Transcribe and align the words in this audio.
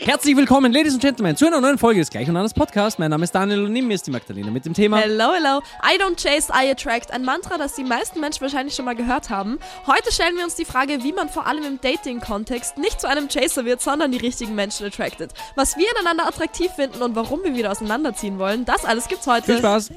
Herzlich 0.00 0.36
willkommen, 0.36 0.72
Ladies 0.72 0.94
and 0.94 1.02
Gentlemen, 1.02 1.36
zu 1.36 1.46
einer 1.46 1.60
neuen 1.60 1.76
Folge 1.76 2.00
des 2.00 2.08
Gleich 2.08 2.28
und 2.28 2.36
Anders 2.36 2.54
Podcast. 2.54 2.98
Mein 2.98 3.10
Name 3.10 3.24
ist 3.24 3.34
Daniel 3.34 3.64
und 3.64 3.72
neben 3.72 3.86
mir 3.86 3.94
ist 3.94 4.06
die 4.06 4.10
Magdalena 4.10 4.50
mit 4.50 4.64
dem 4.64 4.72
Thema. 4.72 4.98
Hello, 4.98 5.32
hello. 5.34 5.60
I 5.84 6.00
don't 6.00 6.16
chase, 6.16 6.50
I 6.50 6.70
attract. 6.70 7.10
Ein 7.10 7.24
Mantra, 7.24 7.58
das 7.58 7.74
die 7.74 7.84
meisten 7.84 8.20
Menschen 8.20 8.40
wahrscheinlich 8.40 8.74
schon 8.74 8.86
mal 8.86 8.96
gehört 8.96 9.28
haben. 9.28 9.58
Heute 9.86 10.10
stellen 10.10 10.36
wir 10.36 10.44
uns 10.44 10.54
die 10.54 10.64
Frage, 10.64 11.02
wie 11.02 11.12
man 11.12 11.28
vor 11.28 11.46
allem 11.46 11.64
im 11.64 11.80
Dating-Kontext 11.80 12.78
nicht 12.78 12.98
zu 13.00 13.08
einem 13.08 13.28
Chaser 13.28 13.66
wird, 13.66 13.82
sondern 13.82 14.10
die 14.10 14.18
richtigen 14.18 14.54
Menschen 14.54 14.86
attracted. 14.86 15.34
Was 15.54 15.76
wir 15.76 15.86
ineinander 15.90 16.26
attraktiv 16.26 16.70
finden 16.72 17.02
und 17.02 17.14
warum 17.14 17.44
wir 17.44 17.54
wieder 17.54 17.70
auseinanderziehen 17.70 18.38
wollen, 18.38 18.64
das 18.64 18.86
alles 18.86 19.08
gibt's 19.08 19.26
heute. 19.26 19.44
Viel 19.44 19.58
Spaß. 19.58 19.90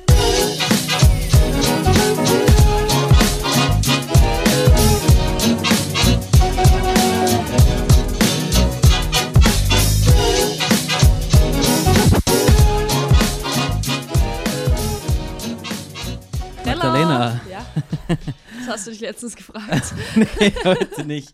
Das 18.59 18.67
hast 18.67 18.87
du 18.87 18.91
dich 18.91 18.99
letztens 18.99 19.35
gefragt. 19.35 19.93
nee, 20.15 20.53
heute 20.63 21.05
nicht. 21.05 21.33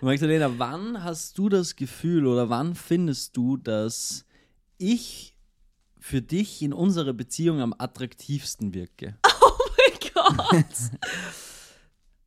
Magdalena, 0.00 0.50
wann 0.58 1.02
hast 1.02 1.38
du 1.38 1.48
das 1.48 1.76
Gefühl 1.76 2.26
oder 2.26 2.48
wann 2.48 2.74
findest 2.74 3.36
du, 3.36 3.56
dass 3.56 4.24
ich 4.78 5.36
für 5.98 6.22
dich 6.22 6.62
in 6.62 6.72
unserer 6.72 7.12
Beziehung 7.12 7.60
am 7.60 7.74
attraktivsten 7.76 8.74
wirke? 8.74 9.16
Oh 9.38 9.58
mein 9.76 10.12
Gott. 10.14 10.66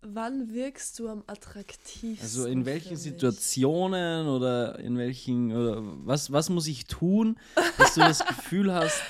Wann 0.02 0.54
wirkst 0.54 0.98
du 1.00 1.10
am 1.10 1.24
attraktivsten? 1.28 2.18
Also 2.22 2.46
in 2.46 2.66
welchen? 2.66 2.96
Situationen 2.96 4.28
oder 4.28 4.80
in 4.80 4.98
welchen 4.98 5.52
oder 5.52 5.82
was, 6.06 6.32
was 6.32 6.50
muss 6.50 6.68
ich 6.68 6.86
tun, 6.86 7.38
dass 7.78 7.96
du 7.96 8.00
das 8.00 8.26
Gefühl 8.26 8.74
hast, 8.74 9.04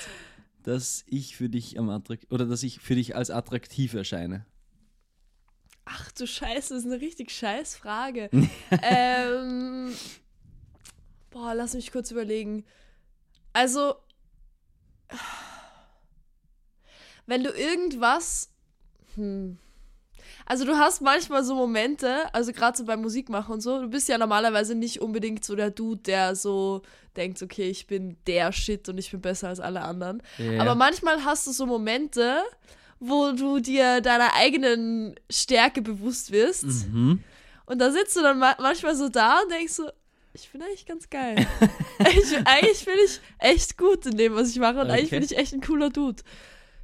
dass 0.63 1.03
ich 1.05 1.35
für 1.35 1.47
dich 1.47 1.77
am 1.77 1.89
attrakt 1.89 2.31
oder 2.31 2.45
dass 2.45 2.63
ich 2.63 2.79
für 2.79 2.95
dich 2.95 3.15
als 3.15 3.29
attraktiv 3.29 3.93
erscheine? 3.93 4.45
Ach 5.91 6.11
du 6.11 6.27
Scheiße, 6.27 6.73
das 6.73 6.83
ist 6.83 6.91
eine 6.91 7.01
richtig 7.01 7.31
scheiß 7.31 7.75
Frage. 7.75 8.29
ähm, 8.83 9.93
boah, 11.31 11.55
lass 11.55 11.73
mich 11.73 11.91
kurz 11.91 12.11
überlegen. 12.11 12.63
Also, 13.53 13.95
wenn 17.25 17.43
du 17.43 17.49
irgendwas. 17.49 18.51
Hm. 19.15 19.57
Also 20.45 20.65
du 20.65 20.77
hast 20.77 21.01
manchmal 21.01 21.43
so 21.43 21.53
Momente, 21.53 22.33
also 22.33 22.51
gerade 22.53 22.75
so 22.75 22.83
beim 22.83 23.01
Musikmachen 23.01 23.53
und 23.53 23.61
so, 23.61 23.81
du 23.81 23.87
bist 23.87 24.09
ja 24.09 24.17
normalerweise 24.17 24.73
nicht 24.73 24.99
unbedingt 24.99 25.45
so 25.45 25.55
der 25.55 25.69
Dude, 25.69 26.01
der 26.01 26.35
so 26.35 26.81
denkt, 27.15 27.41
okay, 27.43 27.69
ich 27.69 27.85
bin 27.85 28.17
der 28.25 28.51
Shit 28.51 28.89
und 28.89 28.97
ich 28.97 29.11
bin 29.11 29.21
besser 29.21 29.49
als 29.49 29.59
alle 29.59 29.81
anderen. 29.81 30.23
Ja. 30.39 30.61
Aber 30.61 30.73
manchmal 30.73 31.23
hast 31.23 31.45
du 31.45 31.51
so 31.51 31.67
Momente, 31.67 32.41
wo 32.99 33.31
du 33.31 33.59
dir 33.59 34.01
deiner 34.01 34.33
eigenen 34.35 35.15
Stärke 35.29 35.81
bewusst 35.81 36.31
wirst. 36.31 36.65
Mhm. 36.91 37.23
Und 37.65 37.79
da 37.79 37.91
sitzt 37.91 38.15
du 38.15 38.21
dann 38.21 38.39
ma 38.39 38.55
manchmal 38.59 38.95
so 38.95 39.09
da 39.09 39.39
und 39.41 39.51
denkst 39.51 39.73
so, 39.73 39.89
ich 40.33 40.49
bin 40.51 40.61
eigentlich 40.61 40.85
ganz 40.85 41.09
geil. 41.09 41.45
ich, 41.99 42.37
eigentlich 42.45 42.85
bin 42.85 42.95
ich 43.05 43.19
echt 43.39 43.77
gut 43.77 44.05
in 44.05 44.17
dem, 44.17 44.35
was 44.35 44.49
ich 44.51 44.59
mache. 44.59 44.79
Und 44.79 44.89
eigentlich 44.91 45.05
Okay. 45.07 45.15
bin 45.19 45.23
ich 45.23 45.37
echt 45.37 45.53
ein 45.53 45.61
cooler 45.61 45.89
Dude. 45.89 46.21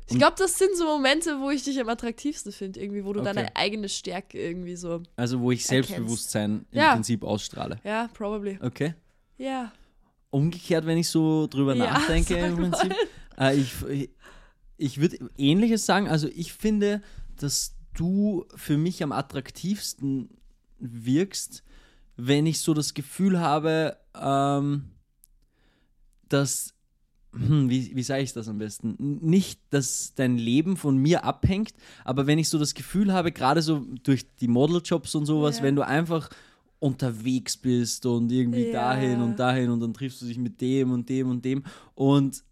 Ich 0.07 0.17
glaube, 0.19 0.35
das 0.37 0.57
sind 0.59 0.75
so 0.77 0.85
Momente, 0.85 1.39
wo 1.39 1.49
ich 1.49 1.63
dich 1.63 1.79
am 1.79 1.89
attraktivsten 1.89 2.51
finde, 2.51 2.79
irgendwie, 2.79 3.03
wo 3.03 3.11
du 3.13 3.21
Okay. 3.21 3.33
deine 3.33 3.55
eigene 3.55 3.89
Stärke 3.89 4.39
irgendwie 4.39 4.75
so. 4.75 5.01
Also 5.15 5.39
wo 5.39 5.51
ich. 5.51 5.65
Selbstbewusstsein 5.65 6.65
im 6.71 6.77
Ja. 6.79 6.93
Prinzip 6.93 7.23
ausstrahle. 7.23 7.79
Ja, 7.83 8.07
probably. 8.13 8.59
Okay. 8.61 8.93
Ja. 9.37 9.71
Umgekehrt, 10.29 10.85
wenn 10.85 10.97
ich 10.99 11.09
so 11.09 11.47
drüber 11.47 11.73
Ja, 11.75 11.85
nachdenke 11.93 12.35
im 12.37 12.55
Prinzip, 12.55 12.93
äh, 13.39 13.55
ich, 13.57 13.71
ich 14.77 14.99
würde 14.99 15.17
ähnliches 15.37 15.85
sagen. 15.85 16.07
Also 16.07 16.27
ich 16.27 16.53
finde, 16.53 17.01
dass 17.37 17.75
du 17.93 18.45
für 18.55 18.77
mich 18.77 19.01
am 19.03 19.11
attraktivsten 19.11 20.29
wirkst, 20.79 21.63
wenn 22.17 22.45
ich 22.45 22.59
so 22.59 22.73
das 22.73 22.93
Gefühl 22.93 23.39
habe, 23.39 23.97
ähm, 24.19 24.85
dass, 26.29 26.73
hm, 27.33 27.69
wie, 27.69 27.95
wie 27.95 28.03
sage 28.03 28.23
ich 28.23 28.33
das 28.33 28.47
am 28.47 28.57
besten? 28.57 28.95
Nicht, 29.21 29.59
dass 29.69 30.13
dein 30.15 30.37
Leben 30.37 30.77
von 30.77 30.97
mir 30.97 31.23
abhängt, 31.23 31.73
aber 32.03 32.27
wenn 32.27 32.39
ich 32.39 32.49
so 32.49 32.57
das 32.57 32.73
Gefühl 32.73 33.13
habe, 33.13 33.31
gerade 33.31 33.61
so 33.61 33.85
durch 34.03 34.25
die 34.37 34.47
Modeljobs 34.47 35.15
und 35.15 35.25
sowas, 35.25 35.57
Ja. 35.57 35.63
wenn 35.63 35.75
du 35.75 35.85
einfach 35.85 36.29
unterwegs 36.79 37.57
bist 37.57 38.05
und 38.05 38.31
irgendwie 38.31 38.65
Ja. 38.65 38.71
dahin 38.93 39.21
und 39.21 39.39
dahin 39.39 39.69
und 39.69 39.79
dann 39.79 39.93
triffst 39.93 40.21
du 40.21 40.25
dich 40.25 40.37
mit 40.37 40.59
dem 40.61 40.91
und 40.91 41.07
dem 41.09 41.29
und 41.29 41.43
dem 41.45 41.63
und 41.95 42.43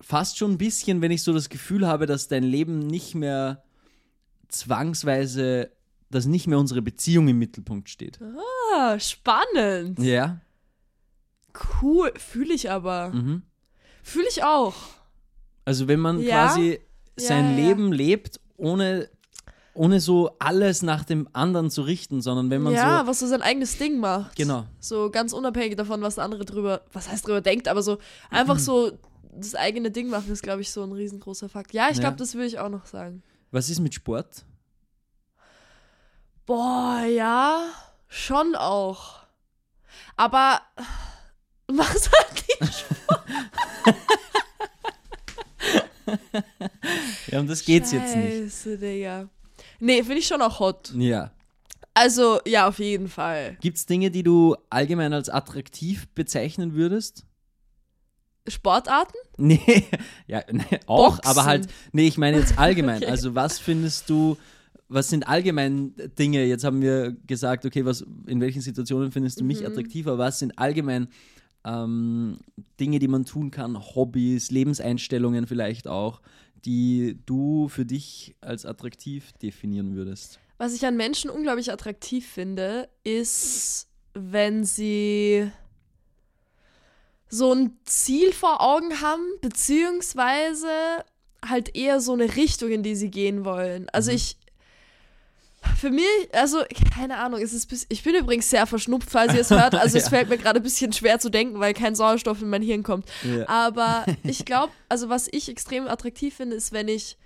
fast 0.00 0.38
schon 0.38 0.52
ein 0.52 0.58
bisschen, 0.58 1.00
wenn 1.02 1.10
ich 1.10 1.22
so 1.22 1.32
das 1.32 1.48
Gefühl 1.48 1.86
habe, 1.86 2.06
dass 2.06 2.28
dein 2.28 2.44
Leben 2.44 2.78
nicht 2.78 3.14
mehr 3.14 3.62
zwangsweise, 4.48 5.70
dass 6.10 6.26
nicht 6.26 6.46
mehr 6.46 6.58
unsere 6.58 6.82
Beziehung 6.82 7.28
im 7.28 7.38
Mittelpunkt 7.38 7.88
steht. 7.88 8.18
Ah, 8.76 8.98
spannend. 8.98 9.98
Ja. 9.98 10.40
Cool. 11.82 12.12
Fühle 12.16 12.54
ich 12.54 12.70
aber. 12.70 13.10
Mhm. 13.10 13.42
Fühle 14.02 14.26
ich 14.28 14.42
auch. 14.44 14.74
Also 15.64 15.88
wenn 15.88 16.00
man 16.00 16.20
Ja. 16.20 16.46
quasi 16.46 16.80
sein 17.16 17.44
Ja, 17.44 17.50
ja. 17.50 17.68
Leben 17.68 17.92
lebt, 17.92 18.40
ohne, 18.56 19.08
ohne 19.74 20.00
so 20.00 20.30
alles 20.38 20.82
nach 20.82 21.04
dem 21.04 21.28
anderen 21.32 21.70
zu 21.70 21.82
richten, 21.82 22.22
sondern 22.22 22.48
wenn 22.50 22.62
man 22.62 22.72
ja, 22.72 23.00
so. 23.00 23.06
was 23.06 23.18
so 23.18 23.26
sein 23.26 23.42
eigenes 23.42 23.76
Ding 23.76 23.98
macht. 24.00 24.36
Genau. 24.36 24.64
So 24.80 25.10
ganz 25.10 25.32
unabhängig 25.32 25.76
davon, 25.76 26.00
was 26.00 26.14
der 26.14 26.24
andere 26.24 26.44
drüber, 26.44 26.82
was 26.92 27.08
heißt 27.10 27.26
drüber 27.26 27.40
denkt, 27.40 27.68
aber 27.68 27.82
so 27.82 27.98
einfach 28.30 28.54
Mhm. 28.54 28.60
so 28.60 28.92
das 29.38 29.54
eigene 29.54 29.90
Ding 29.90 30.08
machen 30.08 30.30
ist, 30.32 30.42
glaube 30.42 30.60
ich, 30.60 30.70
so 30.70 30.82
ein 30.82 30.92
riesengroßer 30.92 31.48
Fakt. 31.48 31.72
Ja, 31.72 31.88
ich 31.90 31.96
Ja. 31.96 32.02
glaube, 32.02 32.16
das 32.16 32.34
würde 32.34 32.46
ich 32.46 32.58
auch 32.58 32.68
noch 32.68 32.86
sagen. 32.86 33.22
Was 33.50 33.70
ist 33.70 33.80
mit 33.80 33.94
Sport? 33.94 34.44
Boah, 36.46 37.02
ja, 37.04 37.68
schon 38.08 38.54
auch. 38.54 39.18
Aber 40.16 40.60
was 41.68 42.10
hat 42.10 42.44
die? 42.48 42.64
Ja, 47.30 47.40
um 47.40 47.46
das 47.46 47.64
geht's 47.64 47.92
jetzt 47.92 48.16
nicht. 48.16 48.36
Scheiße, 48.54 48.78
Digga. 48.78 49.28
Nee, 49.80 50.02
finde 50.02 50.18
ich 50.18 50.26
schon 50.26 50.40
auch 50.40 50.58
hot. 50.60 50.92
Ja. 50.94 51.32
Also, 51.92 52.40
ja, 52.46 52.68
auf 52.68 52.78
jeden 52.78 53.08
Fall. 53.08 53.56
Gibt 53.60 53.76
es 53.76 53.86
Dinge, 53.86 54.10
die 54.10 54.22
du 54.22 54.56
allgemein 54.70 55.12
als 55.12 55.28
attraktiv 55.28 56.08
bezeichnen 56.14 56.74
würdest? 56.74 57.24
Sportarten? 58.50 59.16
Nee, 59.40 59.84
ja, 60.26 60.42
nee, 60.50 60.62
auch, 60.86 61.16
Boxen. 61.16 61.30
aber 61.30 61.44
halt, 61.44 61.68
nee, 61.92 62.08
ich 62.08 62.18
meine 62.18 62.38
jetzt 62.38 62.58
allgemein. 62.58 62.96
Okay. 63.02 63.10
Also, 63.10 63.34
was 63.36 63.58
findest 63.60 64.10
du, 64.10 64.36
was 64.88 65.08
sind 65.10 65.28
allgemein 65.28 65.94
Dinge? 66.18 66.44
Jetzt 66.44 66.64
haben 66.64 66.82
wir 66.82 67.12
gesagt, 67.26 67.64
okay, 67.64 67.84
was, 67.84 68.04
in 68.26 68.40
welchen 68.40 68.60
Situationen 68.62 69.12
findest 69.12 69.38
du 69.40 69.44
mich 69.44 69.60
Mhm. 69.60 69.66
attraktiver? 69.66 70.18
Was 70.18 70.38
sind 70.40 70.58
allgemein 70.58 71.08
ähm, 71.64 72.38
Dinge, 72.80 72.98
die 72.98 73.08
man 73.08 73.24
tun 73.24 73.50
kann, 73.50 73.78
Hobbys, 73.78 74.50
Lebenseinstellungen 74.50 75.46
vielleicht 75.46 75.86
auch, 75.86 76.20
die 76.64 77.18
du 77.26 77.68
für 77.68 77.84
dich 77.84 78.34
als 78.40 78.64
attraktiv 78.66 79.32
definieren 79.42 79.94
würdest? 79.94 80.40
Was 80.56 80.74
ich 80.74 80.84
an 80.86 80.96
Menschen 80.96 81.30
unglaublich 81.30 81.70
attraktiv 81.72 82.26
finde, 82.26 82.88
ist, 83.04 83.86
wenn 84.14 84.64
sie 84.64 85.48
so 87.28 87.52
ein 87.52 87.78
Ziel 87.84 88.32
vor 88.32 88.60
Augen 88.60 89.00
haben, 89.00 89.22
beziehungsweise 89.40 90.68
halt 91.46 91.76
eher 91.76 92.00
so 92.00 92.12
eine 92.12 92.36
Richtung, 92.36 92.70
in 92.70 92.82
die 92.82 92.94
sie 92.96 93.10
gehen 93.10 93.44
wollen. 93.44 93.88
Also 93.90 94.10
Mhm. 94.10 94.16
ich, 94.16 94.36
für 95.76 95.90
mich, 95.90 96.04
also 96.32 96.62
keine 96.94 97.18
Ahnung, 97.18 97.40
es 97.40 97.52
ist, 97.52 97.66
bis- 97.66 97.86
ich 97.88 98.02
bin 98.02 98.14
übrigens 98.14 98.48
sehr 98.50 98.66
verschnupft, 98.66 99.10
falls 99.10 99.34
ihr 99.34 99.40
es 99.40 99.50
hört. 99.50 99.74
Also 99.74 99.96
es 99.98 100.04
Ja. 100.04 100.10
fällt 100.10 100.28
mir 100.28 100.38
gerade 100.38 100.60
ein 100.60 100.62
bisschen 100.62 100.92
schwer 100.92 101.18
zu 101.20 101.30
denken, 101.30 101.60
weil 101.60 101.74
kein 101.74 101.94
Sauerstoff 101.94 102.42
in 102.42 102.48
mein 102.50 102.62
Hirn 102.62 102.82
kommt. 102.82 103.06
Ja. 103.22 103.48
Aber 103.48 104.04
ich 104.24 104.44
glaube, 104.44 104.72
also 104.88 105.08
was 105.08 105.28
ich 105.30 105.48
extrem 105.48 105.86
attraktiv 105.86 106.34
finde, 106.34 106.56
ist, 106.56 106.72
wenn 106.72 106.88
ich 106.88 107.16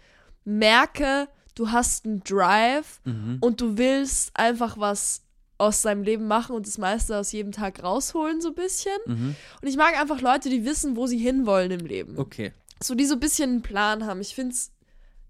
merke, 0.45 1.29
du 1.55 1.71
hast 1.71 2.05
einen 2.05 2.23
Drive 2.25 3.01
Mhm. 3.05 3.39
und 3.41 3.61
du 3.61 3.79
willst 3.79 4.31
einfach 4.35 4.77
was 4.79 5.23
aus 5.59 5.83
deinem 5.83 6.03
Leben 6.03 6.27
machen 6.27 6.57
und 6.57 6.67
das 6.67 6.79
meiste 6.79 7.17
aus 7.17 7.31
jedem 7.33 7.53
Tag 7.53 7.83
rausholen, 7.83 8.41
so 8.41 8.49
ein 8.49 8.55
bisschen. 8.55 8.97
Mhm. 9.07 9.37
Und 9.61 9.69
ich 9.69 9.77
mag 9.77 9.99
einfach 10.01 10.21
Leute, 10.21 10.51
die 10.51 10.65
wissen, 10.65 10.97
wo 10.97 11.07
sie 11.07 11.19
hinwollen 11.19 11.71
im 11.71 11.87
Leben. 11.87 12.19
Okay. 12.19 12.53
So, 12.83 12.95
die 12.95 13.05
so 13.07 13.15
ein 13.15 13.21
bisschen 13.21 13.51
einen 13.51 13.63
Plan 13.63 14.07
haben. 14.07 14.21
Ich 14.21 14.35
finde 14.35 14.55
es 14.55 14.73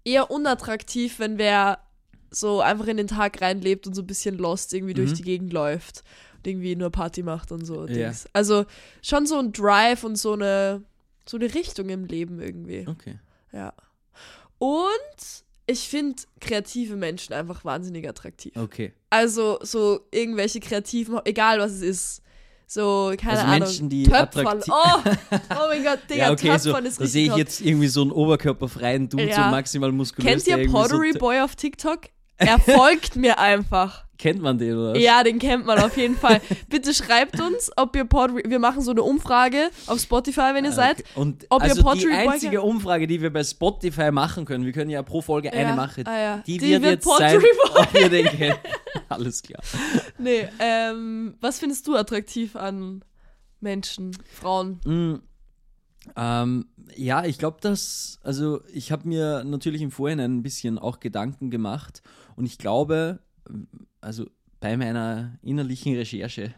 eher 0.03 0.31
unattraktiv, 0.31 1.19
wenn 1.19 1.37
wer 1.37 1.79
so 2.31 2.61
einfach 2.61 2.87
in 2.87 2.97
den 2.97 3.07
Tag 3.07 3.41
reinlebt 3.41 3.85
und 3.85 3.93
so 3.93 4.01
ein 4.01 4.07
bisschen 4.07 4.37
lost 4.39 4.73
irgendwie 4.73 4.95
durch 4.95 5.11
Mhm. 5.11 5.15
die 5.15 5.21
Gegend 5.21 5.53
läuft 5.53 6.03
und 6.37 6.47
irgendwie 6.47 6.75
nur 6.75 6.89
Party 6.89 7.21
macht 7.21 7.51
und 7.51 7.63
so. 7.63 7.81
Ja. 7.87 7.93
Dings. 8.07 8.25
Also 8.33 8.65
schon 9.03 9.27
so 9.27 9.37
ein 9.37 9.51
Drive 9.53 10.03
und 10.03 10.15
so 10.15 10.33
eine, 10.33 10.81
so 11.27 11.37
eine 11.37 11.53
Richtung 11.53 11.89
im 11.89 12.05
Leben 12.05 12.39
irgendwie. 12.39 12.87
Okay. 12.87 13.19
Ja. 13.51 13.71
Und 14.57 15.43
ich 15.67 15.87
finde 15.87 16.21
kreative 16.41 16.95
Menschen 16.95 17.33
einfach 17.33 17.63
wahnsinnig 17.65 18.07
attraktiv. 18.07 18.55
Okay. 18.57 18.93
Also 19.09 19.59
so 19.61 20.01
irgendwelche 20.11 20.59
kreativen, 20.59 21.19
egal 21.25 21.59
was 21.59 21.71
es 21.73 21.81
ist. 21.81 22.19
So, 22.65 23.13
keine 23.17 23.33
Also 23.33 23.43
Ahnung. 23.43 23.59
Menschen, 23.59 23.89
die 23.89 24.07
attraktiv- 24.07 24.73
Oh, 24.73 24.99
oh 25.05 25.67
mein 25.69 25.83
Gott, 25.83 25.99
Digga, 26.09 26.23
Ja, 26.25 26.31
okay, 26.31 26.57
so, 26.57 26.71
Töpfern 26.71 26.85
ist 26.87 26.99
da 26.99 27.03
richtig 27.03 27.11
sehe 27.11 27.27
ich 27.29 27.35
jetzt 27.35 27.61
irgendwie 27.61 27.87
so 27.87 28.01
einen 28.01 28.11
oberkörperfreien 28.11 29.09
Dude, 29.09 29.25
Ja. 29.29 29.35
so 29.45 29.51
maximal 29.51 29.91
muskulös. 29.91 30.45
Kennt 30.45 30.47
ihr 30.47 30.71
Pottery 30.71 31.11
so, 31.13 31.19
Boy 31.19 31.39
auf 31.41 31.55
TikTok? 31.55 31.99
Er 32.37 32.59
folgt 32.59 33.15
mir 33.15 33.37
einfach. 33.37 34.05
Kennt 34.19 34.41
man 34.41 34.57
den, 34.57 34.77
oder? 34.77 34.95
Ja, 34.97 35.23
den 35.23 35.39
kennt 35.39 35.65
man 35.65 35.79
auf 35.79 35.97
jeden 35.97 36.15
Fall. 36.15 36.39
Bitte 36.69 36.93
schreibt 36.93 37.41
uns, 37.41 37.71
ob 37.75 37.95
ihr 37.95 38.05
Pottery. 38.05 38.43
Wir 38.47 38.59
machen 38.59 38.81
so 38.81 38.91
eine 38.91 39.01
Umfrage 39.01 39.69
auf 39.87 39.99
Spotify, 39.99 40.51
wenn 40.53 40.65
ihr 40.65 40.71
Ah, 40.71 40.75
seid. 40.75 40.99
okay. 40.99 41.09
Und 41.15 41.45
Ob 41.49 41.61
ihr 41.61 41.69
also 41.69 41.75
die 41.77 41.81
Pottery 41.81 42.11
Boy 42.11 42.27
einzige 42.29 42.51
kennt? 42.57 42.63
Umfrage, 42.63 43.07
die 43.07 43.21
wir 43.21 43.33
bei 43.33 43.43
Spotify 43.43 44.11
machen 44.11 44.45
können, 44.45 44.65
wir 44.65 44.71
können 44.71 44.91
ja 44.91 45.01
pro 45.01 45.21
Folge 45.21 45.51
eine 45.51 45.69
Ja. 45.69 45.75
machen, 45.75 46.05
Ah, 46.07 46.17
ja. 46.19 46.37
die, 46.45 46.57
Die 46.59 46.69
wird 46.69 46.83
wird 46.83 46.91
jetzt 46.93 47.03
Pottery 47.05 47.41
sein, 47.41 47.75
ob 47.87 47.93
wir 47.93 48.09
den 48.09 48.25
kennen. 48.27 48.55
Alles 49.09 49.41
klar. 49.41 49.61
Nee, 50.19 50.47
ähm, 50.59 51.35
was 51.41 51.59
findest 51.59 51.87
du 51.87 51.95
attraktiv 51.95 52.55
an 52.55 53.03
Menschen, 53.61 54.15
Frauen? 54.31 54.79
Mm, 54.85 55.21
ähm, 56.15 56.65
ja, 56.95 57.25
ich 57.25 57.39
glaube, 57.39 57.57
dass, 57.61 58.19
also 58.23 58.61
ich 58.71 58.91
habe 58.91 59.07
mir 59.07 59.43
natürlich 59.43 59.81
im 59.81 59.89
Vorhinein 59.91 60.37
ein 60.37 60.43
bisschen 60.43 60.77
auch 60.77 60.99
Gedanken 60.99 61.49
gemacht 61.49 62.03
und 62.35 62.45
ich 62.45 62.57
glaube, 62.57 63.19
also 64.03 64.29
bei 64.59 64.77
meiner 64.77 65.37
innerlichen 65.41 65.95
Recherche 65.95 66.53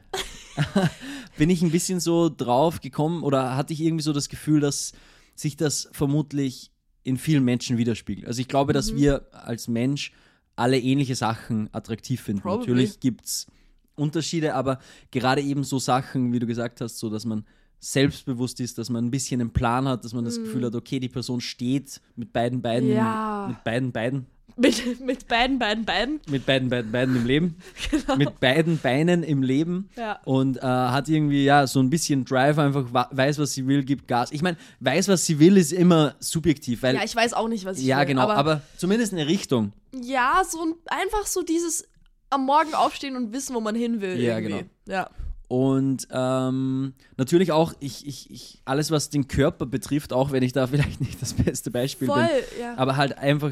bin 1.38 1.50
ich 1.50 1.62
ein 1.62 1.71
bisschen 1.71 2.00
so 2.00 2.30
drauf 2.30 2.81
gekommen 2.81 3.24
oder 3.24 3.56
hatte 3.56 3.74
ich 3.74 3.81
irgendwie 3.81 4.03
so 4.03 4.13
das 4.13 4.30
Gefühl, 4.30 4.59
dass 4.59 4.94
sich 5.36 5.57
das 5.57 5.89
vermutlich 5.92 6.71
in 7.03 7.18
vielen 7.18 7.44
Menschen 7.44 7.77
widerspiegelt. 7.77 8.27
Also 8.27 8.42
ich 8.42 8.47
glaube, 8.47 8.74
dass 8.74 8.92
Mhm. 8.92 8.97
wir 8.97 9.25
als 9.33 9.68
Mensch 9.68 10.12
alle 10.56 10.80
ähnliche 10.80 11.15
Sachen 11.15 11.69
attraktiv 11.74 12.21
finden. 12.21 12.42
Probably. 12.42 12.59
Natürlich 12.69 13.00
gibt 13.00 13.25
es 13.25 13.48
Unterschiede, 13.95 14.56
aber 14.56 14.80
gerade 15.12 15.41
eben 15.41 15.63
so 15.63 15.80
Sachen, 15.80 16.31
wie 16.33 16.39
du 16.39 16.48
gesagt 16.48 16.81
hast, 16.81 16.98
so 16.98 17.09
dass 17.09 17.25
man 17.25 17.45
selbstbewusst 17.80 18.59
ist, 18.62 18.77
dass 18.77 18.89
man 18.89 19.06
ein 19.06 19.12
bisschen 19.12 19.41
einen 19.41 19.51
Plan 19.51 19.88
hat, 19.88 20.03
dass 20.06 20.13
man 20.13 20.25
das 20.25 20.38
Gefühl 20.41 20.65
hat, 20.65 20.75
okay, 20.75 21.00
die 21.00 21.09
Person 21.09 21.39
steht 21.41 22.01
mit 22.15 22.33
beiden 22.33 22.62
Beinen, 22.62 22.89
Mhm. 22.89 22.95
Ja. 22.95 23.45
mit 23.50 23.63
beiden 23.63 23.91
Beinen, 23.91 24.25
Mit, 24.57 25.01
mit 25.01 25.27
beiden, 25.27 25.59
beiden, 25.59 25.83
beiden. 25.83 26.21
mit 26.29 26.45
beiden, 26.45 26.69
beiden, 26.69 26.91
beiden 26.91 27.15
im 27.17 27.25
Leben, 27.25 27.55
mit 28.17 28.39
beiden 28.39 28.77
Beinen 28.77 29.21
im 29.23 29.43
Leben 29.43 29.89
Genau. 29.95 30.07
Ja. 30.07 30.19
und 30.23 30.57
äh, 30.57 30.61
hat 30.61 31.09
irgendwie 31.09 31.43
ja 31.43 31.67
so 31.67 31.81
ein 31.81 31.89
bisschen 31.89 32.23
Drive, 32.23 32.57
einfach 32.57 32.85
weiß, 33.11 33.37
was 33.39 33.53
sie 33.53 33.67
will, 33.67 33.83
gibt 33.83 34.07
Gas. 34.07 34.31
Ich 34.31 34.41
meine, 34.41 34.55
weiß, 34.79 35.09
was 35.09 35.25
sie 35.25 35.39
will, 35.39 35.57
ist 35.57 35.73
immer 35.73 36.15
subjektiv, 36.19 36.83
weil 36.83 36.95
Ja, 36.95 37.03
ich 37.03 37.13
weiß 37.15 37.33
auch 37.33 37.49
nicht, 37.49 37.65
was 37.65 37.79
ich 37.79 37.85
ja 37.85 37.99
will. 37.99 38.05
genau, 38.05 38.21
Aber, 38.21 38.35
aber, 38.37 38.61
zumindest 38.77 39.11
eine 39.11 39.27
Richtung. 39.27 39.73
ja, 39.93 40.41
so 40.49 40.61
ein, 40.61 40.73
einfach 40.87 41.25
so 41.27 41.41
dieses 41.43 41.85
am 42.29 42.45
Morgen 42.45 42.73
aufstehen 42.73 43.15
und 43.17 43.33
wissen, 43.33 43.55
wo 43.55 43.59
man 43.59 43.75
hin 43.75 43.99
will. 44.01 44.19
Ja, 44.19 44.37
irgendwie. 44.37 44.59
genau. 44.59 44.69
Ja. 44.87 45.09
Und 45.47 46.07
ähm, 46.11 46.93
natürlich 47.17 47.51
auch 47.51 47.73
ich, 47.79 48.07
ich, 48.07 48.31
ich, 48.31 48.61
alles, 48.65 48.89
was 48.89 49.09
den 49.11 49.27
Körper 49.27 49.65
betrifft, 49.67 50.11
auch 50.11 50.31
wenn 50.31 50.41
ich 50.43 50.53
da 50.53 50.65
vielleicht 50.67 51.01
nicht 51.01 51.21
das 51.21 51.33
beste 51.33 51.69
Beispiel 51.71 52.07
Voll, 52.07 52.23
bin, 52.25 52.61
ja. 52.61 52.73
aber 52.77 52.97
halt 52.97 53.17
einfach 53.17 53.51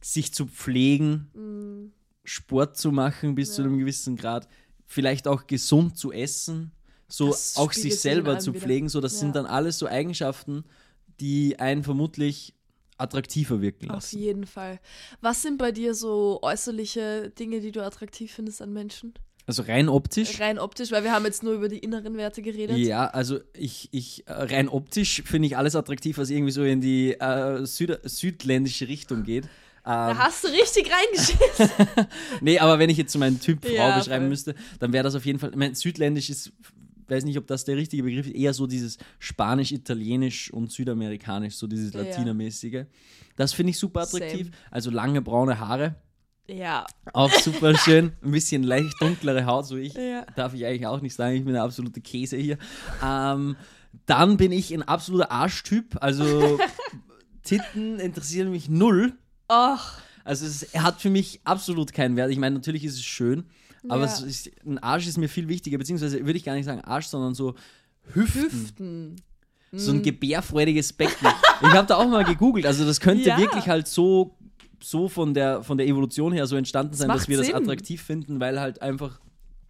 sich 0.00 0.32
zu 0.32 0.46
pflegen, 0.46 1.30
Mm, 1.34 1.92
Sport 2.24 2.76
zu 2.76 2.92
machen 2.92 3.34
bis 3.34 3.54
zu 3.54 3.62
Ja. 3.62 3.68
einem 3.68 3.78
gewissen 3.78 4.16
Grad, 4.16 4.48
vielleicht 4.86 5.26
auch 5.28 5.46
gesund 5.46 5.96
zu 5.96 6.12
essen, 6.12 6.72
so 7.08 7.28
Das 7.28 7.56
auch 7.56 7.72
sich 7.72 7.98
selber 7.98 8.38
zu 8.38 8.52
wieder. 8.52 8.60
pflegen, 8.60 8.88
so 8.88 9.00
das 9.00 9.14
Ja. 9.14 9.18
sind 9.20 9.36
dann 9.36 9.46
alles 9.46 9.78
so 9.78 9.86
Eigenschaften, 9.86 10.64
die 11.20 11.58
einen 11.58 11.82
vermutlich 11.82 12.54
attraktiver 12.98 13.60
wirken 13.62 13.90
Auf 13.90 13.96
lassen. 13.96 14.18
jeden 14.18 14.46
Fall. 14.46 14.78
Was 15.20 15.42
sind 15.42 15.58
bei 15.58 15.72
dir 15.72 15.94
so 15.94 16.38
äußerliche 16.42 17.30
Dinge, 17.30 17.60
die 17.60 17.72
du 17.72 17.82
attraktiv 17.82 18.32
findest 18.32 18.60
an 18.62 18.72
Menschen? 18.72 19.14
Also 19.46 19.62
rein 19.62 19.88
optisch. 19.88 20.38
Rein 20.38 20.58
optisch, 20.58 20.92
weil 20.92 21.02
wir 21.02 21.12
haben 21.12 21.24
jetzt 21.24 21.42
nur 21.42 21.54
über 21.54 21.68
die 21.68 21.78
inneren 21.78 22.16
Werte 22.16 22.42
geredet. 22.42 22.76
Ja, 22.78 23.06
also 23.08 23.40
ich, 23.54 23.88
ich 23.90 24.26
äh, 24.28 24.32
rein 24.32 24.68
optisch 24.68 25.22
finde 25.24 25.46
ich 25.46 25.56
alles 25.56 25.74
attraktiv, 25.74 26.18
was 26.18 26.30
irgendwie 26.30 26.52
so 26.52 26.62
in 26.62 26.80
die 26.80 27.14
äh, 27.14 27.64
Süd 27.66 27.98
südländische 28.04 28.86
Richtung 28.86 29.24
geht. 29.24 29.48
Da 29.90 30.10
Ähm, 30.12 30.18
hast 30.18 30.44
du 30.44 30.48
richtig 30.48 30.90
reingeschissen. 30.90 31.70
nee, 32.40 32.58
aber 32.58 32.78
wenn 32.78 32.90
ich 32.90 32.96
jetzt 32.98 33.12
so 33.12 33.18
meinen 33.18 33.40
Typ 33.40 33.64
Frau 33.64 33.72
Ja, 33.72 33.98
beschreiben 33.98 34.24
voll. 34.24 34.28
müsste, 34.28 34.54
dann 34.78 34.92
wäre 34.92 35.04
das 35.04 35.14
auf 35.14 35.24
jeden 35.26 35.38
Fall, 35.38 35.50
ich 35.50 35.56
mein, 35.56 35.74
südländisch 35.74 36.30
ist, 36.30 36.52
weiß 37.08 37.24
nicht, 37.24 37.38
ob 37.38 37.46
das 37.46 37.64
der 37.64 37.76
richtige 37.76 38.02
Begriff 38.04 38.26
ist, 38.26 38.34
eher 38.36 38.54
so 38.54 38.66
dieses 38.66 38.98
Spanisch, 39.18 39.72
Italienisch 39.72 40.52
und 40.52 40.70
Südamerikanisch, 40.70 41.56
so 41.56 41.66
dieses 41.66 41.92
Ja. 41.92 42.02
Latinamäßige. 42.02 42.84
Das 43.36 43.52
finde 43.52 43.70
ich 43.70 43.78
super 43.78 44.02
attraktiv. 44.02 44.46
Same. 44.46 44.56
Also 44.70 44.90
lange 44.90 45.20
braune 45.22 45.58
Haare, 45.58 45.96
ja. 46.46 46.86
auch 47.12 47.32
super 47.32 47.76
schön. 47.78 48.12
Ein 48.22 48.30
bisschen 48.32 48.62
leicht 48.62 48.94
dunklere 49.00 49.46
Haut, 49.46 49.66
so 49.66 49.76
ich. 49.76 49.94
Ja. 49.94 50.24
Darf 50.36 50.54
ich 50.54 50.64
eigentlich 50.66 50.86
auch 50.86 51.00
nicht 51.00 51.14
sagen, 51.14 51.36
ich 51.36 51.44
bin 51.44 51.54
der 51.54 51.62
absolute 51.62 52.00
Käse 52.00 52.36
hier. 52.36 52.58
Ähm, 53.04 53.56
dann 54.06 54.36
bin 54.36 54.52
ich 54.52 54.72
ein 54.72 54.82
absoluter 54.82 55.30
Arschtyp, 55.32 55.96
also 56.00 56.58
Titten 57.42 57.98
interessieren 57.98 58.50
mich 58.50 58.68
null. 58.68 59.14
Ach, 59.50 59.98
Also 60.24 60.46
es 60.46 60.62
er 60.62 60.82
hat 60.82 61.00
für 61.00 61.10
mich 61.10 61.40
absolut 61.44 61.92
keinen 61.92 62.16
Wert. 62.16 62.30
Ich 62.30 62.38
meine, 62.38 62.54
natürlich 62.56 62.84
ist 62.84 62.94
es 62.94 63.02
schön, 63.04 63.44
aber 63.88 64.04
Ja. 64.04 64.12
es 64.12 64.20
ist, 64.20 64.50
ein 64.66 64.78
Arsch 64.78 65.06
ist 65.06 65.16
mir 65.18 65.28
viel 65.28 65.48
wichtiger, 65.48 65.76
beziehungsweise 65.78 66.24
würde 66.24 66.36
ich 66.38 66.44
gar 66.44 66.54
nicht 66.54 66.66
sagen 66.66 66.80
Arsch, 66.82 67.06
sondern 67.06 67.34
so 67.34 67.54
Hüften. 68.12 68.42
Hüften. 68.42 69.16
So 69.72 69.92
ein 69.92 70.02
gebärfreudiges 70.02 70.92
Becken. 70.92 71.28
ich 71.62 71.68
habe 71.72 71.86
da 71.86 71.96
auch 71.96 72.08
mal 72.08 72.24
gegoogelt. 72.24 72.66
Also 72.66 72.84
das 72.84 73.00
könnte 73.00 73.28
Ja. 73.28 73.38
wirklich 73.38 73.68
halt 73.68 73.86
so, 73.88 74.36
so 74.82 75.08
von, 75.08 75.32
der, 75.34 75.62
von 75.62 75.78
der 75.78 75.86
Evolution 75.86 76.32
her 76.32 76.46
so 76.46 76.56
entstanden 76.56 76.94
sein, 76.94 77.08
dass 77.08 77.18
macht 77.20 77.28
wir 77.28 77.36
das 77.38 77.46
Sinn. 77.46 77.54
attraktiv 77.56 78.02
finden, 78.02 78.40
weil 78.40 78.58
halt 78.60 78.82
einfach 78.82 79.20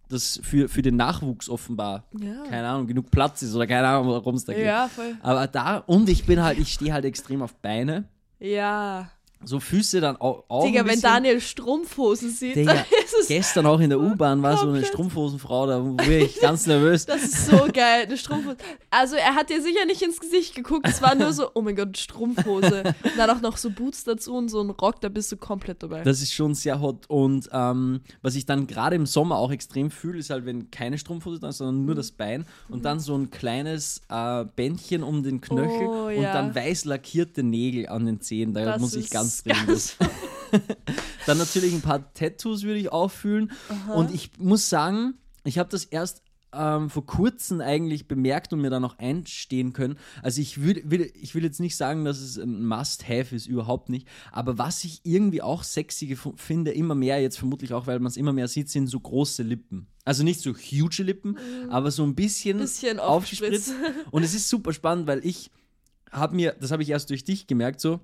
das 0.09 0.39
für, 0.43 0.67
für 0.67 0.81
den 0.81 0.95
Nachwuchs 0.97 1.47
offenbar, 1.49 2.03
Ja. 2.19 2.43
keine 2.49 2.67
Ahnung, 2.67 2.87
genug 2.87 3.11
Platz 3.11 3.41
ist 3.43 3.55
oder 3.55 3.65
keine 3.67 3.87
Ahnung, 3.87 4.07
worum 4.07 4.35
es 4.35 4.43
da 4.45 4.53
geht. 4.53 4.65
Ja, 4.65 4.89
voll. 4.89 5.15
Aber 5.21 5.47
da, 5.47 5.77
und 5.77 6.09
ich 6.09 6.25
bin 6.25 6.41
halt, 6.43 6.59
ich 6.59 6.73
stehe 6.73 6.91
halt 6.93 7.05
extrem 7.05 7.41
auf 7.41 7.53
Beine. 7.55 8.05
Ja. 8.39 9.09
So 9.43 9.59
Füße 9.59 10.01
dann 10.01 10.17
auch. 10.17 10.43
auch 10.47 10.65
Digga, 10.65 10.85
wenn. 10.85 11.01
Daniel 11.01 11.39
Strumpfhosen 11.41 12.29
sieht, 12.29 12.55
Digga, 12.55 12.73
dann 12.73 12.83
ist 13.05 13.15
es. 13.21 13.27
Gestern 13.27 13.65
auch 13.65 13.79
in 13.79 13.89
der 13.89 13.99
U-Bahn 13.99 14.41
war 14.43 14.57
so 14.57 14.67
eine. 14.69 14.83
Strumpfhosenfrau, 14.85 15.67
da 15.67 15.83
wurde 15.83 16.17
ich 16.19 16.39
ganz 16.39 16.67
nervös. 16.67 17.05
Das 17.05 17.23
ist 17.23 17.47
so 17.47 17.57
geil, 17.73 18.05
eine 18.05 18.17
Strumpfhose. 18.17 18.57
Also 18.89 19.15
er 19.15 19.35
hat 19.35 19.49
dir 19.49 19.61
sicher 19.61 19.85
nicht 19.85 20.01
ins 20.01 20.19
Gesicht 20.19 20.53
geguckt, 20.55 20.87
es 20.87 21.01
war 21.01 21.15
nur 21.15 21.33
so, 21.33 21.49
oh 21.53 21.61
mein 21.61 21.75
Gott, 21.75 21.97
Strumpfhose. 21.97 22.83
Und 23.03 23.17
dann 23.17 23.29
auch 23.29 23.41
noch 23.41 23.57
so 23.57 23.69
Boots 23.69 24.03
dazu 24.03 24.35
und 24.35 24.49
so 24.49 24.61
ein 24.61 24.69
Rock, 24.69 25.01
da 25.01 25.09
bist 25.09 25.31
du 25.31 25.37
komplett 25.37 25.81
dabei. 25.83 26.03
Das 26.03 26.21
ist 26.21 26.33
schon 26.33 26.53
sehr 26.55 26.79
hot. 26.81 27.09
Und 27.09 27.49
ähm, 27.51 28.01
was 28.21 28.35
ich 28.35 28.45
dann 28.45 28.67
gerade 28.67 28.95
im 28.95 29.05
Sommer 29.05 29.37
auch 29.37 29.51
extrem 29.51 29.91
fühle, 29.91 30.19
ist 30.19 30.29
halt, 30.29 30.45
wenn 30.45 30.69
keine 30.71 30.97
Strumpfhose 30.97 31.39
da 31.39 31.49
ist, 31.49 31.57
sondern 31.57 31.79
Mhm. 31.79 31.85
nur 31.85 31.95
das 31.95 32.11
Bein 32.11 32.45
und 32.69 32.85
dann 32.85 32.99
so 32.99 33.15
ein 33.17 33.29
kleines 33.31 34.01
äh, 34.09 34.45
Bändchen 34.55 35.03
um 35.03 35.23
den 35.23 35.41
Knöchel 35.41 35.87
Oh, 35.87 36.05
und 36.07 36.21
ja. 36.21 36.33
dann 36.33 36.53
weiß 36.53 36.85
lackierte 36.85 37.43
Nägel 37.43 37.87
an 37.87 38.05
den 38.05 38.21
Zehen. 38.21 38.53
Da 38.53 38.65
Das 38.65 38.81
muss 38.81 38.93
ich 38.95 39.09
ganz 39.09 39.30
ganz- 39.43 39.95
dann 41.25 41.37
natürlich 41.37 41.73
ein 41.73 41.81
paar 41.81 42.13
Tattoos 42.13 42.63
würde 42.63 42.79
ich 42.79 42.91
auch 42.91 43.09
fühlen. 43.11 43.51
Und 43.95 44.13
ich 44.13 44.31
muss 44.37 44.69
sagen, 44.69 45.15
ich 45.43 45.57
habe 45.57 45.69
das 45.69 45.85
erst 45.85 46.21
ähm, 46.53 46.89
vor 46.89 47.05
kurzem 47.05 47.61
eigentlich 47.61 48.09
bemerkt 48.09 48.51
und 48.51 48.59
mir 48.59 48.69
dann 48.69 48.83
auch 48.83 48.97
einstehen 48.99 49.71
können. 49.71 49.97
Also 50.21 50.41
ich 50.41 50.61
würd, 50.61 50.91
will, 50.91 51.09
ich 51.15 51.33
will 51.33 51.43
jetzt 51.45 51.61
nicht 51.61 51.77
sagen, 51.77 52.03
dass 52.03 52.19
es 52.19 52.37
ein 52.37 52.65
Must-Have 52.65 53.33
ist, 53.33 53.47
überhaupt 53.47 53.87
nicht. 53.87 54.05
Aber 54.33 54.57
was 54.57 54.83
ich 54.83 54.99
irgendwie 55.03 55.41
auch 55.41 55.63
sexy 55.63 56.17
finde, 56.35 56.71
immer 56.71 56.93
mehr, 56.95 57.21
jetzt 57.21 57.37
vermutlich 57.39 57.71
auch, 57.73 57.87
weil 57.87 57.99
man 57.99 58.09
es 58.09 58.17
immer 58.17 58.33
mehr 58.33 58.49
sieht, 58.49 58.69
sind 58.69 58.87
so 58.87 58.99
große 58.99 59.43
Lippen. 59.43 59.87
Also 60.03 60.23
nicht 60.25 60.41
so 60.41 60.51
huge 60.53 61.03
Lippen, 61.03 61.37
aber 61.69 61.89
so 61.91 62.03
ein 62.03 62.15
bisschen, 62.15 62.57
Mhm. 62.57 62.61
Bisschen 62.63 62.99
aufgespritzt. 62.99 63.69
aufgespritzt. 63.69 64.07
Und 64.11 64.23
es 64.23 64.33
ist 64.33 64.49
super 64.49 64.73
spannend, 64.73 65.07
weil 65.07 65.25
ich 65.25 65.51
habe 66.11 66.35
mir, 66.35 66.53
das 66.59 66.71
habe 66.71 66.83
ich 66.83 66.89
erst 66.89 67.09
durch 67.11 67.23
dich 67.23 67.47
gemerkt, 67.47 67.79
so, 67.79 68.01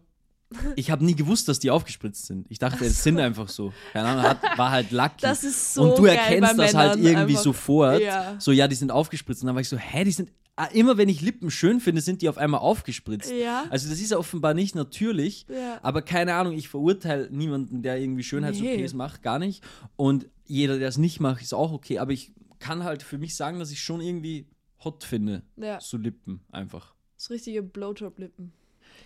ich 0.76 0.92
habe 0.92 1.04
nie 1.04 1.16
gewusst, 1.16 1.48
dass 1.48 1.60
die 1.60 1.70
aufgespritzt 1.72 2.26
sind. 2.26 2.46
Ich 2.50 2.60
dachte, 2.60 2.86
es 2.86 3.04
sind 3.04 3.20
einfach 3.20 3.50
so. 3.50 3.74
Keine 3.94 4.08
Ahnung, 4.08 4.24
hat, 4.24 4.42
war 4.58 4.72
halt 4.72 4.92
lucky. 4.92 5.22
Das 5.22 5.44
ist 5.44 5.74
so 5.74 5.84
Und 5.92 5.98
du 6.00 6.06
erkennst 6.06 6.58
das 6.58 6.74
halt 6.74 6.96
irgendwie 6.98 7.32
einfach. 7.34 7.44
sofort. 7.44 8.02
Ja. 8.02 8.36
So, 8.40 8.52
ja, 8.52 8.68
die 8.68 8.76
sind 8.76 8.92
aufgespritzt. 8.92 9.42
Und 9.44 9.48
dann 9.48 9.56
war 9.56 9.62
ich 9.62 9.70
so, 9.70 9.78
hä, 9.78 10.04
die 10.06 10.12
sind. 10.12 10.32
ah, 10.56 10.66
Immer 10.68 10.98
wenn 10.98 11.10
ich 11.10 11.22
Lippen 11.22 11.52
schön 11.52 11.80
finde, 11.82 12.02
sind 12.02 12.22
die 12.22 12.30
auf 12.30 12.38
einmal 12.38 12.62
aufgespritzt. 12.62 13.32
Ja. 13.32 13.66
Also 13.70 13.90
das 13.90 14.00
ist 14.00 14.12
ja 14.12 14.18
offenbar 14.18 14.54
nicht 14.54 14.74
natürlich. 14.76 15.46
Ja. 15.50 15.80
Aber 15.84 16.02
keine 16.02 16.36
Ahnung, 16.36 16.54
ich 16.54 16.70
verurteile 16.70 17.30
niemanden, 17.32 17.82
der 17.82 18.00
irgendwie 18.00 18.24
Schönheits-OPs 18.24 18.64
Nee. 18.64 18.90
macht, 18.98 19.24
gar 19.24 19.40
nicht. 19.40 19.64
Und 19.98 20.28
jeder, 20.46 20.80
der 20.80 20.88
es 20.88 20.98
nicht 20.98 21.20
macht, 21.20 21.42
ist 21.42 21.54
auch 21.54 21.74
okay. 21.74 22.00
Aber 22.00 22.12
ich 22.14 22.32
kann 22.60 22.84
halt 22.86 23.04
für 23.04 23.18
mich 23.18 23.36
sagen, 23.36 23.60
dass 23.60 23.70
ich 23.72 23.82
schon 23.82 24.00
irgendwie 24.02 24.48
hot 24.84 25.04
finde. 25.04 25.44
Ja. 25.58 25.80
So 25.82 25.98
Lippen 25.98 26.40
einfach. 26.52 26.94
So 27.18 27.34
richtige 27.34 27.64
Blowjob-Lippen. 27.64 28.54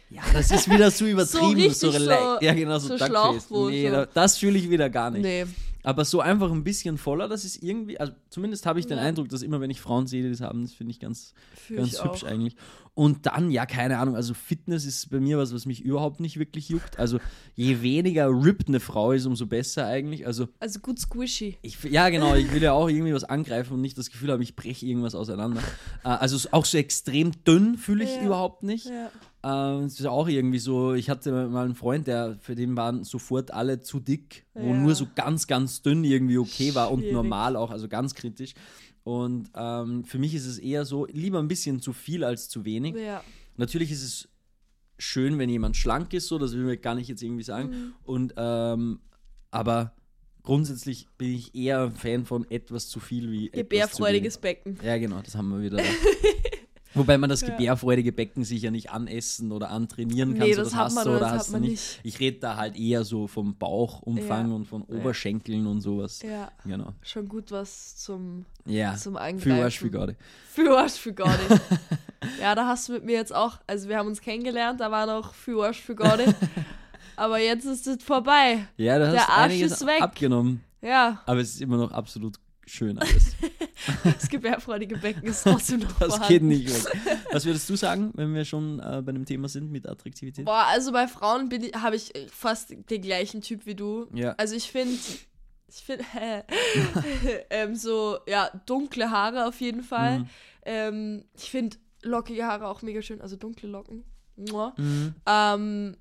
Ja, 0.09 0.21
das 0.33 0.51
ist 0.51 0.69
wieder 0.69 0.91
so 0.91 1.05
übertrieben. 1.05 1.73
so, 1.73 1.89
so- 1.91 1.99
ja, 2.41 2.53
genau, 2.53 2.77
so, 2.79 2.89
so 2.89 2.97
Duckface. 2.97 3.49
Nee, 3.49 3.85
so. 3.89 3.91
da- 3.95 4.05
das 4.07 4.37
fühle 4.37 4.57
ich 4.57 4.69
wieder 4.69 4.89
gar 4.89 5.09
nicht. 5.11 5.21
Nee. 5.23 5.45
Aber 5.83 6.05
so 6.05 6.19
einfach 6.21 6.51
ein 6.51 6.63
bisschen 6.63 6.99
voller, 6.99 7.27
das 7.27 7.43
ist 7.43 7.63
irgendwie, 7.63 7.99
also 7.99 8.13
zumindest 8.29 8.67
habe 8.67 8.79
ich 8.79 8.85
den 8.85 8.97
Ja. 8.97 9.03
Eindruck, 9.03 9.29
dass 9.29 9.41
immer, 9.41 9.59
wenn 9.61 9.71
ich 9.71 9.81
Frauen 9.81 10.05
sehe, 10.05 10.21
die 10.21 10.29
das 10.29 10.39
haben, 10.41 10.61
das 10.61 10.73
finde 10.73 10.91
ich 10.91 10.99
ganz, 10.99 11.33
Fühl 11.55 11.77
ganz 11.77 11.93
ich 11.93 12.03
hübsch 12.03 12.23
auch. 12.23 12.27
eigentlich. 12.27 12.55
Und 12.93 13.25
dann, 13.25 13.49
ja, 13.49 13.65
keine 13.65 13.97
Ahnung, 13.97 14.15
also 14.15 14.35
Fitness 14.35 14.85
ist 14.85 15.09
bei 15.09 15.19
mir 15.19 15.39
was, 15.39 15.55
was 15.55 15.65
mich 15.65 15.81
überhaupt 15.81 16.19
nicht 16.19 16.37
wirklich 16.37 16.69
juckt. 16.69 16.99
Also 16.99 17.17
je 17.55 17.81
weniger 17.81 18.27
ripped 18.29 18.67
eine 18.67 18.79
Frau 18.79 19.13
ist, 19.13 19.25
umso 19.25 19.47
besser 19.47 19.87
eigentlich. 19.87 20.27
Also 20.27 20.49
Also 20.59 20.81
gut 20.81 20.99
squishy. 20.99 21.57
ich, 21.63 21.81
ja, 21.85 22.09
genau, 22.09 22.35
ich 22.35 22.51
will 22.53 22.61
ja 22.61 22.73
auch 22.73 22.87
irgendwie 22.89 23.13
was 23.15 23.23
angreifen 23.23 23.73
und 23.73 23.81
nicht 23.81 23.97
das 23.97 24.11
Gefühl 24.11 24.29
haben, 24.31 24.41
ich 24.43 24.55
breche 24.55 24.85
irgendwas 24.85 25.15
auseinander. 25.15 25.61
Äh, 26.03 26.09
also 26.09 26.47
auch 26.51 26.65
so 26.65 26.77
extrem 26.77 27.31
dünn 27.43 27.75
fühle 27.77 28.03
ich 28.03 28.13
Ja. 28.17 28.23
überhaupt 28.23 28.61
nicht. 28.61 28.85
Ja. 28.85 29.09
Ähm, 29.43 29.85
Es 29.85 29.99
ist 29.99 30.05
auch 30.05 30.27
irgendwie 30.27 30.59
so, 30.59 30.93
ich 30.93 31.09
hatte 31.09 31.31
mal 31.49 31.65
einen 31.65 31.75
Freund, 31.75 32.07
der 32.07 32.37
für 32.41 32.55
den 32.55 32.75
waren 32.77 33.03
sofort 33.03 33.51
alle 33.51 33.79
zu 33.81 33.99
dick, 33.99 34.45
wo 34.53 34.67
Ja. 34.67 34.73
nur 34.77 34.93
so 34.95 35.07
ganz, 35.15 35.47
ganz 35.47 35.81
dünn 35.81 36.03
irgendwie 36.03 36.37
okay 36.37 36.75
war 36.75 36.91
und 36.91 37.11
normal 37.11 37.55
auch, 37.55 37.71
also 37.71 37.87
ganz 37.87 38.13
kritisch. 38.13 38.53
Und 39.03 39.49
ähm, 39.55 40.03
für 40.03 40.19
mich 40.19 40.35
ist 40.35 40.45
es 40.45 40.59
eher 40.59 40.85
so, 40.85 41.07
lieber 41.07 41.39
ein 41.39 41.47
bisschen 41.47 41.79
zu 41.81 41.91
viel 41.91 42.23
als 42.23 42.49
zu 42.49 42.65
wenig. 42.65 42.95
Ja. 42.95 43.23
Natürlich 43.57 43.91
ist 43.91 44.03
es 44.03 44.29
schön, 44.99 45.39
wenn 45.39 45.49
jemand 45.49 45.75
schlank 45.75 46.13
ist, 46.13 46.27
so, 46.27 46.37
das 46.37 46.53
will 46.53 46.69
ich 46.69 46.81
gar 46.81 46.93
nicht 46.93 47.07
jetzt 47.07 47.23
irgendwie 47.23 47.43
sagen. 47.43 47.69
Mhm. 47.69 47.93
Und 48.03 48.33
ähm, 48.37 48.99
aber 49.49 49.93
grundsätzlich 50.43 51.07
bin 51.17 51.33
ich 51.33 51.55
eher 51.55 51.81
ein 51.85 51.95
Fan 51.95 52.25
von 52.25 52.49
etwas 52.51 52.87
zu 52.89 52.99
viel 52.99 53.31
wie 53.31 53.47
etwas 53.47 53.57
zu 53.57 53.63
Gebärfreudiges 53.63 54.37
Becken. 54.37 54.77
Ja, 54.83 54.97
genau, 54.99 55.19
das 55.23 55.33
haben 55.35 55.49
wir 55.49 55.61
wieder. 55.61 55.81
Wobei 56.93 57.17
man 57.17 57.29
das 57.29 57.41
Ja. 57.41 57.49
gebärfreudige 57.49 58.11
Becken 58.11 58.43
sicher 58.43 58.69
nicht 58.71 58.89
anessen 58.91 59.51
oder 59.51 59.69
antrainieren 59.69 60.33
kann. 60.37 60.47
Nee, 60.47 60.53
so 60.53 60.63
das 60.63 60.75
hat 60.75 60.85
hast 60.85 60.95
man- 60.95 61.05
du 61.05 61.11
oder 61.11 61.19
das 61.21 61.31
hast 61.31 61.53
du 61.53 61.59
nicht. 61.59 61.71
nicht. 61.71 61.99
Ich 62.03 62.19
rede 62.19 62.39
da 62.39 62.57
halt 62.57 62.77
eher 62.77 63.03
so 63.05 63.27
vom 63.27 63.55
Bauchumfang 63.55 64.49
Ja. 64.49 64.55
und 64.55 64.65
von 64.65 64.83
Ja. 64.87 64.95
Oberschenkeln 64.97 65.67
und 65.67 65.81
sowas. 65.81 66.21
Ja. 66.21 66.51
Genau. 66.65 66.93
Schon 67.01 67.27
gut 67.29 67.51
was 67.51 67.95
zum, 67.97 68.45
Ja. 68.65 68.95
zum 68.95 69.13
Für 69.15 69.21
Angreifen. 69.21 69.71
Für 69.71 69.89
gerade. 69.89 70.15
Für 70.51 70.77
Arsch, 70.77 70.93
für 70.93 71.13
gar 71.13 71.29
nicht. 71.37 71.61
ja, 72.41 72.55
da 72.55 72.67
hast 72.67 72.89
du 72.89 72.93
mit 72.93 73.05
mir 73.05 73.15
jetzt 73.15 73.33
auch, 73.33 73.59
also 73.67 73.87
wir 73.87 73.97
haben 73.97 74.07
uns 74.07 74.19
kennengelernt, 74.21 74.79
da 74.81 74.91
war 74.91 75.05
noch 75.05 75.33
für 75.33 75.65
Arsch, 75.65 75.79
für 75.81 75.95
nicht. 76.17 76.35
Aber 77.15 77.39
jetzt 77.39 77.65
ist 77.65 77.87
es 77.87 78.03
vorbei. 78.03 78.67
Ja, 78.77 78.97
Der 78.97 79.07
hast 79.11 79.27
du 79.27 79.31
Arsch 79.33 79.53
ist 79.61 79.85
weg. 79.85 80.01
abgenommen. 80.01 80.61
Ja, 80.81 81.21
Aber 81.25 81.39
es 81.39 81.49
ist 81.53 81.61
immer 81.61 81.77
noch 81.77 81.91
absolut 81.91 82.37
schön 82.71 82.97
alles. 82.97 83.35
das 84.03 84.29
gebärfreudige 84.29 84.97
Becken 84.97 85.27
ist 85.27 85.43
trotzdem 85.43 85.81
noch 85.81 85.99
Das 85.99 86.15
vorhanden. 86.15 86.27
geht 86.27 86.43
nicht 86.43 86.69
weg. 86.69 87.19
Was 87.31 87.45
würdest 87.45 87.69
du 87.69 87.75
sagen, 87.75 88.11
wenn 88.15 88.33
wir 88.33 88.45
schon 88.45 88.79
äh, 88.79 89.01
bei 89.03 89.11
dem 89.11 89.25
Thema 89.25 89.49
sind 89.49 89.71
mit 89.71 89.87
Attraktivität? 89.87 90.45
Boah, 90.45 90.65
also 90.67 90.91
bei 90.91 91.07
Frauen 91.07 91.49
habe 91.75 91.95
ich 91.95 92.15
äh, 92.15 92.27
fast 92.29 92.73
den 92.89 93.01
gleichen 93.01 93.41
Typ 93.41 93.65
wie 93.65 93.75
du. 93.75 94.07
Ja. 94.13 94.33
Also 94.37 94.55
ich 94.55 94.71
finde, 94.71 94.97
ich 95.67 95.83
finde, 95.83 96.03
ähm, 97.49 97.75
so, 97.75 98.19
ja, 98.27 98.49
dunkle 98.65 99.11
Haare 99.11 99.47
auf 99.47 99.59
jeden 99.61 99.83
Fall. 99.83 100.19
Mhm. 100.19 100.27
Ähm, 100.65 101.25
ich 101.35 101.49
finde 101.51 101.77
lockige 102.03 102.45
Haare 102.45 102.67
auch 102.67 102.81
mega 102.81 103.01
schön, 103.01 103.21
also 103.21 103.35
dunkle 103.35 103.69
Locken. 103.69 104.03
Mhm. 104.35 105.15
Ähm, 105.25 105.97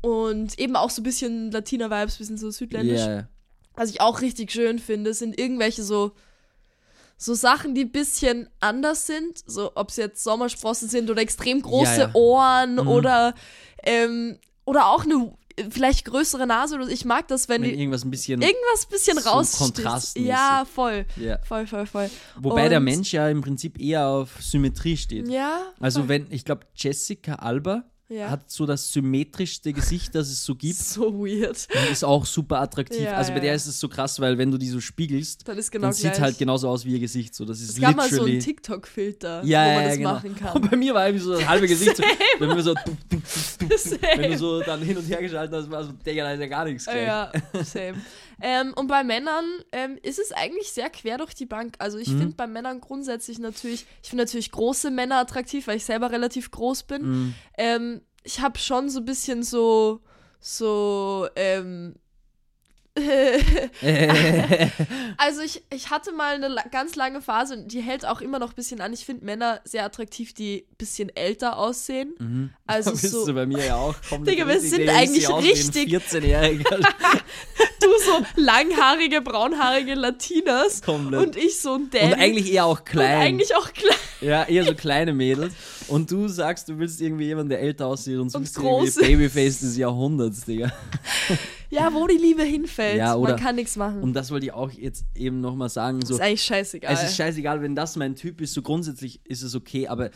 und 0.00 0.58
eben 0.58 0.76
auch 0.76 0.90
so 0.90 1.00
ein 1.00 1.04
bisschen 1.04 1.50
Latina-Vibes, 1.50 2.18
bisschen 2.18 2.36
so 2.36 2.50
südländisch. 2.50 3.00
Ja. 3.00 3.28
Was 3.76 3.90
ich 3.90 4.00
auch 4.00 4.20
richtig 4.20 4.52
schön 4.52 4.78
finde, 4.78 5.14
sind 5.14 5.38
irgendwelche 5.38 5.82
so, 5.82 6.12
so 7.16 7.34
Sachen, 7.34 7.74
die 7.74 7.82
ein 7.82 7.92
bisschen 7.92 8.48
anders 8.60 9.06
sind. 9.06 9.38
So, 9.46 9.72
ob 9.74 9.90
es 9.90 9.96
jetzt 9.96 10.22
Sommersprossen 10.22 10.88
sind 10.88 11.10
oder 11.10 11.20
extrem 11.22 11.60
große 11.62 11.92
Ja, 12.00 12.06
ja. 12.08 12.14
Ohren 12.14 12.74
Mhm. 12.76 12.88
oder, 12.88 13.34
ähm, 13.82 14.38
oder 14.64 14.86
auch 14.86 15.04
eine 15.04 15.32
vielleicht 15.70 16.04
größere 16.04 16.46
Nase. 16.48 16.78
Ich 16.90 17.04
mag 17.04 17.28
das, 17.28 17.48
wenn, 17.48 17.62
Wenn 17.62 17.70
die 17.70 17.78
irgendwas 17.78 18.04
ein 18.04 18.10
bisschen. 18.10 18.42
irgendwas 18.42 18.86
ein 18.86 18.90
bisschen 18.90 19.18
so 19.20 19.30
raussticht. 19.30 20.18
Ja, 20.18 20.64
voll. 20.72 21.06
ja. 21.16 21.38
Voll, 21.44 21.66
voll, 21.68 21.86
voll. 21.86 22.10
Wobei 22.40 22.68
der 22.68 22.78
Und- 22.78 22.84
Mensch 22.84 23.12
ja 23.12 23.28
im 23.28 23.40
Prinzip 23.40 23.80
eher 23.80 24.08
auf 24.08 24.30
Symmetrie 24.42 24.96
steht. 24.96 25.28
Ja. 25.28 25.62
Also 25.78 26.08
wenn, 26.08 26.26
ich 26.30 26.44
glaube, 26.44 26.66
Jessica 26.74 27.34
Alba 27.36 27.84
Ja. 28.14 28.30
hat 28.30 28.50
so 28.50 28.66
das 28.66 28.92
symmetrischste 28.92 29.72
Gesicht, 29.72 30.14
das 30.14 30.28
es 30.28 30.44
so 30.44 30.54
gibt. 30.54 30.76
so 30.78 31.12
weird. 31.12 31.66
Und 31.74 31.90
ist 31.90 32.04
auch 32.04 32.24
super 32.24 32.60
attraktiv. 32.60 33.00
Ja, 33.00 33.14
also 33.14 33.32
bei 33.32 33.40
der 33.40 33.54
ist 33.54 33.66
es 33.66 33.80
so 33.80 33.88
krass, 33.88 34.20
weil 34.20 34.38
wenn 34.38 34.50
du 34.50 34.58
die 34.58 34.68
so 34.68 34.80
spiegelst, 34.80 35.48
ist 35.48 35.70
genau 35.72 35.86
dann 35.86 35.92
sieht 35.92 36.20
halt 36.20 36.38
genauso 36.38 36.68
aus 36.68 36.84
wie 36.84 36.92
ihr 36.92 37.00
Gesicht. 37.00 37.34
So, 37.34 37.44
das 37.44 37.60
ist 37.60 37.70
es 37.70 37.80
gab 37.80 37.96
mal 37.96 38.08
so 38.08 38.24
einen 38.24 38.38
TikTok-Filter, 38.38 39.42
ja, 39.44 39.66
wo 39.66 39.74
man 39.74 39.84
das 39.84 39.96
genau. 39.96 40.12
machen 40.12 40.36
kann. 40.36 40.52
Und 40.54 40.70
bei 40.70 40.76
mir 40.76 40.94
war 40.94 41.06
irgendwie 41.06 41.24
so 41.24 41.32
das 41.32 41.48
halbe 41.48 41.66
Gesicht. 41.66 41.96
so, 41.96 42.02
wenn 42.38 42.54
wir 42.54 42.62
so, 42.62 42.74
wenn 44.16 44.30
du 44.30 44.38
so 44.38 44.60
dann 44.60 44.82
hin 44.82 44.96
und 44.96 45.08
her 45.08 45.20
geschaltet 45.20 45.54
hast, 45.54 45.70
war 45.70 45.84
so, 45.84 45.92
Digga, 45.92 46.24
da 46.24 46.32
ist 46.32 46.40
ja 46.40 46.46
gar 46.46 46.64
nichts 46.64 46.84
gleich. 46.84 47.06
Ja, 47.06 47.32
same. 47.64 47.96
Ähm, 48.40 48.72
und 48.74 48.86
bei 48.88 49.04
Männern 49.04 49.44
ähm, 49.72 49.98
ist 50.02 50.18
es 50.18 50.32
eigentlich 50.32 50.70
sehr 50.72 50.90
quer 50.90 51.18
durch 51.18 51.34
die 51.34 51.46
Bank. 51.46 51.74
Also 51.78 51.98
ich 51.98 52.08
Mhm. 52.08 52.18
finde 52.18 52.36
bei 52.36 52.46
Männern 52.46 52.80
grundsätzlich 52.80 53.38
natürlich, 53.38 53.86
ich 54.02 54.08
finde 54.10 54.24
natürlich 54.24 54.50
große 54.50 54.90
Männer 54.90 55.16
attraktiv, 55.18 55.66
weil 55.66 55.76
ich 55.76 55.84
selber 55.84 56.10
relativ 56.10 56.50
groß 56.50 56.82
bin. 56.84 57.02
Mhm. 57.02 57.34
Ähm, 57.58 58.00
ich 58.22 58.40
habe 58.40 58.58
schon 58.58 58.88
so 58.88 59.00
ein 59.00 59.04
bisschen 59.04 59.42
so, 59.42 60.00
so, 60.40 61.26
ähm, 61.36 61.94
also 65.16 65.40
ich, 65.40 65.64
ich 65.72 65.90
hatte 65.90 66.12
mal 66.12 66.34
eine 66.36 66.54
ganz 66.70 66.94
lange 66.94 67.20
Phase 67.20 67.54
und 67.56 67.72
die 67.72 67.80
hält 67.80 68.06
auch 68.06 68.20
immer 68.20 68.38
noch 68.38 68.50
ein 68.50 68.54
bisschen 68.54 68.80
an. 68.80 68.92
Ich 68.92 69.04
finde 69.04 69.24
Männer 69.24 69.60
sehr 69.64 69.84
attraktiv, 69.84 70.32
die 70.32 70.64
ein 70.70 70.76
bisschen 70.76 71.08
älter 71.16 71.58
aussehen. 71.58 72.14
Mhm. 72.18 72.50
Also 72.66 72.90
da 72.90 72.96
bist 73.00 73.10
so- 73.12 73.26
du 73.26 73.34
bei 73.34 73.46
mir 73.46 73.64
ja 73.64 73.76
auch 73.76 73.94
Digga, 74.20 74.46
wir 74.46 74.60
sind 74.60 74.88
eigentlich 74.88 75.28
richtig- 75.28 75.92
14-Jähriger. 75.92 76.86
Du 77.84 77.90
so 78.04 78.40
langhaarige, 78.42 79.20
braunhaarige 79.20 79.94
Latinas 79.94 80.80
Komplett. 80.82 81.20
und 81.26 81.36
ich 81.36 81.60
so 81.60 81.74
ein 81.74 81.90
Danny. 81.90 82.12
Und 82.14 82.18
eigentlich 82.20 82.52
eher 82.52 82.64
auch 82.66 82.84
klein. 82.84 83.16
Und 83.18 83.22
eigentlich 83.24 83.54
auch 83.56 83.72
klein. 83.72 83.96
Ja, 84.20 84.44
eher 84.44 84.64
so 84.64 84.74
kleine 84.74 85.12
Mädels. 85.12 85.52
Und 85.88 86.10
du 86.10 86.28
sagst, 86.28 86.68
du 86.68 86.78
willst 86.78 87.00
irgendwie 87.02 87.26
jemanden, 87.26 87.50
der 87.50 87.60
älter 87.60 87.86
aussieht 87.86 88.18
und 88.18 88.30
so 88.30 88.38
Und 88.38 88.54
groß 88.54 88.96
irgendwie 88.96 89.16
Babyface 89.28 89.60
des 89.60 89.76
Jahrhunderts, 89.76 90.44
Digga. 90.46 90.72
Ja, 91.70 91.92
wo 91.92 92.06
die 92.06 92.16
Liebe 92.16 92.42
hinfällt. 92.42 92.96
Ja, 92.98 93.16
oder- 93.16 93.32
Man 93.32 93.40
kann 93.40 93.56
nichts 93.56 93.76
machen. 93.76 94.02
Und 94.02 94.14
das 94.14 94.30
wollte 94.30 94.46
ich 94.46 94.52
auch 94.52 94.70
jetzt 94.70 95.04
eben 95.14 95.40
nochmal 95.40 95.68
sagen. 95.68 96.00
So, 96.04 96.14
ist 96.14 96.20
eigentlich 96.20 96.42
scheißegal. 96.42 96.92
es 96.94 97.02
ist 97.02 97.16
scheißegal, 97.16 97.60
wenn 97.62 97.74
das 97.74 97.96
mein 97.96 98.14
Typ 98.16 98.40
ist, 98.40 98.54
so 98.54 98.62
grundsätzlich 98.62 99.20
ist 99.24 99.42
es 99.42 99.54
okay, 99.54 99.88
aber 99.88 100.10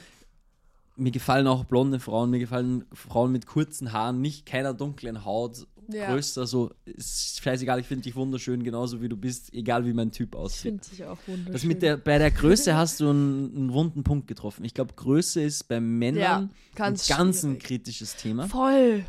mir 0.96 1.10
gefallen 1.12 1.46
auch 1.46 1.64
blonde 1.64 2.00
Frauen, 2.00 2.30
mir 2.30 2.38
gefallen 2.40 2.84
Frauen 2.92 3.30
mit 3.32 3.46
kurzen 3.46 3.92
Haaren, 3.92 4.20
nicht 4.20 4.46
keiner 4.46 4.72
dunklen 4.74 5.24
Haut, 5.24 5.66
Ja. 5.90 6.12
größer, 6.12 6.46
so, 6.46 6.70
ist 6.84 7.42
scheißegal, 7.42 7.80
ich 7.80 7.86
finde 7.86 8.02
dich 8.04 8.14
wunderschön, 8.14 8.62
genauso 8.62 9.00
wie 9.00 9.08
du 9.08 9.16
bist, 9.16 9.52
egal 9.54 9.86
wie 9.86 9.94
mein 9.94 10.12
Typ 10.12 10.34
ich 10.34 10.40
aussieht. 10.40 10.60
finde 10.60 10.84
dich 10.90 11.04
auch 11.04 11.18
wunderschön. 11.26 11.52
Das 11.52 11.64
mit 11.64 11.82
der, 11.82 11.96
bei 11.96 12.18
der 12.18 12.30
Größe 12.30 12.76
hast 12.76 13.00
du 13.00 13.08
einen, 13.08 13.56
einen 13.56 13.72
wunden 13.72 14.04
Punkt 14.04 14.28
getroffen. 14.28 14.64
Ich 14.64 14.74
glaube, 14.74 14.92
Größe 14.94 15.40
ist 15.40 15.66
bei 15.66 15.80
Männern 15.80 16.20
Ja, 16.20 16.48
ganz 16.74 17.10
ein 17.10 17.16
ganz 17.16 17.42
ein 17.42 17.58
kritisches 17.58 18.16
Thema. 18.16 18.48
Voll. 18.48 19.04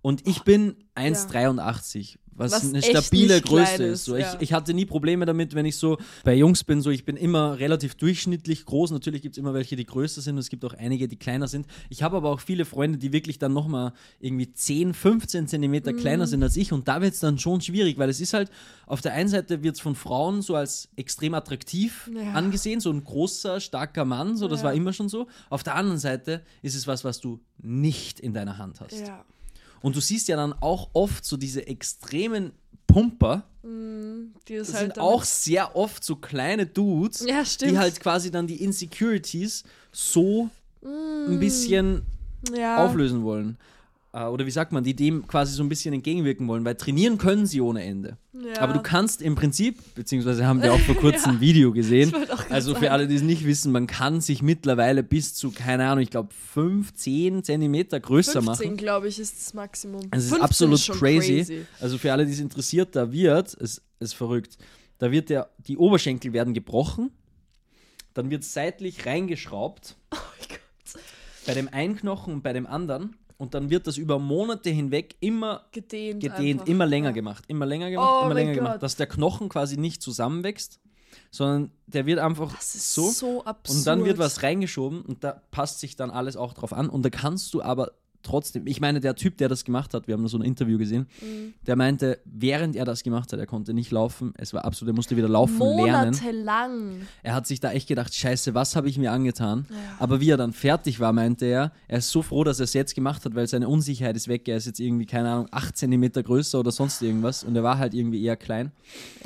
Und 0.00 0.26
ich 0.26 0.42
bin 0.42 0.76
1,83, 0.94 2.18
was, 2.30 2.52
Was 2.52 2.64
eine 2.72 2.80
stabile 2.82 3.40
Größe 3.40 3.82
ist. 3.82 4.04
So, 4.04 4.14
ist, 4.14 4.26
ich, 4.28 4.32
ja. 4.34 4.38
ich 4.40 4.52
hatte 4.52 4.72
nie 4.72 4.84
Probleme 4.86 5.26
damit, 5.26 5.56
wenn 5.56 5.66
ich 5.66 5.74
so 5.76 5.98
bei 6.22 6.36
Jungs 6.36 6.62
bin, 6.62 6.80
so 6.80 6.90
ich 6.90 7.04
bin 7.04 7.16
immer 7.16 7.58
relativ 7.58 7.96
durchschnittlich 7.96 8.64
groß. 8.64 8.92
Natürlich 8.92 9.22
gibt 9.22 9.34
es 9.34 9.38
immer 9.38 9.54
welche, 9.54 9.74
die 9.74 9.84
größer 9.84 10.20
sind 10.20 10.36
und 10.36 10.38
es 10.40 10.48
gibt 10.48 10.64
auch 10.64 10.74
einige, 10.74 11.08
die 11.08 11.16
kleiner 11.16 11.48
sind. 11.48 11.66
Ich 11.88 12.04
habe 12.04 12.16
aber 12.16 12.30
auch 12.30 12.38
viele 12.38 12.64
Freunde, 12.64 12.96
die 12.96 13.12
wirklich 13.12 13.40
dann 13.40 13.52
nochmal 13.52 13.92
irgendwie 14.20 14.52
10, 14.52 14.94
15 14.94 15.48
Zentimeter 15.48 15.92
Mhm. 15.92 15.96
kleiner 15.96 16.26
sind 16.28 16.42
als 16.44 16.56
ich 16.56 16.72
und 16.72 16.86
da 16.86 17.00
wird 17.02 17.14
es 17.14 17.20
dann 17.20 17.38
schon 17.40 17.60
schwierig, 17.60 17.98
weil 17.98 18.08
es 18.08 18.20
ist 18.20 18.34
halt, 18.34 18.50
auf 18.86 19.00
der 19.00 19.14
einen 19.14 19.28
Seite 19.28 19.64
wird 19.64 19.74
es 19.74 19.80
von 19.80 19.96
Frauen 19.96 20.40
so 20.40 20.54
als 20.54 20.88
extrem 20.94 21.34
attraktiv 21.34 22.08
Ja. 22.14 22.34
angesehen, 22.34 22.78
so 22.78 22.92
ein 22.92 23.02
großer, 23.02 23.58
starker 23.58 24.04
Mann, 24.04 24.36
so 24.36 24.46
das 24.46 24.60
Ja. 24.60 24.66
war 24.66 24.74
immer 24.74 24.92
schon 24.92 25.08
so. 25.08 25.26
Auf 25.50 25.64
der 25.64 25.74
anderen 25.74 25.98
Seite 25.98 26.42
ist 26.62 26.76
es 26.76 26.86
was, 26.86 27.02
was 27.02 27.18
du 27.18 27.40
nicht 27.60 28.20
in 28.20 28.32
deiner 28.32 28.58
Hand 28.58 28.80
hast. 28.80 28.92
Ja. 29.00 29.24
Und 29.82 29.96
du 29.96 30.00
siehst 30.00 30.28
ja 30.28 30.36
dann 30.36 30.52
auch 30.52 30.90
oft 30.92 31.24
so 31.24 31.36
diese 31.36 31.66
extremen 31.66 32.52
Pumper. 32.86 33.44
Die 33.62 34.54
ist 34.54 34.70
Das 34.70 34.76
halt 34.76 34.94
sind 34.94 34.98
auch 34.98 35.24
sehr 35.24 35.76
oft 35.76 36.02
so 36.02 36.16
kleine 36.16 36.66
Dudes, 36.66 37.24
Ja, 37.28 37.42
die 37.60 37.76
halt 37.78 38.00
quasi 38.00 38.30
dann 38.30 38.46
die 38.46 38.62
Insecurities 38.62 39.64
so 39.92 40.48
ein 40.84 41.38
bisschen 41.38 42.02
Mm, 42.50 42.54
ja. 42.54 42.84
auflösen 42.84 43.24
wollen. 43.24 43.58
Äh, 44.18 44.24
Oder 44.24 44.46
wie 44.46 44.50
sagt 44.50 44.72
man, 44.72 44.82
die 44.84 44.94
dem 44.94 45.26
quasi 45.26 45.52
so 45.52 45.62
ein 45.62 45.68
bisschen 45.68 45.94
entgegenwirken 45.94 46.48
wollen, 46.48 46.64
weil 46.64 46.74
trainieren 46.74 47.18
können 47.18 47.46
sie 47.46 47.60
ohne 47.60 47.84
Ende. 47.84 48.16
Ja. 48.32 48.60
Aber 48.60 48.72
du 48.72 48.80
kannst 48.80 49.22
im 49.22 49.34
Prinzip, 49.34 49.78
beziehungsweise 49.94 50.46
haben 50.46 50.62
wir 50.62 50.72
auch 50.72 50.80
vor 50.80 50.94
kurzem 51.00 51.32
ein 51.32 51.40
Video 51.40 51.72
gesehen, 51.72 52.12
also 52.50 52.74
für 52.74 52.90
alle, 52.92 53.06
die 53.06 53.16
es 53.16 53.22
nicht 53.22 53.44
wissen, 53.44 53.72
man 53.72 53.86
kann 53.86 54.20
sich 54.20 54.42
mittlerweile 54.42 55.02
bis 55.02 55.34
zu, 55.34 55.50
keine 55.50 55.88
Ahnung, 55.88 56.02
ich 56.02 56.10
glaube 56.10 56.30
5, 56.54 56.94
10 56.94 57.44
Zentimeter 57.44 58.00
größer 58.00 58.42
15, 58.42 58.66
machen. 58.66 58.76
glaube 58.76 59.08
ich, 59.08 59.18
ist 59.18 59.36
das 59.36 59.54
Maximum. 59.54 60.02
Es 60.10 60.24
ist 60.24 60.30
15 60.30 60.42
absolut 60.42 60.80
schon 60.80 60.96
crazy. 60.96 61.64
Also 61.80 61.98
für 61.98 62.12
alle, 62.12 62.26
die 62.26 62.32
es 62.32 62.40
interessiert, 62.40 62.96
da 62.96 63.12
wird, 63.12 63.56
es 63.60 63.82
ist 64.00 64.14
verrückt, 64.14 64.56
da 64.98 65.10
wird 65.10 65.30
der, 65.30 65.50
die 65.58 65.76
Oberschenkel 65.76 66.32
werden 66.32 66.54
gebrochen, 66.54 67.10
dann 68.14 68.30
wird 68.30 68.44
seitlich 68.44 69.06
reingeschraubt, 69.06 69.96
Oh 70.12 70.16
mein 70.16 70.48
Gott. 70.48 71.02
bei 71.46 71.54
dem 71.54 71.68
einen 71.68 71.96
Knochen 71.96 72.34
und 72.34 72.42
bei 72.42 72.52
dem 72.52 72.66
anderen. 72.66 73.16
Und 73.38 73.54
dann 73.54 73.70
wird 73.70 73.86
das 73.86 73.96
über 73.96 74.18
Monate 74.18 74.68
hinweg 74.70 75.16
immer 75.20 75.64
Gedehnt. 75.72 76.22
gedehnt, 76.22 76.60
einfach. 76.60 76.66
immer 76.72 76.86
länger 76.86 77.08
Ja. 77.08 77.14
gemacht, 77.14 77.44
immer 77.48 77.64
länger 77.66 77.90
gemacht, 77.90 78.12
Oh 78.20 78.24
immer 78.26 78.34
länger 78.34 78.52
Gott. 78.52 78.58
gemacht, 78.64 78.82
dass 78.82 78.96
der 78.96 79.06
Knochen 79.06 79.48
quasi 79.48 79.76
nicht 79.78 80.02
zusammenwächst, 80.02 80.80
sondern 81.30 81.70
der 81.86 82.04
wird 82.06 82.18
einfach 82.18 82.54
Das 82.54 82.74
ist 82.74 82.92
so, 82.94 83.10
so, 83.10 83.44
absurd. 83.44 83.78
und 83.78 83.86
dann 83.86 84.04
wird 84.04 84.18
was 84.18 84.42
reingeschoben 84.42 85.02
und 85.02 85.24
da 85.24 85.40
passt 85.50 85.80
sich 85.80 85.96
dann 85.96 86.10
alles 86.10 86.36
auch 86.36 86.52
drauf 86.52 86.72
an 86.72 86.88
und 86.90 87.02
da 87.04 87.10
kannst 87.10 87.54
du 87.54 87.62
aber 87.62 87.92
trotzdem, 88.28 88.66
ich 88.66 88.80
meine, 88.80 89.00
der 89.00 89.14
Typ, 89.14 89.38
der 89.38 89.48
das 89.48 89.64
gemacht 89.64 89.94
hat, 89.94 90.06
wir 90.06 90.14
haben 90.14 90.28
so 90.28 90.38
ein 90.38 90.42
Interview 90.42 90.78
gesehen, 90.78 91.06
Mhm. 91.20 91.54
der 91.66 91.76
meinte, 91.76 92.20
während 92.24 92.76
er 92.76 92.84
das 92.84 93.02
gemacht 93.02 93.32
hat, 93.32 93.38
er 93.40 93.46
konnte 93.46 93.74
nicht 93.74 93.90
laufen, 93.90 94.32
es 94.36 94.52
war 94.52 94.64
absolut, 94.64 94.92
er 94.92 94.96
musste 94.96 95.16
wieder 95.16 95.28
laufen 95.28 95.58
lernen. 95.58 96.14
Monatelang. 96.14 97.00
Er 97.22 97.34
hat 97.34 97.46
sich 97.46 97.60
da 97.60 97.72
echt 97.72 97.88
gedacht, 97.88 98.14
scheiße, 98.14 98.54
was 98.54 98.76
habe 98.76 98.88
ich 98.88 98.98
mir 98.98 99.12
angetan? 99.12 99.66
Ja. 99.70 99.76
Aber 99.98 100.20
wie 100.20 100.30
er 100.30 100.36
dann 100.36 100.52
fertig 100.52 101.00
war, 101.00 101.12
meinte 101.12 101.46
er, 101.46 101.72
er 101.88 101.98
ist 101.98 102.10
so 102.10 102.22
froh, 102.22 102.44
dass 102.44 102.60
er 102.60 102.64
es 102.64 102.74
jetzt 102.74 102.94
gemacht 102.94 103.24
hat, 103.24 103.34
weil 103.34 103.46
seine 103.46 103.68
Unsicherheit 103.68 104.16
ist 104.16 104.28
weg. 104.28 104.46
Er 104.48 104.56
ist 104.56 104.66
jetzt 104.66 104.80
irgendwie, 104.80 105.06
keine 105.06 105.30
Ahnung, 105.30 105.48
8 105.50 105.76
Zentimeter 105.76 106.22
größer 106.22 106.60
oder 106.60 106.70
sonst 106.70 107.02
irgendwas 107.02 107.44
und 107.44 107.56
er 107.56 107.62
war 107.62 107.78
halt 107.78 107.94
irgendwie 107.94 108.22
eher 108.22 108.36
klein. 108.36 108.72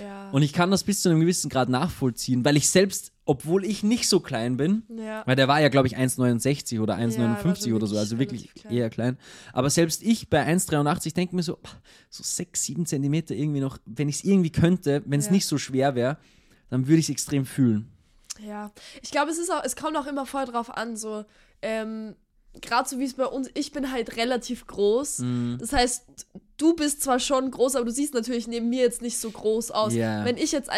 Ja. 0.01 0.31
Und 0.31 0.43
ich 0.43 0.53
kann 0.53 0.71
das 0.71 0.85
bis 0.85 1.03
zu 1.03 1.09
einem 1.11 1.21
gewissen 1.21 1.51
Grad 1.51 1.69
nachvollziehen, 1.69 2.45
weil 2.45 2.57
ich 2.57 2.69
selbst, 2.69 3.12
obwohl 3.25 3.64
ich 3.64 3.83
nicht 3.83 4.09
so 4.09 4.21
klein 4.21 4.57
bin, 4.57 4.83
ja. 4.88 5.23
weil 5.26 5.37
der 5.37 5.47
war 5.47 5.61
ja, 5.61 5.69
glaube 5.69 5.87
ich, 5.87 5.97
1,69 5.97 6.81
oder 6.81 6.95
er 6.95 6.99
war 6.99 7.38
1,59 7.38 7.62
schon 7.64 7.73
oder 7.75 7.87
so, 7.87 7.97
also 7.97 8.19
wirklich 8.19 8.52
klein. 8.55 8.75
eher 8.75 8.91
klein. 8.91 9.19
Aber 9.52 9.71
selbst 9.71 10.02
ich 10.02 10.29
bei 10.29 10.45
1,83 10.45 11.14
denke 11.14 11.37
mir 11.37 11.43
so, 11.43 11.59
so 12.11 12.23
6, 12.25 12.62
7 12.64 12.87
Zentimeter 12.87 13.35
irgendwie 13.35 13.61
noch, 13.61 13.79
wenn 13.87 14.09
ich 14.09 14.17
es 14.17 14.25
irgendwie 14.25 14.50
könnte, 14.50 15.02
wenn 15.07 15.21
es 15.21 15.26
Ja. 15.26 15.33
nicht 15.33 15.47
so 15.47 15.57
schwer 15.59 15.95
wäre, 15.95 16.19
dann 16.69 16.88
würde 16.88 16.99
ich 16.99 17.07
es 17.07 17.11
extrem 17.11 17.47
fühlen. 17.47 17.93
Ja, 18.45 18.73
ich 19.02 19.11
glaube, 19.11 19.31
es 19.31 19.38
ist 19.38 19.52
auch, 19.52 19.62
es 19.62 19.76
kommt 19.76 19.97
auch 19.97 20.07
immer 20.07 20.26
voll 20.26 20.47
drauf 20.47 20.75
an, 20.75 20.97
so, 20.97 21.25
ähm, 21.61 22.17
gerade 22.61 22.88
so 22.88 22.99
wie 22.99 23.05
es 23.05 23.14
bei 23.14 23.26
uns, 23.26 23.49
ich 23.55 23.73
bin 23.73 23.93
halt 23.93 24.17
relativ 24.17 24.67
groß. 24.67 25.21
Mhm. 25.21 25.59
Das 25.61 25.73
heißt, 25.73 26.05
du 26.57 26.75
bist 26.75 27.02
zwar 27.02 27.21
schon 27.21 27.50
groß, 27.50 27.76
aber 27.76 27.85
du 27.85 27.93
siehst 27.93 28.14
natürlich 28.14 28.49
neben 28.49 28.69
mir 28.69 28.83
jetzt 28.83 29.00
nicht 29.02 29.19
so 29.19 29.31
groß 29.31 29.71
aus. 29.71 29.95
Ja. 29.95 30.25
Wenn 30.25 30.37
ich 30.37 30.52
jetzt 30.52 30.71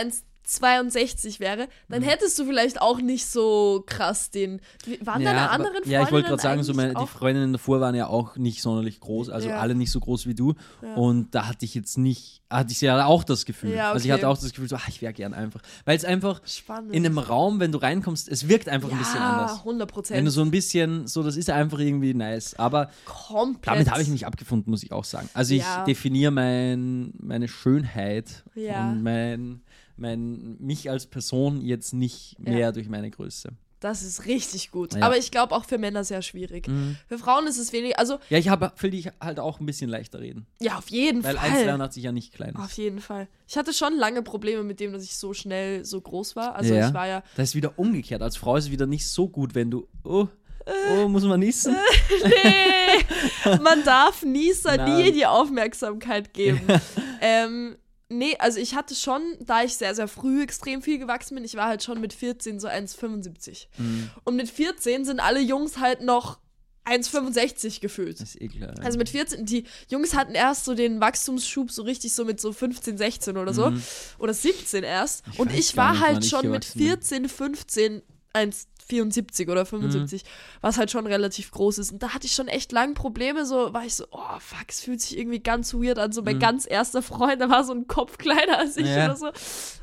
1,62 0.46 1.40
wäre, 1.40 1.68
dann 1.88 2.02
Mhm. 2.02 2.06
hättest 2.06 2.38
du 2.38 2.44
vielleicht 2.44 2.80
auch 2.80 3.00
nicht 3.00 3.26
so 3.26 3.82
krass 3.86 4.30
den. 4.30 4.60
Waren 5.00 5.24
deine 5.24 5.40
aber- 5.42 5.50
anderen 5.52 5.72
Freundinnen 5.74 5.92
Ja, 5.92 6.02
ich 6.02 6.12
wollte 6.12 6.28
gerade 6.28 6.42
sagen, 6.42 6.62
so 6.62 6.74
meine, 6.74 6.94
die 6.94 7.06
Freundinnen 7.06 7.52
davor 7.52 7.80
waren 7.80 7.94
ja 7.94 8.06
auch 8.08 8.36
nicht 8.36 8.60
sonderlich 8.62 9.00
groß, 9.00 9.30
also 9.30 9.48
Ja. 9.48 9.58
alle 9.60 9.74
nicht 9.74 9.90
so 9.90 10.00
groß 10.00 10.26
wie 10.26 10.34
du. 10.34 10.54
Ja. 10.82 10.94
Und 10.94 11.34
da 11.34 11.48
hatte 11.48 11.64
ich 11.64 11.74
jetzt 11.74 11.96
nicht, 11.98 12.42
hatte 12.50 12.72
ich 12.72 12.80
ja 12.80 13.06
auch 13.06 13.24
das 13.24 13.44
Gefühl. 13.46 13.70
Ja, 13.74 13.92
Also 13.92 14.04
ich 14.04 14.12
okay. 14.12 14.20
hatte 14.20 14.28
auch 14.28 14.38
das 14.38 14.50
Gefühl, 14.50 14.68
so, 14.68 14.76
ah, 14.76 14.82
ich 14.88 15.00
wäre 15.02 15.12
gern 15.12 15.32
einfach. 15.34 15.60
Weil 15.84 15.96
es 15.96 16.04
einfach 16.04 16.40
Spannend. 16.46 16.94
in 16.94 17.04
einem 17.06 17.18
Raum, 17.18 17.58
wenn 17.60 17.72
du 17.72 17.78
reinkommst, 17.78 18.28
es 18.28 18.46
wirkt 18.48 18.68
einfach 18.68 18.90
ein 18.92 18.98
bisschen 18.98 19.16
ja, 19.16 19.30
anders. 19.32 19.64
100% 19.64 19.78
Wenn 19.78 19.86
Prozent. 19.86 20.26
du 20.26 20.30
so 20.30 20.42
ein 20.42 20.50
bisschen, 20.50 21.06
so, 21.06 21.22
das 21.22 21.36
ist 21.36 21.48
einfach 21.50 21.78
irgendwie 21.78 22.14
nice. 22.14 22.54
Aber 22.58 22.90
Komplett. 23.06 23.66
damit 23.74 23.90
habe 23.90 24.02
ich 24.02 24.08
mich 24.08 24.26
abgefunden, 24.26 24.70
muss 24.70 24.82
ich 24.82 24.92
auch 24.92 25.04
sagen. 25.04 25.28
Also 25.34 25.54
ich 25.54 25.62
Ja. 25.62 25.84
definiere 25.84 26.30
mein, 26.30 27.12
meine 27.18 27.48
Schönheit 27.48 28.44
Ja. 28.54 28.90
und 28.90 29.02
mein, 29.02 29.62
mein, 29.96 30.56
mich 30.58 30.90
als 30.90 31.06
Person 31.06 31.60
jetzt 31.60 31.92
nicht 31.94 32.36
Ja. 32.44 32.52
mehr 32.52 32.72
durch 32.72 32.88
meine 32.88 33.10
Größe. 33.10 33.50
Das 33.80 34.02
ist 34.02 34.24
richtig 34.24 34.70
gut. 34.70 34.94
Ja. 34.94 35.02
Aber 35.02 35.18
ich 35.18 35.30
glaube 35.30 35.54
auch 35.54 35.66
für 35.66 35.76
Männer 35.76 36.04
sehr 36.04 36.22
schwierig. 36.22 36.68
Mhm. 36.68 36.96
Für 37.06 37.18
Frauen 37.18 37.46
ist 37.46 37.58
es 37.58 37.70
weniger. 37.74 37.98
Also, 37.98 38.18
Ja, 38.30 38.38
ich 38.38 38.48
habe, 38.48 38.72
will 38.78 38.92
dich 38.92 39.10
halt 39.20 39.38
auch 39.38 39.60
ein 39.60 39.66
bisschen 39.66 39.90
leichter 39.90 40.20
reden. 40.20 40.46
ja, 40.58 40.78
auf 40.78 40.88
jeden 40.88 41.22
Weil 41.22 41.36
Fall. 41.36 41.50
1,83 41.68 42.00
ja 42.00 42.10
nicht 42.12 42.32
klein 42.32 42.56
Auf 42.56 42.72
jeden 42.72 43.00
Fall. 43.00 43.28
Ich 43.46 43.58
hatte 43.58 43.74
schon 43.74 43.94
lange 43.98 44.22
Probleme 44.22 44.62
mit 44.62 44.80
dem, 44.80 44.92
dass 44.94 45.04
ich 45.04 45.16
so 45.18 45.34
schnell 45.34 45.84
so 45.84 46.00
groß 46.00 46.34
war. 46.34 46.54
Also 46.56 46.72
Ja. 46.72 46.88
ich 46.88 46.94
war 46.94 47.06
ja. 47.06 47.22
Das 47.36 47.50
ist 47.50 47.54
wieder 47.56 47.78
umgekehrt. 47.78 48.22
Als 48.22 48.38
Frau 48.38 48.56
ist 48.56 48.64
es 48.64 48.70
wieder 48.70 48.86
nicht 48.86 49.06
so 49.06 49.28
gut, 49.28 49.54
wenn 49.54 49.70
du, 49.70 49.86
oh, 50.02 50.28
oh, 50.96 51.08
muss 51.08 51.24
man 51.24 51.40
niesen? 51.40 51.76
Nee! 52.24 53.58
Man 53.62 53.84
darf 53.84 54.22
Nieser 54.22 54.76
Nein. 54.78 54.96
nie 54.96 55.12
die 55.12 55.26
Aufmerksamkeit 55.26 56.32
geben. 56.32 56.60
ähm, 57.20 57.76
nee, 58.08 58.36
also 58.38 58.58
ich 58.60 58.74
hatte 58.74 58.94
schon, 58.94 59.22
da 59.40 59.62
ich 59.62 59.76
sehr, 59.76 59.94
sehr 59.94 60.08
früh 60.08 60.42
extrem 60.42 60.82
viel 60.82 60.98
gewachsen 60.98 61.34
bin, 61.34 61.44
ich 61.44 61.54
war 61.54 61.68
halt 61.68 61.82
schon 61.82 62.00
mit 62.00 62.12
14 62.12 62.60
so 62.60 62.68
1,75. 62.68 63.66
Mhm. 63.78 64.10
Und 64.24 64.36
mit 64.36 64.50
14 64.50 65.04
sind 65.04 65.20
alle 65.20 65.40
Jungs 65.40 65.78
halt 65.78 66.02
noch 66.02 66.38
1,65 66.84 67.80
gefühlt. 67.80 68.20
Das 68.20 68.34
ist 68.34 68.42
eh 68.42 68.48
klar. 68.48 68.74
Also 68.82 68.98
mit 68.98 69.08
14, 69.08 69.46
die 69.46 69.64
Jungs 69.88 70.14
hatten 70.14 70.34
erst 70.34 70.66
so 70.66 70.74
den 70.74 71.00
Wachstumsschub 71.00 71.70
so 71.70 71.82
richtig 71.82 72.12
so 72.12 72.24
mit 72.24 72.40
so 72.40 72.52
15, 72.52 72.98
16 72.98 73.36
oder 73.38 73.54
so. 73.54 73.72
Oder 74.18 74.34
17 74.34 74.84
erst. 74.84 75.26
Mhm. 75.26 75.32
Ich 75.32 75.38
und 75.38 75.54
ich 75.54 75.76
war 75.76 75.92
nicht, 75.92 76.02
halt 76.02 76.26
schon 76.26 76.50
mit 76.50 76.62
gewachsen 76.62 76.78
bin. 76.78 76.88
14, 76.88 77.28
15, 77.28 78.02
1,74 78.90 79.50
oder 79.50 79.64
75, 79.66 80.22
Mhm. 80.24 80.28
was 80.60 80.78
halt 80.78 80.90
schon 80.90 81.06
relativ 81.06 81.50
groß 81.50 81.78
ist. 81.78 81.92
Und 81.92 82.02
da 82.02 82.10
hatte 82.14 82.26
ich 82.26 82.32
schon 82.34 82.48
echt 82.48 82.72
lang 82.72 82.94
Probleme. 82.94 83.44
So 83.46 83.72
war 83.74 83.84
ich 83.84 83.94
so, 83.94 84.06
oh 84.10 84.38
fuck, 84.38 84.66
es 84.68 84.80
fühlt 84.80 85.00
sich 85.00 85.18
irgendwie 85.18 85.40
ganz 85.40 85.74
weird 85.74 85.98
an. 85.98 86.12
So 86.12 86.22
mein 86.22 86.38
ganz 86.38 86.66
erster 86.68 87.02
Freund, 87.02 87.40
der 87.40 87.50
war 87.50 87.64
so 87.64 87.72
ein 87.72 87.86
Kopf 87.86 88.18
kleiner 88.18 88.58
als 88.58 88.76
ich 88.76 88.84
Mhm. 88.86 88.90
Ja. 88.92 89.04
oder 89.06 89.16
so. 89.16 89.30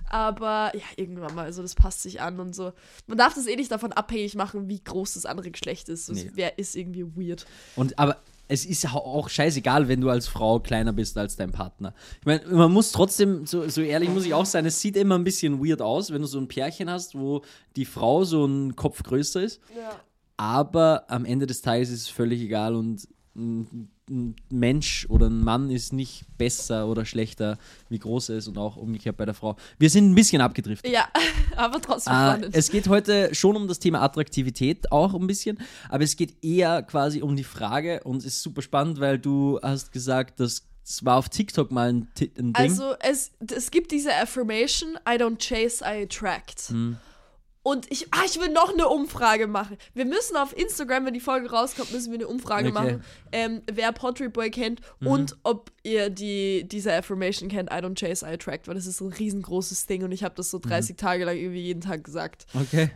Aber 0.09 0.71
ja, 0.75 0.83
irgendwann 0.97 1.33
mal, 1.35 1.45
also 1.45 1.61
das 1.61 1.73
passt 1.73 2.01
sich 2.01 2.19
an 2.21 2.39
und 2.39 2.53
so. 2.53 2.73
Man 3.07 3.17
darf 3.17 3.33
das 3.33 3.47
eh 3.47 3.55
nicht 3.55 3.71
davon 3.71 3.93
abhängig 3.93 4.35
machen, 4.35 4.67
wie 4.67 4.83
groß 4.83 5.13
das 5.13 5.25
andere 5.25 5.51
Geschlecht 5.51 5.87
ist. 5.87 6.09
Das 6.09 6.17
Nee. 6.17 6.31
wär, 6.33 6.59
ist 6.59 6.75
irgendwie 6.75 7.05
weird. 7.15 7.45
Und 7.77 7.97
aber 7.97 8.17
es 8.51 8.65
ist 8.65 8.85
auch 8.93 9.29
scheißegal, 9.29 9.87
wenn 9.87 10.01
du 10.01 10.09
als 10.09 10.27
Frau 10.27 10.59
kleiner 10.59 10.91
bist 10.91 11.17
als 11.17 11.37
dein 11.37 11.53
Partner. 11.53 11.93
Ich 12.19 12.25
meine, 12.25 12.45
man 12.47 12.71
muss 12.71 12.91
trotzdem, 12.91 13.45
so, 13.45 13.67
so 13.69 13.81
ehrlich 13.81 14.09
muss 14.09 14.25
ich 14.25 14.33
auch 14.33 14.45
sein, 14.45 14.65
es 14.65 14.81
sieht 14.81 14.97
immer 14.97 15.17
ein 15.17 15.23
bisschen 15.23 15.65
weird 15.65 15.81
aus, 15.81 16.11
wenn 16.11 16.21
du 16.21 16.27
so 16.27 16.37
ein 16.37 16.49
Pärchen 16.49 16.89
hast, 16.89 17.15
wo 17.15 17.43
die 17.77 17.85
Frau 17.85 18.25
so 18.25 18.45
ein 18.45 18.75
Kopf 18.75 19.03
größer 19.03 19.41
ist. 19.41 19.61
Ja. 19.73 19.91
Aber 20.35 21.05
am 21.07 21.23
Ende 21.23 21.47
des 21.47 21.61
Tages 21.61 21.89
ist 21.91 22.01
es 22.01 22.09
völlig 22.09 22.41
egal 22.41 22.75
und 22.75 23.07
ein, 24.11 24.35
Mensch 24.49 25.07
oder 25.09 25.27
ein 25.27 25.43
Mann 25.43 25.69
ist 25.69 25.93
nicht 25.93 26.25
besser 26.37 26.87
oder 26.87 27.05
schlechter, 27.05 27.57
wie 27.89 27.99
groß 27.99 28.29
er 28.29 28.37
ist 28.37 28.47
und 28.47 28.57
auch 28.57 28.75
umgekehrt 28.75 29.17
bei 29.17 29.25
der 29.25 29.33
Frau. 29.33 29.55
Wir 29.79 29.89
sind 29.89 30.11
ein 30.11 30.15
bisschen 30.15 30.41
abgedriftet. 30.41 30.91
Ja, 30.91 31.07
aber 31.55 31.81
trotzdem 31.81 32.13
Äh, 32.13 32.49
es 32.51 32.69
geht 32.69 32.87
heute 32.87 33.33
schon 33.33 33.55
um 33.55 33.67
das 33.67 33.79
Thema 33.79 34.01
Attraktivität 34.01 34.91
auch 34.91 35.13
ein 35.13 35.27
bisschen, 35.27 35.57
aber 35.89 36.03
es 36.03 36.15
geht 36.15 36.43
eher 36.43 36.83
quasi 36.83 37.21
um 37.21 37.35
die 37.35 37.43
Frage 37.43 38.01
und 38.03 38.17
es 38.17 38.25
ist 38.25 38.43
super 38.43 38.61
spannend, 38.61 38.99
weil 38.99 39.17
du 39.17 39.59
hast 39.63 39.91
gesagt, 39.91 40.39
dass 40.39 40.67
es 40.83 41.05
war 41.05 41.17
auf 41.17 41.29
TikTok 41.29 41.71
mal 41.71 41.89
ein, 41.89 42.07
ein 42.19 42.33
Ding. 42.35 42.55
Also 42.55 42.95
es, 42.99 43.31
es 43.53 43.71
gibt 43.71 43.91
diese 43.91 44.13
Affirmation, 44.15 44.97
I 45.07 45.13
don't 45.13 45.37
chase, 45.37 45.83
I 45.83 46.03
attract. 46.03 46.69
Hm. 46.69 46.97
Und 47.63 47.91
ich, 47.91 48.07
ah, 48.11 48.23
ich 48.25 48.39
will 48.39 48.49
noch 48.49 48.73
eine 48.73 48.87
Umfrage 48.87 49.45
machen. 49.45 49.77
Wir 49.93 50.05
müssen 50.05 50.35
auf 50.35 50.57
Instagram, 50.57 51.05
wenn 51.05 51.13
die 51.13 51.19
Folge 51.19 51.51
rauskommt, 51.51 51.91
müssen 51.91 52.11
wir 52.11 52.17
eine 52.17 52.27
Umfrage 52.27 52.69
Okay. 52.69 52.69
Mhm. 52.69 52.73
machen, 52.73 53.03
ähm, 53.31 53.61
wer 53.71 53.91
Pottery 53.91 54.29
Boy 54.29 54.49
kennt 54.49 54.81
und 55.03 55.37
ob 55.43 55.71
ihr 55.83 56.09
die, 56.09 56.63
diese 56.67 56.91
Affirmation 56.93 57.49
kennt, 57.49 57.69
I 57.71 57.75
don't 57.75 57.93
chase, 57.93 58.25
I 58.25 58.33
attract, 58.33 58.67
weil 58.67 58.75
das 58.75 58.87
ist 58.87 58.99
ein 59.01 59.13
riesengroßes 59.13 59.85
Ding 59.85 60.03
und 60.03 60.11
ich 60.11 60.23
habe 60.23 60.33
das 60.35 60.49
so 60.49 60.59
30 60.59 60.97
Tage 60.97 61.25
lang 61.25 61.37
irgendwie 61.37 61.61
jeden 61.61 61.81
Tag 61.81 62.03
gesagt. 62.03 62.45
okay. 62.53 62.89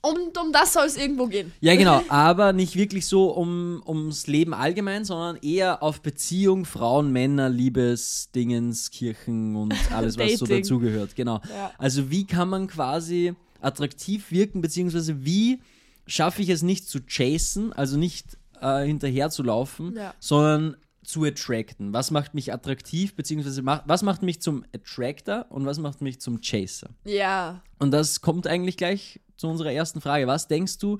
Und 0.00 0.36
um 0.38 0.52
das 0.52 0.72
soll 0.72 0.86
es 0.86 0.96
irgendwo 0.96 1.26
gehen. 1.26 1.52
Ja, 1.60 1.76
genau, 1.76 2.02
aber 2.08 2.52
nicht 2.52 2.76
wirklich 2.76 3.06
so 3.06 3.30
um, 3.30 3.82
ums 3.86 4.26
Leben 4.26 4.54
allgemein, 4.54 5.04
sondern 5.04 5.36
eher 5.42 5.82
auf 5.82 6.00
Beziehung, 6.00 6.64
Frauen, 6.64 7.12
Männer, 7.12 7.48
Liebesdingens, 7.48 8.90
Kirchen 8.90 9.54
und 9.54 9.74
alles, 9.92 10.18
was 10.18 10.38
so 10.38 10.46
dazugehört. 10.46 11.14
Genau. 11.14 11.40
Ja. 11.48 11.72
Also 11.78 12.10
wie 12.10 12.26
kann 12.26 12.48
man 12.48 12.66
quasi 12.66 13.34
attraktiv 13.64 14.30
wirken, 14.30 14.60
beziehungsweise 14.60 15.24
wie 15.24 15.60
schaffe 16.06 16.42
ich 16.42 16.48
es 16.48 16.62
nicht 16.62 16.88
zu 16.88 17.00
chasen, 17.06 17.72
also 17.72 17.96
nicht 17.96 18.38
äh, 18.60 18.84
hinterher 18.84 19.30
zu 19.30 19.42
laufen, 19.42 19.94
Ja. 19.96 20.14
sondern 20.20 20.76
zu 21.04 21.24
attracten. 21.24 21.92
Was 21.92 22.10
macht 22.12 22.32
mich 22.34 22.52
attraktiv, 22.52 23.14
beziehungsweise 23.16 23.60
macht, 23.62 23.82
was 23.86 24.02
macht 24.02 24.22
mich 24.22 24.40
zum 24.40 24.64
Attractor 24.74 25.46
und 25.50 25.66
was 25.66 25.78
macht 25.78 26.00
mich 26.00 26.20
zum 26.20 26.40
Chaser? 26.40 26.90
Ja. 27.04 27.60
Und 27.78 27.90
das 27.90 28.20
kommt 28.20 28.46
eigentlich 28.46 28.76
gleich 28.76 29.20
zu 29.36 29.48
unserer 29.48 29.72
ersten 29.72 30.00
Frage. 30.00 30.26
Was 30.28 30.46
denkst 30.46 30.78
du, 30.78 30.98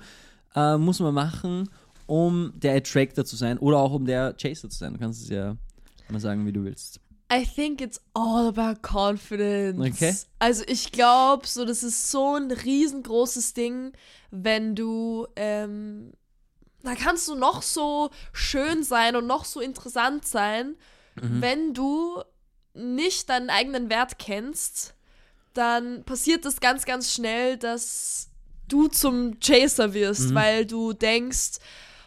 äh, 0.55 0.77
muss 0.77 0.99
man 0.99 1.13
machen, 1.13 1.69
um 2.05 2.51
der 2.55 2.75
Attractor 2.75 3.23
zu 3.23 3.37
sein 3.37 3.57
oder 3.57 3.77
auch 3.79 3.93
um 3.93 4.05
der 4.05 4.33
Chaser 4.33 4.69
zu 4.69 4.77
sein? 4.77 4.93
Du 4.93 4.99
kannst 4.99 5.21
es 5.23 5.29
ja 5.29 5.55
mal 6.09 6.19
sagen, 6.19 6.45
wie 6.45 6.51
du 6.51 6.65
willst. 6.65 6.99
I 7.31 7.45
think 7.45 7.81
it's 7.81 7.99
all 8.13 8.47
about 8.47 8.81
confidence. 8.87 9.79
Okay. 9.79 10.15
Also 10.39 10.63
ich 10.67 10.91
glaube, 10.91 11.47
so 11.47 11.65
das 11.65 11.81
ist 11.83 12.11
so 12.11 12.35
ein 12.35 12.51
riesengroßes 12.51 13.53
Ding, 13.53 13.93
wenn 14.29 14.75
du, 14.75 15.27
ähm, 15.35 16.13
da 16.83 16.95
kannst 16.95 17.27
du 17.27 17.35
noch 17.35 17.61
so 17.61 18.09
schön 18.33 18.83
sein 18.83 19.15
und 19.15 19.25
noch 19.27 19.45
so 19.45 19.61
interessant 19.61 20.25
sein, 20.27 20.75
Mhm. 21.21 21.41
wenn 21.41 21.73
du 21.73 22.21
nicht 22.73 23.29
deinen 23.29 23.49
eigenen 23.51 23.89
Wert 23.89 24.17
kennst, 24.17 24.95
dann 25.53 26.03
passiert 26.03 26.43
es 26.45 26.59
ganz, 26.59 26.85
ganz 26.85 27.13
schnell, 27.13 27.57
dass 27.57 28.29
du 28.67 28.87
zum 28.87 29.39
Chaser 29.39 29.93
wirst, 29.93 30.31
Mhm. 30.31 30.35
weil 30.35 30.65
du 30.65 30.93
denkst, 30.93 31.59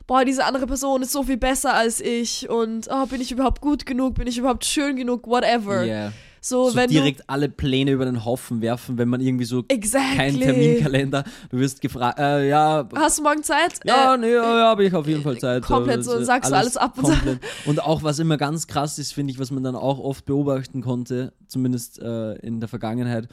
boah, 0.06 0.24
diese 0.24 0.44
andere 0.44 0.66
Person 0.66 1.02
ist 1.02 1.12
so 1.12 1.22
viel 1.22 1.36
besser 1.36 1.74
als 1.74 2.00
ich 2.00 2.48
und 2.48 2.88
oh, 2.90 3.06
bin 3.06 3.20
ich 3.20 3.32
überhaupt 3.32 3.60
gut 3.60 3.86
genug, 3.86 4.14
bin 4.14 4.26
ich 4.26 4.38
überhaupt 4.38 4.64
schön 4.64 4.96
genug, 4.96 5.26
whatever. 5.26 5.84
Yeah. 5.84 6.12
So, 6.40 6.70
So 6.70 6.76
wenn 6.76 6.88
direkt 6.88 7.28
alle 7.28 7.48
Pläne 7.48 7.90
über 7.90 8.04
den 8.04 8.24
Haufen 8.24 8.60
werfen, 8.60 8.98
wenn 8.98 9.08
man 9.08 9.20
irgendwie 9.20 9.44
so 9.46 9.62
du. 9.62 9.74
Exactly. 9.74 10.16
kein 10.16 10.38
Terminkalender, 10.38 11.24
du 11.50 11.58
wirst 11.58 11.80
gefragt, 11.80 12.20
äh, 12.20 12.48
ja, 12.48 12.88
Hast 12.94 13.18
du 13.18 13.24
morgen 13.24 13.42
Zeit? 13.42 13.80
ja, 13.84 14.14
Äh, 14.14 14.18
nee, 14.18 14.32
ja, 14.32 14.58
ja, 14.58 14.68
habe 14.68 14.84
ich 14.84 14.94
auf 14.94 15.08
jeden 15.08 15.22
Fall 15.24 15.38
Zeit. 15.38 15.64
komplett 15.64 16.04
so, 16.04 16.22
sagst 16.22 16.52
du 16.52 16.56
alles 16.56 16.76
ab 16.76 16.98
und 16.98 17.06
so. 17.06 17.12
komplett. 17.12 17.40
Und 17.64 17.82
auch 17.82 18.04
was 18.04 18.20
immer 18.20 18.36
ganz 18.36 18.68
krass 18.68 18.96
ist, 19.00 19.12
finde 19.12 19.32
ich, 19.32 19.40
was 19.40 19.50
man 19.50 19.64
dann 19.64 19.74
auch 19.74 19.98
oft 19.98 20.24
beobachten 20.24 20.82
konnte, 20.82 21.32
zumindest 21.48 21.98
äh, 22.00 22.34
in 22.36 22.60
der 22.60 22.68
Vergangenheit, 22.68 23.26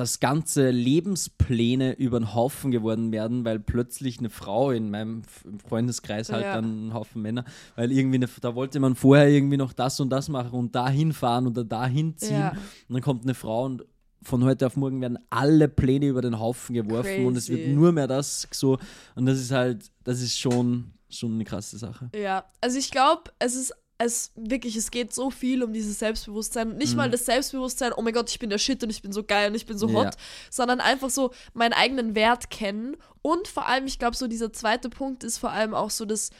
dass 0.00 0.18
ganze 0.18 0.70
Lebenspläne 0.70 1.92
über 1.92 2.18
den 2.18 2.34
Haufen 2.34 2.70
geworden 2.70 3.12
werden, 3.12 3.44
weil 3.44 3.58
plötzlich 3.60 4.18
eine 4.18 4.30
Frau 4.30 4.70
in 4.70 4.90
meinem 4.90 5.22
Freundeskreis 5.68 6.30
halt 6.32 6.44
Ja. 6.44 6.54
dann 6.54 6.64
einen 6.64 6.94
Haufen 6.94 7.20
Männer, 7.22 7.44
weil 7.76 7.92
irgendwie 7.92 8.16
eine, 8.16 8.28
da 8.40 8.54
wollte 8.54 8.80
man 8.80 8.94
vorher 8.96 9.28
irgendwie 9.28 9.56
noch 9.58 9.72
das 9.74 10.00
und 10.00 10.10
das 10.10 10.28
machen 10.28 10.52
und 10.58 10.74
dahin 10.74 11.12
fahren 11.12 11.46
oder 11.46 11.64
dahin 11.64 12.16
ziehen 12.16 12.38
Ja. 12.40 12.50
und 12.88 12.94
dann 12.94 13.02
kommt 13.02 13.24
eine 13.24 13.34
Frau 13.34 13.64
und 13.66 13.84
von 14.22 14.42
heute 14.44 14.66
auf 14.66 14.76
morgen 14.76 15.00
werden 15.00 15.18
alle 15.30 15.68
Pläne 15.68 16.06
über 16.06 16.22
den 16.22 16.38
Haufen 16.38 16.74
geworfen 16.74 17.26
und 17.26 17.36
es 17.36 17.48
wird 17.48 17.60
Crazy. 17.60 17.74
nur 17.74 17.92
mehr 17.92 18.06
das 18.06 18.48
so 18.52 18.78
und 19.14 19.26
das 19.26 19.38
ist 19.38 19.50
halt, 19.50 19.90
das 20.04 20.20
ist 20.22 20.38
schon, 20.38 20.92
schon 21.08 21.34
eine 21.34 21.44
krasse 21.44 21.76
Sache. 21.78 22.10
Ja, 22.14 22.44
also 22.60 22.78
ich 22.78 22.90
glaube, 22.90 23.24
es 23.38 23.54
ist 23.54 23.74
es 24.00 24.32
wirklich, 24.34 24.76
es 24.76 24.90
geht 24.90 25.14
so 25.14 25.30
viel 25.30 25.62
um 25.62 25.72
dieses 25.72 25.98
Selbstbewusstsein. 25.98 26.70
Und 26.72 26.78
nicht 26.78 26.96
mal 26.96 27.10
das 27.10 27.26
Selbstbewusstsein, 27.26 27.92
oh 27.94 28.02
mein 28.02 28.14
Gott, 28.14 28.30
ich 28.30 28.38
bin 28.38 28.50
der 28.50 28.58
Shit 28.58 28.82
und 28.82 28.90
ich 28.90 29.02
bin 29.02 29.12
so 29.12 29.22
geil 29.22 29.50
und 29.50 29.54
ich 29.54 29.66
bin 29.66 29.78
so 29.78 29.92
hot, 29.92 30.04
Ja. 30.06 30.10
sondern 30.50 30.80
einfach 30.80 31.10
so 31.10 31.32
meinen 31.54 31.72
eigenen 31.72 32.14
Wert 32.14 32.50
kennen. 32.50 32.96
Und 33.22 33.48
vor 33.48 33.66
allem, 33.66 33.86
ich 33.86 33.98
glaube, 33.98 34.16
so 34.16 34.26
dieser 34.26 34.52
zweite 34.52 34.88
Punkt 34.88 35.22
ist 35.24 35.38
vor 35.38 35.50
allem 35.50 35.74
auch 35.74 35.90
so 35.90 36.04
das 36.04 36.30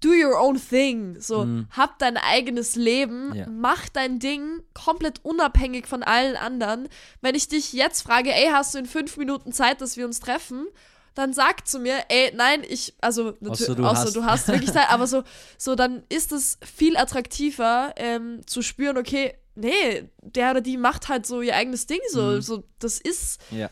Do 0.00 0.10
your 0.10 0.38
own 0.38 0.60
thing. 0.60 1.18
So, 1.20 1.46
hab 1.70 1.98
dein 1.98 2.16
eigenes 2.18 2.74
Leben, 2.76 3.32
Ja. 3.34 3.46
mach 3.48 3.88
dein 3.88 4.18
Ding 4.18 4.60
komplett 4.74 5.24
unabhängig 5.24 5.86
von 5.86 6.02
allen 6.02 6.36
anderen. 6.36 6.88
Wenn 7.22 7.34
ich 7.34 7.48
dich 7.48 7.72
jetzt 7.72 8.02
frage, 8.02 8.30
ey, 8.34 8.48
hast 8.52 8.74
du 8.74 8.78
in 8.78 8.86
fünf 8.86 9.16
Minuten 9.16 9.52
Zeit, 9.52 9.80
dass 9.80 9.96
wir 9.96 10.04
uns 10.04 10.20
treffen? 10.20 10.66
Dann 11.14 11.32
sag 11.32 11.66
zu 11.68 11.78
mir, 11.78 11.94
ey, 12.08 12.32
nein, 12.34 12.62
ich, 12.68 12.92
also 13.00 13.34
natürlich, 13.40 13.50
Außer 13.70 13.74
du 13.76 13.84
außer 13.84 14.00
hast. 14.04 14.16
du 14.16 14.24
hast 14.24 14.48
wirklich 14.48 14.72
Zeit, 14.72 14.90
aber 14.90 15.06
so, 15.06 15.22
so 15.58 15.74
dann 15.76 16.02
ist 16.08 16.32
es 16.32 16.58
viel 16.64 16.96
attraktiver 16.96 17.92
ähm, 17.96 18.40
zu 18.46 18.62
spüren, 18.62 18.98
okay, 18.98 19.34
nee, 19.54 20.08
der 20.22 20.50
oder 20.50 20.60
die 20.60 20.76
macht 20.76 21.08
halt 21.08 21.24
so 21.26 21.40
ihr 21.40 21.54
eigenes 21.54 21.86
Ding, 21.86 22.00
so, 22.10 22.22
Mhm. 22.22 22.40
so 22.42 22.64
das 22.80 22.98
ist 22.98 23.40
Ja. 23.52 23.70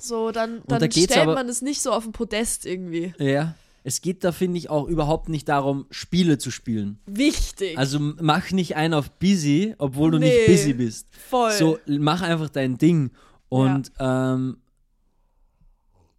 so, 0.00 0.30
dann, 0.32 0.62
da 0.66 0.78
dann 0.78 0.88
geht's 0.90 1.12
stellt 1.12 1.26
aber- 1.26 1.34
man 1.34 1.48
es 1.48 1.62
nicht 1.62 1.80
so 1.80 1.92
auf 1.92 2.04
den 2.04 2.12
Podest 2.12 2.66
irgendwie. 2.66 3.14
Ja. 3.18 3.54
Es 3.82 4.02
geht 4.02 4.24
da, 4.24 4.30
finde 4.32 4.58
ich, 4.58 4.68
auch 4.68 4.86
überhaupt 4.86 5.30
nicht 5.30 5.48
darum, 5.48 5.86
Spiele 5.90 6.36
zu 6.36 6.50
spielen. 6.50 6.98
Wichtig. 7.06 7.78
Also 7.78 7.98
mach 7.98 8.50
nicht 8.50 8.76
einen 8.76 8.92
auf 8.92 9.10
busy, 9.12 9.74
obwohl 9.78 10.10
du 10.10 10.18
Nee. 10.18 10.26
nicht 10.36 10.46
busy 10.48 10.72
bist. 10.74 11.06
voll. 11.30 11.52
So, 11.52 11.78
mach 11.86 12.20
einfach 12.20 12.50
dein 12.50 12.76
Ding. 12.76 13.10
Und 13.48 13.90
ähm, 13.98 14.58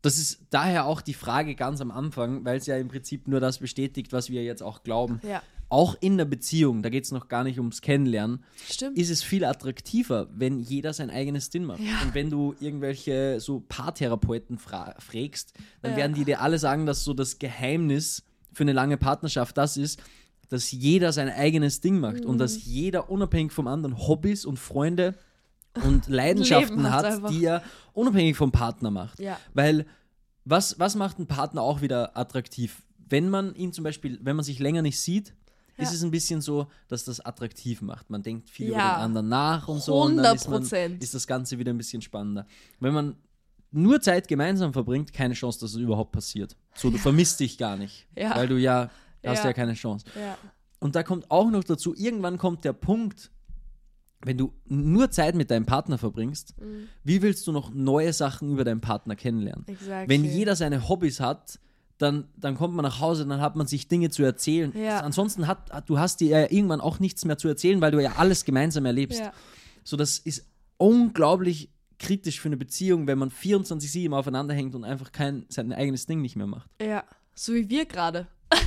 das 0.02 0.18
ist 0.18 0.40
daher 0.50 0.86
auch 0.86 1.02
die 1.02 1.14
Frage 1.14 1.56
ganz 1.56 1.80
am 1.82 1.92
Anfang, 1.92 2.44
weil 2.46 2.58
es 2.58 2.66
ja 2.66 2.78
im 2.78 2.88
Prinzip 2.88 3.28
nur 3.28 3.40
das 3.40 3.60
bestätigt, 3.60 4.12
was 4.14 4.30
wir 4.30 4.44
jetzt 4.44 4.64
auch 4.64 4.84
glauben. 4.84 5.20
ja, 5.24 5.42
Auch 5.70 5.96
in 6.02 6.18
der 6.18 6.26
Beziehung, 6.26 6.82
da 6.84 6.90
geht 6.90 7.06
es 7.06 7.12
noch 7.12 7.28
gar 7.30 7.44
nicht 7.46 7.58
ums 7.58 7.82
Kennenlernen, 7.82 8.44
stimmt. 8.70 8.98
ist 8.98 9.10
es 9.10 9.24
viel 9.24 9.46
attraktiver, 9.46 10.28
wenn 10.36 10.60
jeder 10.60 10.92
sein 10.94 11.10
eigenes 11.10 11.50
Ding 11.50 11.64
macht. 11.64 11.80
Ja. 11.80 12.02
Und 12.04 12.14
wenn 12.14 12.30
du 12.30 12.56
irgendwelche 12.60 13.40
so 13.40 13.64
Paartherapeuten 13.70 14.58
fra 14.58 14.96
fragst, 15.00 15.54
dann 15.82 15.92
Ja. 15.92 15.98
werden 15.98 16.14
die 16.16 16.26
dir 16.26 16.42
alle 16.42 16.58
sagen, 16.60 16.86
dass 16.86 17.04
so 17.04 17.14
das 17.14 17.40
Geheimnis 17.40 18.24
für 18.54 18.64
eine 18.64 18.74
lange 18.74 18.98
Partnerschaft 18.98 19.58
das 19.58 19.78
ist, 19.78 20.02
dass 20.50 20.72
jeder 20.72 21.14
sein 21.14 21.30
eigenes 21.30 21.80
Ding 21.80 22.00
macht 22.00 22.26
und 22.26 22.36
Mhm. 22.36 22.40
dass 22.40 22.66
jeder 22.66 23.10
unabhängig 23.10 23.54
vom 23.54 23.68
anderen 23.68 23.98
Hobbys 23.98 24.44
und 24.46 24.58
Freunde 24.60 25.16
und 25.84 26.08
Leidenschaften 26.08 26.92
hat 26.92 27.06
einfach. 27.06 27.30
die 27.30 27.46
er 27.46 27.64
unabhängig 27.94 28.36
vom 28.38 28.52
Partner 28.52 28.92
macht. 28.92 29.20
Ja. 29.20 29.40
Weil 29.54 29.86
was, 30.46 30.80
was 30.80 30.96
macht 30.96 31.18
einen 31.18 31.28
Partner 31.28 31.62
auch 31.62 31.82
wieder 31.82 32.18
attraktiv? 32.18 32.82
Wenn 33.10 33.30
man 33.30 33.54
ihn 33.56 33.74
zum 33.74 33.84
Beispiel, 33.84 34.20
wenn 34.22 34.36
man 34.36 34.44
sich 34.46 34.60
länger 34.60 34.82
nicht 34.82 35.00
sieht, 35.00 35.34
Ja. 35.78 35.84
ist 35.84 35.94
es 35.94 36.04
ein 36.04 36.12
bisschen 36.12 36.42
so, 36.42 36.68
dass 36.88 37.04
das 37.06 37.20
attraktiv 37.20 37.82
macht. 37.82 38.10
Man 38.10 38.24
denkt 38.24 38.50
viel 38.50 38.68
über 38.70 38.78
Ja. 38.78 38.96
den 38.98 39.02
anderen 39.04 39.30
nach 39.30 39.68
und 39.68 39.82
so. 39.82 40.02
Und 40.02 40.18
dann 40.18 40.36
ist, 40.36 40.50
man, 40.50 40.64
100%. 40.64 41.02
ist 41.02 41.14
das 41.14 41.28
Ganze 41.28 41.58
wieder 41.60 41.72
ein 41.72 41.78
bisschen 41.78 42.02
spannender. 42.02 42.46
Wenn 42.80 42.94
man 42.94 43.16
nur 43.72 44.02
Zeit 44.02 44.28
gemeinsam 44.28 44.74
verbringt, 44.74 45.14
keine 45.14 45.34
Chance, 45.34 45.60
dass 45.62 45.72
es 45.72 45.78
überhaupt 45.78 46.12
passiert. 46.12 46.58
So, 46.76 46.90
du 46.90 46.98
vermisst 46.98 47.40
dich 47.40 47.58
gar 47.58 47.78
nicht. 47.78 48.06
Ja. 48.18 48.36
Weil 48.36 48.48
du 48.48 48.58
ja, 48.58 48.90
hast 49.26 49.40
Ja. 49.44 49.46
ja 49.50 49.54
keine 49.54 49.74
Chance. 49.76 50.06
Ja. 50.20 50.38
Und 50.80 50.96
da 50.96 51.04
kommt 51.04 51.30
auch 51.32 51.50
noch 51.52 51.64
dazu, 51.64 51.94
irgendwann 51.96 52.38
kommt 52.38 52.66
der 52.66 52.74
Punkt, 52.74 53.32
wenn 54.24 54.38
du 54.38 54.54
nur 54.68 55.10
Zeit 55.12 55.36
mit 55.36 55.50
deinem 55.52 55.66
Partner 55.66 55.98
verbringst, 55.98 56.54
Mhm. 56.60 56.88
wie 57.04 57.22
willst 57.22 57.46
du 57.48 57.52
noch 57.52 57.74
neue 57.74 58.14
Sachen 58.14 58.52
über 58.52 58.64
deinen 58.64 58.82
Partner 58.82 59.16
kennenlernen? 59.16 59.66
Exactly. 59.68 60.10
Wenn 60.10 60.24
jeder 60.26 60.56
seine 60.56 60.88
Hobbys 60.90 61.20
hat, 61.20 61.60
dann, 61.98 62.28
dann 62.36 62.56
kommt 62.56 62.74
man 62.74 62.84
nach 62.84 63.00
Hause, 63.00 63.26
dann 63.28 63.42
hat 63.42 63.56
man 63.56 63.68
sich 63.68 63.88
Dinge 63.88 64.10
zu 64.10 64.24
erzählen. 64.24 64.74
Ja. 64.76 65.02
Ansonsten 65.02 65.48
hat, 65.48 65.88
du 65.88 66.00
hast 66.00 66.20
dir 66.20 66.30
ja 66.30 66.52
irgendwann 66.52 66.82
auch 66.82 67.00
nichts 67.00 67.26
mehr 67.26 67.38
zu 67.38 67.48
erzählen, 67.48 67.80
weil 67.82 67.92
du 67.92 68.02
ja 68.02 68.14
alles 68.18 68.44
gemeinsam 68.46 68.86
erlebst. 68.86 69.20
Ja. 69.20 69.34
So, 69.84 69.98
das 69.98 70.18
ist 70.18 70.46
unglaublich 70.78 71.70
kritisch 72.00 72.40
für 72.40 72.50
eine 72.50 72.58
Beziehung, 72.58 73.06
wenn 73.06 73.20
man 73.20 73.30
24-7 73.30 74.12
aufeinander 74.14 74.56
hängt 74.56 74.74
und 74.74 74.84
einfach 74.84 75.12
kein, 75.12 75.46
sein 75.50 75.72
eigenes 75.74 76.08
Ding 76.08 76.22
nicht 76.22 76.36
mehr 76.36 76.48
macht. 76.48 76.70
ja, 76.82 77.04
so 77.36 77.54
wie 77.54 77.70
wir 77.70 77.86
gerade. 77.86 78.28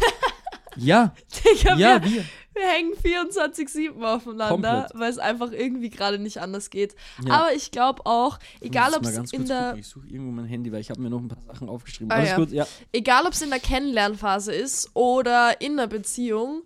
Ja, 0.77 1.15
Digga, 1.45 1.77
ja, 1.77 2.03
wir, 2.03 2.11
wir. 2.11 2.25
wir 2.55 2.63
hängen 2.69 2.93
24-7 2.95 4.03
aufeinander, 4.03 4.89
weil 4.95 5.11
es 5.11 5.19
einfach 5.19 5.53
irgendwie 5.53 5.91
gerade 5.91 6.19
nicht 6.19 6.39
anders 6.41 6.71
geht. 6.71 6.95
Ja. 7.27 7.35
Aber 7.35 7.53
ich 7.55 7.71
glaube 7.71 8.05
auch, 8.07 8.39
egal 8.61 8.95
ob 8.95 9.03
es 9.05 9.17
in 9.17 9.25
kurz 9.25 9.49
der 9.49 9.61
gucken. 9.67 9.79
Ich 9.81 9.87
suche 9.89 10.07
irgendwo 10.09 10.33
mein 10.33 10.47
Handy, 10.47 10.73
weil 10.73 10.81
ich 10.81 10.91
habe 10.91 11.01
mir 11.01 11.11
noch 11.11 11.21
ein 11.21 11.29
paar 11.29 11.43
Sachen 11.43 11.69
aufgeschrieben. 11.69 12.11
Ah, 12.11 12.17
Alles 12.17 12.31
ja. 12.31 12.37
gut, 12.37 12.51
ja. 12.51 12.67
egal 12.93 13.27
ob 13.27 13.33
es 13.33 13.43
in 13.43 13.51
der 13.51 13.61
Kennenlernphase 13.61 14.53
ist 14.55 14.91
oder 14.95 15.61
in 15.61 15.77
der 15.77 15.87
Beziehung, 15.87 16.63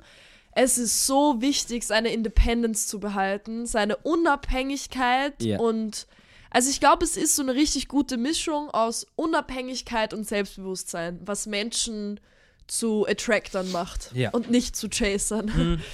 es 0.53 0.77
ist 0.79 1.07
so 1.07 1.41
wichtig, 1.41 1.85
seine 1.85 2.13
Independence 2.13 2.87
zu 2.89 2.99
behalten, 3.01 3.67
seine 3.67 3.97
Unabhängigkeit 3.99 5.43
Ja. 5.43 5.59
und 5.59 6.07
also 6.51 6.71
ich 6.71 6.81
glaube, 6.81 7.05
es 7.05 7.17
ist 7.19 7.37
so 7.37 7.43
eine 7.43 7.55
richtig 7.55 7.89
gute 7.89 8.17
Mischung 8.17 8.71
aus 8.71 9.07
Unabhängigkeit 9.17 10.15
und 10.15 10.27
Selbstbewusstsein, 10.27 11.21
was 11.25 11.47
Menschen 11.47 12.21
zu 12.69 13.07
Attractern 13.09 13.71
macht 13.73 14.13
Ja. 14.15 14.31
und 14.31 14.51
nicht 14.51 14.77
zu 14.77 14.89
Chasern. 14.89 15.81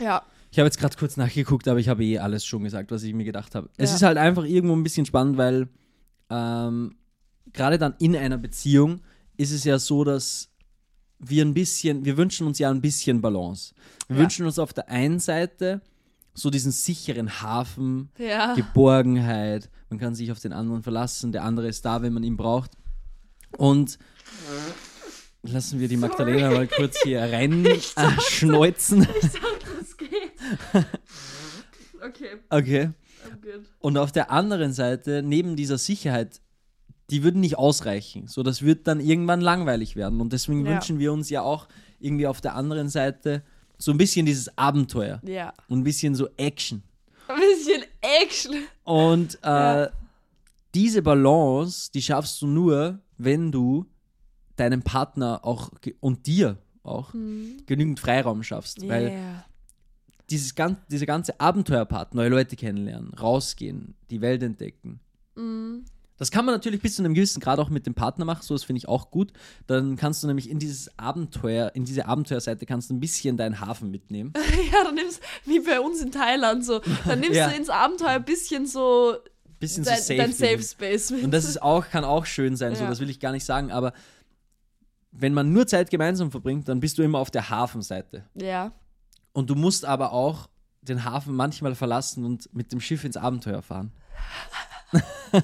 Ja, 0.00 0.22
Ich 0.50 0.58
habe 0.58 0.66
jetzt 0.66 0.78
gerade 0.78 0.94
kurz 0.96 1.16
nachgeguckt, 1.16 1.66
aber 1.68 1.78
ich 1.80 1.88
habe 1.88 2.04
eh 2.04 2.18
alles 2.18 2.44
schon 2.44 2.64
gesagt, 2.64 2.90
was 2.90 3.02
ich 3.02 3.14
mir 3.14 3.24
gedacht 3.24 3.54
habe. 3.54 3.70
Es 3.78 3.90
Ja. 3.90 3.96
ist 3.96 4.02
halt 4.02 4.18
einfach 4.18 4.44
irgendwo 4.44 4.74
ein 4.76 4.82
bisschen 4.82 5.06
spannend, 5.06 5.38
weil 5.38 5.68
ähm, 6.28 6.96
gerade 7.54 7.78
dann 7.78 7.94
in 7.98 8.14
einer 8.16 8.36
Beziehung 8.36 9.00
ist 9.38 9.52
es 9.52 9.64
ja 9.64 9.78
so, 9.78 10.04
dass 10.04 10.50
wir 11.18 11.44
ein 11.44 11.54
bisschen, 11.54 12.04
wir 12.04 12.16
wünschen 12.18 12.46
uns 12.46 12.58
ja 12.58 12.70
ein 12.70 12.82
bisschen 12.82 13.22
Balance. 13.22 13.74
Wir 14.08 14.16
Ja. 14.16 14.22
wünschen 14.22 14.44
uns 14.44 14.58
auf 14.58 14.74
der 14.74 14.88
einen 14.90 15.18
Seite 15.18 15.80
so 16.34 16.50
diesen 16.50 16.72
sicheren 16.72 17.40
Hafen, 17.40 18.10
ja. 18.18 18.54
Geborgenheit, 18.54 19.70
man 19.88 19.98
kann 19.98 20.14
sich 20.14 20.30
auf 20.30 20.40
den 20.40 20.52
anderen 20.52 20.82
verlassen, 20.82 21.32
der 21.32 21.42
andere 21.44 21.68
ist 21.68 21.86
da, 21.86 22.02
wenn 22.02 22.12
man 22.12 22.22
ihn 22.22 22.36
braucht. 22.36 22.72
Und 23.56 23.98
lassen 25.42 25.78
wir 25.80 25.88
die 25.88 25.96
Magdalena 25.96 26.50
mal 26.50 26.66
kurz 26.66 27.02
hier 27.02 27.20
rein 27.32 27.64
äh, 27.66 27.78
schneuzen. 28.20 29.06
Das 29.22 29.96
geht. 29.96 30.10
Okay, 32.02 32.36
Okay. 32.50 32.90
Und 33.80 33.98
auf 33.98 34.12
der 34.12 34.30
anderen 34.30 34.72
Seite, 34.72 35.22
neben 35.24 35.56
dieser 35.56 35.78
Sicherheit, 35.78 36.40
die 37.10 37.24
würden 37.24 37.40
nicht 37.40 37.58
ausreichen. 37.58 38.28
So, 38.28 38.42
das 38.42 38.62
wird 38.62 38.86
dann 38.86 39.00
irgendwann 39.00 39.40
langweilig 39.40 39.96
werden. 39.96 40.20
Und 40.20 40.32
deswegen 40.32 40.64
Ja. 40.64 40.72
wünschen 40.72 40.98
wir 40.98 41.12
uns 41.12 41.30
ja 41.30 41.42
auch 41.42 41.66
irgendwie 41.98 42.26
auf 42.26 42.40
der 42.40 42.54
anderen 42.54 42.88
Seite 42.88 43.42
so 43.78 43.90
ein 43.90 43.98
bisschen 43.98 44.26
dieses 44.26 44.56
Abenteuer 44.56 45.20
Ja. 45.24 45.52
und 45.68 45.80
ein 45.80 45.84
bisschen 45.84 46.14
so 46.14 46.28
Action. 46.36 46.82
Ein 47.28 47.40
bisschen 47.40 47.82
Action. 48.22 48.54
Und 48.84 49.36
äh, 49.42 49.48
Ja. 49.48 49.90
diese 50.74 51.02
Balance, 51.02 51.90
die 51.92 52.02
schaffst 52.02 52.40
du 52.42 52.46
nur, 52.46 53.00
wenn 53.18 53.50
du 53.50 53.86
deinem 54.56 54.82
Partner 54.82 55.40
auch 55.44 55.70
und 56.00 56.26
dir 56.26 56.58
auch 56.82 57.12
genügend 57.66 58.00
Freiraum 58.00 58.42
schaffst. 58.42 58.86
Weil 58.88 59.08
Yeah. 59.08 59.44
dieses 60.30 60.54
gan 60.54 60.76
diese 60.90 61.06
ganze 61.06 61.38
Abenteuerpart, 61.40 62.14
neue 62.14 62.28
Leute 62.28 62.56
kennenlernen, 62.56 63.12
rausgehen, 63.14 63.94
die 64.10 64.20
Welt 64.20 64.42
entdecken. 64.42 65.00
Mhm. 65.34 65.84
Das 66.18 66.30
kann 66.30 66.46
man 66.46 66.54
natürlich 66.54 66.80
bis 66.80 66.94
zu 66.96 67.02
einem 67.02 67.12
gewissen 67.12 67.40
Grad 67.40 67.58
auch 67.58 67.68
mit 67.68 67.84
dem 67.86 67.92
Partner 67.92 68.24
machen, 68.24 68.40
so 68.42 68.54
das 68.54 68.64
finde 68.64 68.78
ich 68.78 68.88
auch 68.88 69.10
gut. 69.10 69.34
Dann 69.66 69.96
kannst 69.96 70.22
du 70.22 70.26
nämlich 70.26 70.48
in 70.48 70.58
dieses 70.58 70.98
Abenteuer, 70.98 71.72
in 71.74 71.84
diese 71.84 72.06
Abenteuerseite 72.06 72.64
kannst 72.64 72.88
du 72.88 72.94
ein 72.94 73.00
bisschen 73.00 73.36
deinen 73.36 73.60
Hafen 73.60 73.90
mitnehmen. 73.90 74.32
Ja, 74.72 74.82
dann 74.84 74.94
nimmst 74.94 75.20
wie 75.44 75.60
bei 75.60 75.78
uns 75.78 76.00
in 76.00 76.10
Thailand 76.12 76.64
so. 76.64 76.80
Dann 77.06 77.20
nimmst 77.20 77.36
Ja. 77.36 77.50
du 77.50 77.56
ins 77.56 77.68
Abenteuer 77.68 78.10
ein 78.10 78.24
bisschen 78.24 78.66
so 78.66 79.16
Bisschen 79.60 79.84
dein, 79.84 80.00
so 80.00 80.16
dein 80.16 80.32
Safety. 80.32 80.62
Safe 80.62 80.62
Space 80.74 81.10
mit. 81.10 81.24
Und 81.24 81.30
das 81.32 81.44
ist 81.44 81.60
auch, 81.62 81.86
kann 81.88 82.04
auch 82.04 82.24
schön 82.26 82.56
sein, 82.56 82.74
so 82.76 82.84
Ja. 82.84 82.88
das 82.90 83.00
will 83.00 83.10
ich 83.10 83.20
gar 83.20 83.32
nicht 83.32 83.44
sagen, 83.44 83.70
aber 83.70 83.92
wenn 85.18 85.34
man 85.34 85.52
nur 85.52 85.66
Zeit 85.66 85.90
gemeinsam 85.90 86.30
verbringt, 86.30 86.68
dann 86.68 86.80
bist 86.80 86.98
du 86.98 87.02
immer 87.02 87.18
auf 87.18 87.30
der 87.30 87.50
Hafenseite. 87.50 88.24
ja, 88.34 88.72
Und 89.32 89.50
du 89.50 89.54
musst 89.54 89.84
aber 89.84 90.12
auch 90.12 90.48
den 90.82 91.04
Hafen 91.04 91.34
manchmal 91.34 91.74
verlassen 91.74 92.24
und 92.24 92.52
mit 92.54 92.72
dem 92.72 92.80
Schiff 92.80 93.04
ins 93.04 93.16
Abenteuer 93.16 93.62
fahren. 93.62 93.92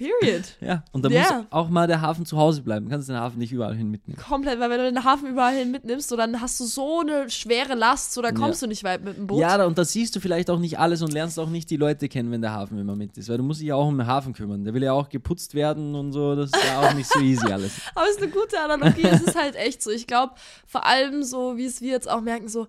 Period. 0.00 0.44
Ja, 0.62 0.82
und 0.92 1.04
da 1.04 1.08
Ja. 1.10 1.20
muss 1.20 1.46
auch 1.50 1.68
mal 1.68 1.86
der 1.86 2.00
Hafen 2.00 2.24
zu 2.24 2.36
Hause 2.38 2.62
bleiben. 2.62 2.86
Du 2.86 2.90
kannst 2.90 3.08
den 3.08 3.16
Hafen 3.16 3.38
nicht 3.38 3.52
überall 3.52 3.74
hin 3.76 3.90
mitnehmen. 3.90 4.18
Komplett, 4.18 4.58
weil 4.58 4.70
wenn 4.70 4.78
du 4.78 4.84
den 4.92 5.04
Hafen 5.04 5.28
überall 5.28 5.54
hin 5.54 5.70
mitnimmst, 5.70 6.08
so, 6.08 6.16
dann 6.16 6.40
hast 6.40 6.58
du 6.60 6.64
so 6.64 7.00
eine 7.00 7.28
schwere 7.28 7.74
Last, 7.74 8.12
so, 8.14 8.22
da 8.22 8.32
kommst 8.32 8.62
Ja. 8.62 8.66
du 8.66 8.70
nicht 8.70 8.82
weit 8.84 9.04
mit 9.04 9.16
dem 9.16 9.26
Boot. 9.26 9.40
Ja, 9.40 9.62
und 9.66 9.76
da 9.76 9.84
siehst 9.84 10.16
du 10.16 10.20
vielleicht 10.20 10.48
auch 10.50 10.58
nicht 10.58 10.78
alles 10.78 11.02
und 11.02 11.12
lernst 11.12 11.38
auch 11.38 11.48
nicht 11.50 11.68
die 11.70 11.76
Leute 11.76 12.08
kennen, 12.08 12.30
wenn 12.30 12.40
der 12.40 12.52
Hafen 12.52 12.78
immer 12.78 12.96
mit 12.96 13.16
ist. 13.18 13.28
Weil 13.28 13.36
du 13.38 13.42
musst 13.44 13.60
dich 13.60 13.68
ja 13.68 13.74
auch 13.74 13.86
um 13.88 13.98
den 13.98 14.06
Hafen 14.06 14.32
kümmern. 14.32 14.64
Der 14.64 14.72
will 14.72 14.82
ja 14.82 14.92
auch 14.92 15.08
geputzt 15.08 15.54
werden 15.54 15.94
und 15.94 16.12
so. 16.12 16.34
Das 16.34 16.50
ist 16.50 16.64
ja 16.66 16.80
auch 16.80 16.94
nicht 16.94 17.10
so 17.12 17.20
easy 17.20 17.46
alles. 17.52 17.72
Aber 17.94 18.06
es 18.06 18.16
ist 18.16 18.22
eine 18.22 18.30
gute 18.32 18.58
Analogie, 18.58 19.04
es 19.06 19.20
ist 19.22 19.36
halt 19.38 19.56
echt 19.56 19.82
so. 19.82 19.90
Ich 19.90 20.06
glaube, 20.06 20.32
vor 20.66 20.86
allem 20.86 21.22
so, 21.22 21.56
wie 21.58 21.66
es 21.66 21.80
wir 21.82 21.90
jetzt 21.90 22.08
auch 22.10 22.20
merken, 22.22 22.48
so, 22.48 22.66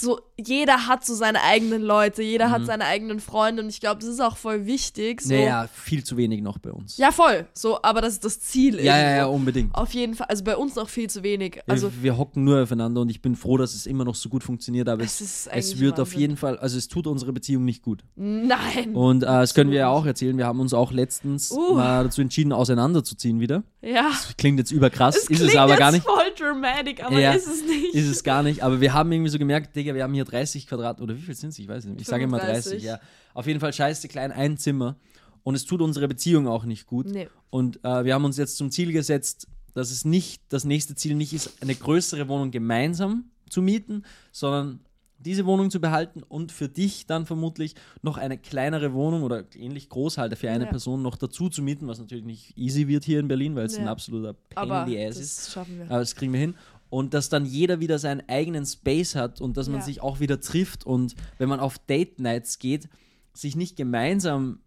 so, 0.00 0.20
jeder 0.38 0.86
hat 0.86 1.04
so 1.04 1.14
seine 1.14 1.42
eigenen 1.42 1.82
Leute, 1.82 2.22
jeder 2.22 2.48
Mhm. 2.48 2.52
hat 2.52 2.66
seine 2.66 2.84
eigenen 2.84 3.18
Freunde 3.20 3.62
und 3.62 3.68
ich 3.68 3.80
glaube, 3.80 4.00
das 4.00 4.08
ist 4.10 4.20
auch 4.20 4.36
voll 4.36 4.66
wichtig. 4.66 5.20
So. 5.22 5.34
Naja, 5.34 5.68
viel 5.72 6.04
zu 6.04 6.16
wenig 6.16 6.40
noch 6.42 6.58
bei 6.58 6.70
uns. 6.70 6.96
Ja, 6.98 7.10
voll. 7.10 7.46
So, 7.52 7.80
aber 7.82 8.00
das 8.00 8.14
ist 8.14 8.24
das 8.24 8.40
Ziel. 8.40 8.76
ja, 8.76 8.96
ja, 8.96 9.02
ja, 9.02 9.16
irgendwo. 9.18 9.34
unbedingt. 9.36 9.74
Auf 9.74 9.92
jeden 9.94 10.14
Fall. 10.14 10.26
Also 10.28 10.44
bei 10.44 10.56
uns 10.56 10.74
noch 10.76 10.88
viel 10.88 11.10
zu 11.10 11.22
wenig. 11.22 11.60
Also 11.66 11.92
wir, 11.94 12.02
wir 12.02 12.18
hocken 12.18 12.44
nur 12.44 12.62
aufeinander 12.62 13.00
und 13.00 13.08
ich 13.10 13.20
bin 13.22 13.34
froh, 13.34 13.56
dass 13.56 13.74
es 13.74 13.86
immer 13.86 14.04
noch 14.04 14.14
so 14.14 14.28
gut 14.28 14.44
funktioniert, 14.44 14.88
aber 14.88 15.02
Es 15.02 15.20
es, 15.20 15.48
es, 15.48 15.80
wird 15.80 15.94
auf 15.98 16.08
Wahnsinn. 16.08 16.20
jeden 16.20 16.36
Fall, 16.36 16.58
also 16.58 16.78
es 16.78 16.86
tut 16.88 17.06
unsere 17.08 17.32
Beziehung 17.32 17.64
nicht 17.64 17.82
gut. 17.82 18.04
nein. 18.14 18.94
Und 18.94 19.22
äh, 19.22 19.26
das 19.26 19.54
können 19.54 19.70
wir 19.70 19.78
ja 19.78 19.88
auch 19.88 20.06
erzählen. 20.06 20.36
Wir 20.38 20.46
haben 20.46 20.60
uns 20.60 20.72
auch 20.74 20.92
letztens 20.92 21.50
Uh. 21.50 21.74
mal 21.74 22.04
dazu 22.04 22.20
entschieden, 22.20 22.52
auseinanderzuziehen 22.52 23.40
wieder. 23.40 23.62
ja. 23.82 24.08
Das 24.10 24.36
klingt 24.36 24.58
jetzt 24.58 24.70
überkrass, 24.70 25.16
Es 25.16 25.30
ist 25.30 25.40
es 25.40 25.56
aber 25.56 25.76
gar 25.76 25.90
nicht. 25.92 26.04
voll 26.04 26.22
dramatic, 26.38 27.02
aber 27.04 27.18
Ja, 27.18 27.32
ist 27.32 27.46
es 27.48 27.64
nicht. 27.64 27.94
Ist 27.94 28.08
es 28.08 28.22
gar 28.22 28.42
nicht, 28.42 28.62
aber 28.62 28.80
wir 28.80 28.92
haben 28.92 29.10
irgendwie 29.10 29.30
so 29.30 29.38
gemerkt, 29.38 29.74
Digga, 29.74 29.87
wir 29.94 30.02
haben 30.02 30.14
hier 30.14 30.24
30 30.24 30.66
Quadrat, 30.66 31.00
oder 31.00 31.16
wie 31.16 31.20
viel 31.20 31.34
sind 31.34 31.50
es? 31.50 31.58
Ich 31.58 31.68
weiß 31.68 31.84
nicht. 31.86 32.00
Ich 32.00 32.06
sage 32.06 32.24
immer 32.24 32.38
30, 32.38 32.82
35. 32.82 32.82
ja. 32.84 33.00
Auf 33.34 33.46
jeden 33.46 33.60
Fall 33.60 33.72
scheiße 33.72 34.08
klein, 34.08 34.32
ein 34.32 34.56
Zimmer. 34.58 34.96
Und 35.44 35.54
es 35.54 35.64
tut 35.64 35.80
unsere 35.80 36.08
Beziehung 36.08 36.46
auch 36.48 36.64
nicht 36.64 36.86
gut. 36.86 37.06
Nee. 37.06 37.28
Und 37.50 37.82
äh, 37.84 38.04
wir 38.04 38.14
haben 38.14 38.24
uns 38.24 38.36
jetzt 38.36 38.56
zum 38.56 38.70
Ziel 38.70 38.92
gesetzt, 38.92 39.46
dass 39.74 39.90
es 39.90 40.04
nicht, 40.04 40.42
das 40.48 40.64
nächste 40.64 40.94
Ziel 40.94 41.14
nicht 41.14 41.32
ist, 41.32 41.62
eine 41.62 41.74
größere 41.74 42.28
Wohnung 42.28 42.50
gemeinsam 42.50 43.30
zu 43.48 43.62
mieten, 43.62 44.02
sondern 44.32 44.80
diese 45.20 45.46
Wohnung 45.46 45.70
zu 45.70 45.80
behalten 45.80 46.22
und 46.22 46.52
für 46.52 46.68
dich 46.68 47.06
dann 47.06 47.26
vermutlich 47.26 47.74
noch 48.02 48.18
eine 48.18 48.38
kleinere 48.38 48.92
Wohnung 48.92 49.22
oder 49.22 49.44
ähnlich 49.56 49.88
groß 49.88 50.16
halt 50.18 50.36
für 50.38 50.48
eine 50.50 50.64
Ja. 50.64 50.70
Person 50.70 51.02
noch 51.02 51.16
dazu 51.16 51.48
zu 51.48 51.60
mieten, 51.62 51.88
was 51.88 51.98
natürlich 51.98 52.24
nicht 52.24 52.56
easy 52.56 52.86
wird 52.86 53.04
hier 53.04 53.18
in 53.18 53.26
Berlin, 53.26 53.56
weil 53.56 53.66
es 53.66 53.74
Ja. 53.76 53.82
ein 53.82 53.88
absoluter 53.88 54.34
Pain 54.34 54.58
Aber 54.70 54.82
in 54.84 54.90
the 54.90 54.98
ass 55.06 55.14
das 55.16 55.24
ist. 55.24 55.52
schaffen 55.52 55.78
wir. 55.78 55.86
Aber 55.86 55.98
das 55.98 56.14
kriegen 56.14 56.32
wir 56.32 56.40
hin. 56.40 56.54
Und 56.90 57.12
dass 57.14 57.28
dann 57.28 57.44
jeder 57.44 57.80
wieder 57.80 57.98
seinen 57.98 58.26
eigenen 58.28 58.64
Space 58.64 59.14
hat 59.14 59.40
und 59.40 59.56
dass 59.56 59.68
man 59.68 59.80
Ja. 59.80 59.84
sich 59.84 60.00
auch 60.02 60.20
wieder 60.20 60.40
trifft 60.40 60.86
und 60.86 61.14
wenn 61.38 61.48
man 61.48 61.60
auf 61.60 61.78
Date 61.78 62.18
Nights 62.18 62.58
geht, 62.58 62.88
sich 63.34 63.56
nicht 63.56 63.76
gemeinsam 63.76 64.60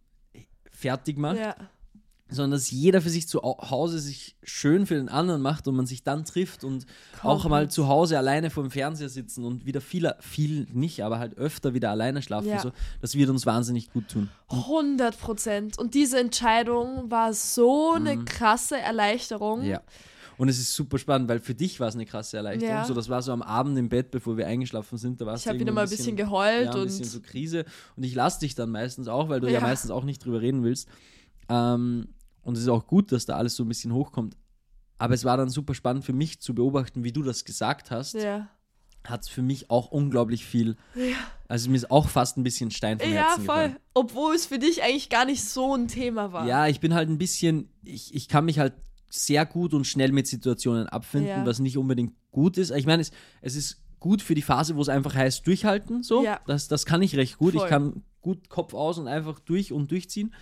fertig 0.72 1.18
macht, 1.18 1.38
Ja. 1.40 1.56
sondern 2.30 2.52
dass 2.52 2.72
jeder 2.72 3.02
für 3.02 3.10
sich 3.10 3.28
zu 3.28 3.44
Au- 3.44 3.70
Hause 3.70 4.00
sich 4.00 4.38
schön 4.44 4.86
für 4.86 4.94
den 4.96 5.10
anderen 5.10 5.42
macht 5.42 5.68
und 5.68 5.76
man 5.76 5.86
sich 5.86 6.04
dann 6.04 6.24
trifft 6.24 6.64
und 6.64 6.86
auch 7.24 7.46
mal 7.50 7.70
zu 7.70 7.88
Hause 7.88 8.18
alleine 8.18 8.50
vor 8.50 8.64
dem 8.64 8.72
Fernseher 8.72 9.10
sitzen 9.10 9.44
und 9.44 9.66
wieder 9.66 9.82
viel, 9.82 10.14
viel 10.22 10.66
nicht, 10.72 11.04
aber 11.04 11.20
halt 11.20 11.38
öfter 11.38 11.74
wieder 11.74 11.90
alleine 11.90 12.22
schlafen. 12.22 12.48
Ja. 12.50 12.60
So, 12.60 12.72
das 13.02 13.16
wird 13.16 13.30
uns 13.30 13.46
wahnsinnig 13.46 13.92
gut 13.92 14.08
tun. 14.10 14.30
100 14.50 15.20
Prozent. 15.20 15.78
Und 15.78 15.94
diese 15.94 16.20
Entscheidung 16.20 17.12
war 17.12 17.34
so 17.34 17.94
eine 17.94 18.24
krasse 18.24 18.78
Erleichterung. 18.78 19.62
Mhm. 19.62 19.66
Ja. 19.66 19.82
Und 20.38 20.50
es 20.50 20.60
ist 20.60 20.74
super 20.74 20.98
spannend, 20.98 21.28
weil 21.30 21.40
für 21.40 21.54
dich 21.56 21.80
war 21.80 21.88
es 21.88 21.96
eine 21.96 22.06
krasse 22.06 22.38
Erleichterung. 22.38 22.76
Ja. 22.76 22.86
So, 22.86 22.94
das 22.94 23.10
war 23.10 23.22
so 23.22 23.32
am 23.32 23.42
Abend 23.42 23.78
im 23.78 23.90
Bett, 23.90 24.12
bevor 24.12 24.38
wir 24.38 24.48
eingeschlafen 24.48 24.98
sind. 24.98 25.22
Da 25.22 25.26
warst 25.26 25.44
Ich 25.44 25.48
habe 25.50 25.60
wieder 25.60 25.72
mal 25.72 25.84
ein 25.84 25.90
bisschen 25.90 26.16
geheult 26.16 26.66
ja, 26.66 26.72
ein 26.72 26.80
und 26.80 26.86
bisschen 26.88 27.06
so 27.06 27.20
Krise. 27.22 27.66
Und 27.96 28.04
ich 28.04 28.16
lasse 28.16 28.40
dich 28.40 28.56
dann 28.56 28.70
meistens 28.72 29.08
auch, 29.08 29.30
weil 29.30 29.40
du 29.40 29.48
ja, 29.48 29.54
Ja. 29.56 29.62
meistens 29.62 29.92
auch 29.92 30.04
nicht 30.04 30.24
drüber 30.26 30.42
reden 30.42 30.64
willst. 30.64 30.88
Ähm, 31.50 32.08
und 32.44 32.56
es 32.58 32.64
ist 32.64 32.70
auch 32.70 32.88
gut, 32.88 33.12
dass 33.12 33.26
da 33.26 33.36
alles 33.38 33.56
so 33.56 33.64
ein 33.64 33.68
bisschen 33.68 33.94
hochkommt. 33.94 34.36
Aber 34.98 35.14
es 35.14 35.26
war 35.26 35.38
dann 35.38 35.50
super 35.50 35.74
spannend 35.74 36.06
für 36.06 36.14
mich 36.14 36.40
zu 36.42 36.54
beobachten, 36.56 37.04
wie 37.04 37.12
du 37.12 37.24
das 37.24 37.46
gesagt 37.46 37.92
hast. 37.92 38.14
ja. 38.14 38.50
Hat 39.04 39.24
es 39.24 39.30
für 39.30 39.42
mich 39.42 39.72
auch 39.72 39.90
unglaublich 39.90 40.46
viel. 40.46 40.76
Also 41.48 41.72
mir 41.72 41.78
ist 41.78 41.90
auch 41.90 42.08
fast 42.08 42.38
ein 42.38 42.44
bisschen 42.44 42.70
Stein 42.70 43.00
vom 43.00 43.10
Ja, 43.12 43.30
Herzen 43.30 43.46
voll. 43.46 43.56
gefallen. 43.56 43.76
Obwohl 43.96 44.36
es 44.36 44.46
für 44.46 44.60
dich 44.60 44.84
eigentlich 44.84 45.10
gar 45.10 45.26
nicht 45.26 45.44
so 45.44 45.74
ein 45.76 45.88
Thema 45.88 46.32
war. 46.34 46.46
Ja, 46.46 46.68
ich 46.68 46.80
bin 46.80 46.94
halt 46.94 47.10
ein 47.10 47.18
bisschen, 47.18 47.68
ich, 47.84 48.14
ich 48.14 48.28
kann 48.28 48.46
mich 48.46 48.60
halt 48.60 48.74
sehr 49.14 49.46
gut 49.46 49.74
und 49.76 49.86
schnell 49.86 50.12
mit 50.12 50.26
Situationen 50.26 50.88
abfinden, 50.88 51.30
Ja. 51.30 51.46
was 51.46 51.60
nicht 51.60 51.78
unbedingt 51.78 52.14
gut 52.32 52.58
ist. 52.58 52.72
Ich 52.72 52.86
meine, 52.88 53.02
es, 53.02 53.12
es 53.42 53.56
ist 53.56 53.84
gut 54.00 54.22
für 54.24 54.34
die 54.34 54.42
Phase, 54.42 54.76
wo 54.76 54.82
es 54.82 54.90
einfach 54.90 55.14
heißt, 55.14 55.46
durchhalten, 55.46 56.02
so. 56.02 56.24
Ja. 56.24 56.40
Das, 56.48 56.68
das 56.68 56.86
kann 56.86 57.02
ich 57.04 57.16
recht 57.16 57.38
gut. 57.38 57.54
Voll. 57.54 57.64
Ich 57.64 57.70
kann 57.70 58.04
gut 58.22 58.50
Kopf 58.50 58.74
aus 58.74 58.98
und 58.98 59.08
einfach 59.08 59.40
durch 59.40 59.72
und 59.74 59.92
durchziehen. 59.92 60.34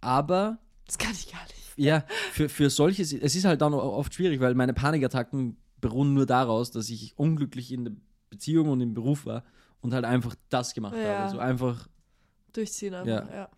Aber 0.00 0.58
Das 0.86 0.98
kann 0.98 1.12
ich 1.12 1.30
gar 1.30 1.42
nicht. 1.42 1.72
ja, 1.76 2.04
für, 2.32 2.48
für 2.48 2.70
solches, 2.70 3.12
es 3.12 3.34
ist 3.34 3.44
halt 3.44 3.60
dann 3.60 3.74
oft 3.74 4.14
schwierig, 4.14 4.40
weil 4.40 4.54
meine 4.54 4.72
Panikattacken 4.74 5.56
beruhen 5.80 6.14
nur 6.14 6.26
daraus, 6.26 6.70
dass 6.70 6.88
ich 6.90 7.16
unglücklich 7.18 7.70
in 7.72 7.84
der 7.84 7.92
Beziehung 8.30 8.68
und 8.68 8.80
im 8.80 8.94
Beruf 8.94 9.26
war 9.26 9.44
und 9.80 9.92
halt 9.94 10.04
einfach 10.04 10.34
das 10.48 10.74
gemacht 10.74 10.96
Ja. 10.96 11.18
habe. 11.20 11.30
So 11.32 11.38
einfach, 11.38 11.86
Durchziehen 12.52 12.94
einfach, 12.94 13.06
Ja. 13.30 13.34
ja. 13.34 13.48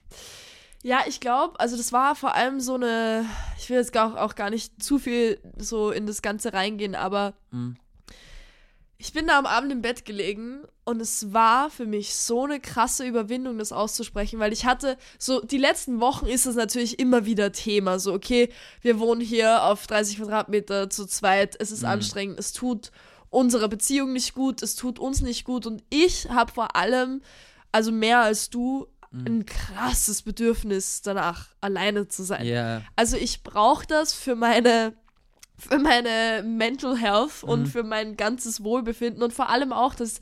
Ja, 0.83 1.01
ich 1.07 1.21
glaube, 1.21 1.59
also 1.61 1.77
das 1.77 1.92
war 1.92 2.16
vor 2.16 2.35
allem 2.35 2.61
so 2.61 2.75
eine, 2.75 3.25
ich 3.57 3.71
will 3.71 3.77
jetzt 3.77 3.97
auch, 3.97 4.16
auch 4.16 4.35
gar 4.35 4.51
nicht 4.51 4.83
zu 4.83 4.99
viel 4.99 5.38
so 5.57 5.92
in 5.92 6.07
das 6.07 6.23
Ganze 6.23 6.53
reingehen, 6.53 6.97
aber 6.97 7.35
mh, 7.53 7.75
ich 8.99 9.12
bin 9.12 9.27
da 9.27 9.38
am 9.38 9.47
Abend 9.47 9.73
im 9.73 9.83
Bett 9.83 10.05
gelegen 10.05 10.62
und 10.85 11.01
es 11.01 11.33
war 11.33 11.71
für 11.71 11.87
mich 11.87 12.14
so 12.14 12.45
eine 12.45 12.61
krasse 12.61 13.05
Überwindung, 13.05 13.59
das 13.59 13.73
auszusprechen, 13.73 14.38
weil 14.38 14.53
ich 14.53 14.64
hatte, 14.64 14.97
so 15.18 15.40
die 15.40 15.59
letzten 15.59 16.01
Wochen 16.01 16.27
ist 16.27 16.47
es 16.47 16.57
natürlich 16.57 16.99
immer 16.99 17.27
wieder 17.27 17.53
Thema, 17.53 17.99
so 17.99 18.12
okay, 18.12 18.49
wir 18.81 18.99
wohnen 18.99 19.21
hier 19.21 19.64
auf 19.64 19.87
30 19.87 20.18
Quadratmeter 20.18 20.90
zu 20.90 21.07
zweit, 21.07 21.57
es 21.61 21.73
ist 21.73 21.85
anstrengend, 21.85 22.38
es 22.38 22.53
tut 22.53 22.92
unserer 23.31 23.68
Beziehung 23.68 24.12
nicht 24.12 24.35
gut, 24.35 24.62
es 24.62 24.77
tut 24.77 24.99
uns 24.99 25.21
nicht 25.21 25.45
gut 25.45 25.66
und 25.66 25.83
ich 25.90 26.29
habe 26.29 26.53
vor 26.53 26.77
allem, 26.77 27.23
also 27.73 27.90
mehr 27.90 28.21
als 28.21 28.51
du, 28.51 28.87
ein 29.12 29.44
krasses 29.46 30.22
Bedürfnis 30.22 31.03
danach, 31.03 31.48
alleine 31.61 32.09
zu 32.09 32.22
sein. 32.22 32.46
ja, 32.46 32.83
Also 32.96 33.16
ich 33.16 33.42
brauche 33.42 33.87
das 33.87 34.12
für 34.14 34.35
meine 34.35 34.94
für 35.59 35.79
meine 35.79 36.42
Mental 36.44 36.96
Health 36.96 37.44
und 37.44 37.66
für 37.66 37.83
mein 37.85 38.16
ganzes 38.16 38.64
Wohlbefinden 38.64 39.22
und 39.22 39.33
vor 39.33 39.48
allem 39.48 39.72
auch, 39.72 39.94
dass 39.94 40.18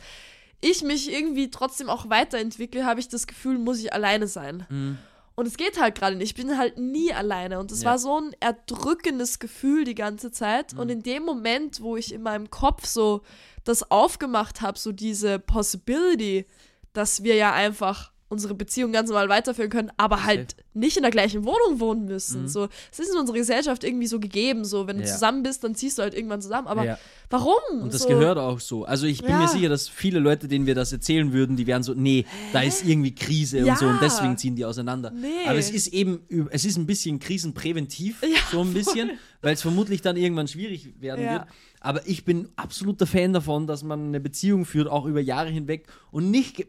ich 0.60 0.82
mich 0.82 1.10
irgendwie 1.10 1.50
trotzdem 1.50 1.88
auch 1.88 2.10
weiterentwickle, 2.10 2.84
habe 2.84 3.00
ich 3.00 3.08
das 3.08 3.26
Gefühl, 3.26 3.56
muss 3.58 3.78
ich 3.78 3.92
alleine 3.94 4.26
sein. 4.26 4.66
mh, 4.68 4.96
Und 5.36 5.46
es 5.46 5.56
geht 5.56 5.80
halt 5.80 5.94
gerade 5.94 6.16
nicht. 6.16 6.36
Ich 6.38 6.44
bin 6.46 6.58
halt 6.58 6.76
nie 6.76 7.14
alleine. 7.14 7.58
Und 7.58 7.72
es 7.72 7.82
Ja. 7.82 7.90
war 7.92 7.98
so 7.98 8.20
ein 8.20 8.32
erdrückendes 8.40 9.38
Gefühl 9.38 9.84
die 9.84 9.94
ganze 9.94 10.30
Zeit. 10.30 10.74
Und 10.74 10.90
in 10.90 11.02
dem 11.02 11.22
Moment, 11.22 11.80
wo 11.80 11.96
ich 11.96 12.12
in 12.12 12.22
meinem 12.22 12.50
Kopf 12.50 12.84
so 12.84 13.22
das 13.64 13.90
aufgemacht 13.90 14.60
habe, 14.60 14.78
so 14.78 14.92
diese 14.92 15.38
Possibility, 15.38 16.44
dass 16.92 17.22
wir 17.22 17.36
ja 17.36 17.52
einfach 17.54 18.12
unsere 18.30 18.54
Beziehung 18.54 18.92
ganz 18.92 19.08
normal 19.10 19.28
weiterführen 19.28 19.68
können, 19.70 19.90
aber 19.98 20.24
halt 20.24 20.56
nicht 20.72 20.96
in 20.96 21.02
der 21.02 21.10
gleichen 21.10 21.44
Wohnung 21.44 21.80
wohnen 21.80 22.04
müssen. 22.06 22.48
So, 22.48 22.68
es 22.92 22.98
ist 23.00 23.10
in 23.12 23.18
unserer 23.18 23.36
Gesellschaft 23.36 23.84
irgendwie 23.84 24.06
so 24.06 24.18
gegeben. 24.20 24.64
So, 24.64 24.86
wenn 24.86 24.96
du 24.96 25.02
Mhm. 25.02 25.08
Ja. 25.08 25.12
zusammen 25.12 25.42
bist, 25.42 25.62
dann 25.64 25.74
ziehst 25.74 25.98
du 25.98 26.02
halt 26.02 26.14
irgendwann 26.14 26.40
zusammen. 26.40 26.68
Aber 26.68 26.84
ja. 26.84 26.98
warum? 27.28 27.82
Und 27.82 27.92
das 27.92 28.02
so, 28.02 28.08
gehört 28.08 28.38
auch 28.38 28.60
so. 28.60 28.84
Also 28.84 29.06
ich 29.06 29.20
bin 29.20 29.30
Ja. 29.32 29.40
mir 29.40 29.48
sicher, 29.48 29.68
dass 29.68 29.88
viele 29.88 30.20
Leute, 30.20 30.46
denen 30.48 30.64
wir 30.64 30.74
das 30.76 30.92
erzählen 30.92 31.32
würden, 31.32 31.56
die 31.56 31.66
wären 31.66 31.82
so, 31.82 31.92
nee, 31.92 32.24
da 32.52 32.62
ist 32.62 32.84
irgendwie 32.86 33.14
Krise 33.14 33.66
und 33.66 33.76
so 33.78 33.86
und 33.86 33.98
deswegen 34.00 34.38
ziehen 34.38 34.54
die 34.56 34.64
auseinander. 34.64 35.10
Nee. 35.10 35.26
Aber 35.48 35.58
es 35.58 35.70
ist 35.70 35.88
eben, 35.88 36.20
es 36.50 36.64
ist 36.64 36.76
ein 36.78 36.86
bisschen 36.86 37.18
krisenpräventiv, 37.18 38.22
so 38.52 38.60
ein 38.60 38.72
bisschen, 38.72 39.10
weil 39.42 39.54
es 39.54 39.62
vermutlich 39.62 40.02
dann 40.02 40.16
irgendwann 40.16 40.46
schwierig 40.48 40.94
werden 41.00 41.28
wird. 41.28 41.46
Aber 41.80 42.06
ich 42.06 42.24
bin 42.24 42.48
absoluter 42.56 43.06
Fan 43.06 43.32
davon, 43.32 43.66
dass 43.66 43.82
man 43.82 44.08
eine 44.08 44.20
Beziehung 44.20 44.66
führt, 44.66 44.86
auch 44.86 45.06
über 45.06 45.20
Jahre 45.20 45.48
hinweg 45.50 45.86
und 46.12 46.30
nicht. 46.30 46.66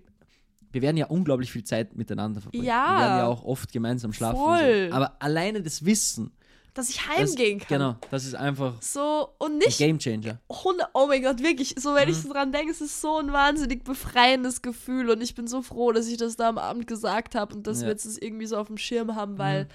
Wir 0.71 0.81
werden 0.81 0.97
ja 0.97 1.07
unglaublich 1.07 1.51
viel 1.51 1.63
Zeit 1.63 1.95
miteinander 1.95 2.41
verbringen. 2.41 2.65
Ja. 2.65 2.85
Wir 2.87 2.99
werden 3.05 3.17
ja 3.19 3.27
auch 3.27 3.43
oft 3.43 3.71
gemeinsam 3.71 4.13
schlafen. 4.13 4.37
Voll. 4.37 4.87
so. 4.89 4.95
Aber 4.95 5.13
alleine 5.19 5.61
das 5.61 5.83
Wissen, 5.85 6.31
Dass 6.73 6.89
ich 6.89 6.97
das, 6.97 7.17
heimgehen 7.17 7.59
kann. 7.59 7.67
genau, 7.67 7.95
das 8.11 8.23
ist 8.25 8.35
einfach 8.35 8.81
So, 8.81 9.29
und 9.39 9.53
ein 9.53 9.57
nicht 9.57 9.77
Game 9.77 9.99
Changer. 9.99 10.39
100, 10.49 10.89
oh 10.93 11.07
mein 11.07 11.21
Gott, 11.21 11.43
wirklich, 11.43 11.75
so 11.77 11.93
wenn 11.95 12.07
ich 12.07 12.15
Mhm. 12.17 12.21
so 12.21 12.33
dran 12.33 12.51
denke, 12.53 12.71
es 12.71 12.79
ist 12.79 13.01
so 13.01 13.17
ein 13.17 13.33
wahnsinnig 13.33 13.83
befreiendes 13.83 14.61
Gefühl 14.61 15.09
und 15.09 15.21
ich 15.21 15.35
bin 15.35 15.47
so 15.47 15.61
froh, 15.61 15.91
dass 15.91 16.07
ich 16.07 16.15
das 16.17 16.37
da 16.37 16.47
am 16.47 16.57
Abend 16.57 16.87
gesagt 16.87 17.35
habe 17.35 17.53
und 17.55 17.67
dass 17.67 17.79
Ja. 17.79 17.83
Mhm. 17.83 17.87
wir 17.87 17.91
jetzt 17.91 18.05
das 18.05 18.17
irgendwie 18.17 18.45
so 18.45 18.57
auf 18.57 18.67
dem 18.67 18.77
Schirm 18.77 19.15
haben, 19.15 19.37
weil 19.37 19.67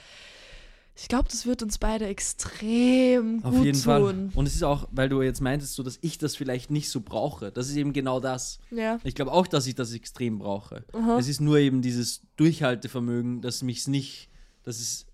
ich 0.98 1.08
glaube, 1.08 1.28
das 1.30 1.44
wird 1.46 1.62
uns 1.62 1.76
beide 1.78 2.06
extrem 2.06 3.44
Auf 3.44 3.54
gut 3.54 3.64
jeden 3.64 3.76
tun. 3.78 3.82
Fall. 3.82 4.30
Und 4.34 4.46
es 4.46 4.54
ist 4.54 4.62
auch, 4.62 4.88
weil 4.92 5.08
du 5.08 5.20
jetzt 5.22 5.40
meintest, 5.40 5.74
so, 5.74 5.82
dass 5.82 5.98
ich 6.00 6.16
das 6.18 6.36
vielleicht 6.36 6.70
nicht 6.70 6.88
so 6.88 7.00
brauche. 7.02 7.52
Das 7.52 7.68
ist 7.68 7.76
eben 7.76 7.92
genau 7.92 8.18
das. 8.18 8.58
Ja. 8.70 8.98
Ich 9.04 9.14
glaube 9.14 9.32
auch, 9.32 9.46
dass 9.46 9.66
ich 9.66 9.74
das 9.74 9.92
extrem 9.92 10.38
brauche. 10.38 10.84
Aha. 10.92 11.18
Es 11.18 11.28
ist 11.28 11.40
nur 11.40 11.58
eben 11.58 11.82
dieses 11.82 12.22
Durchhaltevermögen, 12.36 13.42
dass 13.42 13.62
mich's 13.62 13.86
nicht, 13.88 14.30
dass 14.62 14.80
es, 14.80 15.06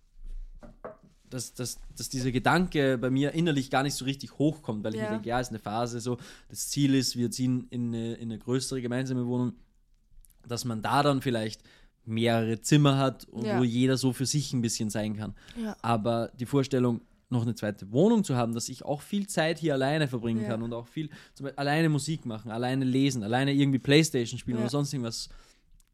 dass, 1.31 1.55
dass, 1.55 1.79
dass 1.97 2.09
dieser 2.09 2.31
Gedanke 2.31 2.99
bei 2.99 3.11
mir 3.11 3.33
innerlich 3.33 3.71
gar 3.71 3.83
nicht 3.83 3.95
so 3.95 4.05
richtig 4.05 4.39
hochkommt, 4.39 4.85
weil 4.85 4.95
ich 4.95 5.01
Ja. 5.01 5.07
mir 5.07 5.13
denke, 5.17 5.29
ja, 5.31 5.41
ist 5.41 5.49
eine 5.49 5.59
Phase, 5.59 6.01
so, 6.01 6.19
das 6.49 6.69
Ziel 6.69 6.95
ist, 6.95 7.17
wir 7.17 7.31
ziehen 7.31 7.67
in 7.71 7.89
eine, 7.89 8.15
in 8.15 8.31
eine 8.31 8.39
größere 8.39 8.81
gemeinsame 8.83 9.27
Wohnung. 9.27 9.55
dass 10.47 10.65
man 10.65 10.83
da 10.83 11.03
dann 11.05 11.23
vielleicht 11.23 11.63
mehrere 12.05 12.61
Zimmer 12.61 12.99
hat, 12.99 13.25
und 13.27 13.45
Ja. 13.47 13.59
wo 13.59 13.65
jeder 13.65 13.97
so 13.97 14.13
für 14.13 14.27
sich 14.27 14.53
ein 14.53 14.61
bisschen 14.63 14.91
sein 14.91 15.17
kann. 15.17 15.35
Ja. 15.57 15.77
Aber 15.83 16.31
die 16.39 16.47
Vorstellung, 16.47 17.01
noch 17.31 17.43
eine 17.43 17.55
zweite 17.55 17.91
Wohnung 17.93 18.25
zu 18.25 18.37
haben, 18.37 18.53
dass 18.53 18.69
ich 18.69 18.85
auch 18.85 19.01
viel 19.01 19.27
Zeit 19.27 19.59
hier 19.59 19.73
alleine 19.73 20.07
verbringen 20.07 20.43
Ja. 20.43 20.49
kann 20.49 20.63
und 20.63 20.75
auch 20.75 20.87
viel 20.87 21.09
zum 21.35 21.45
Beispiel 21.45 21.59
alleine 21.59 21.89
Musik 21.89 22.27
machen, 22.27 22.51
alleine 22.51 22.85
lesen, 22.85 23.23
alleine 23.23 23.53
irgendwie 23.55 23.79
Playstation 23.79 24.39
spielen 24.39 24.59
oder 24.59 24.69
sonst 24.69 24.93
irgendwas, 24.93 25.31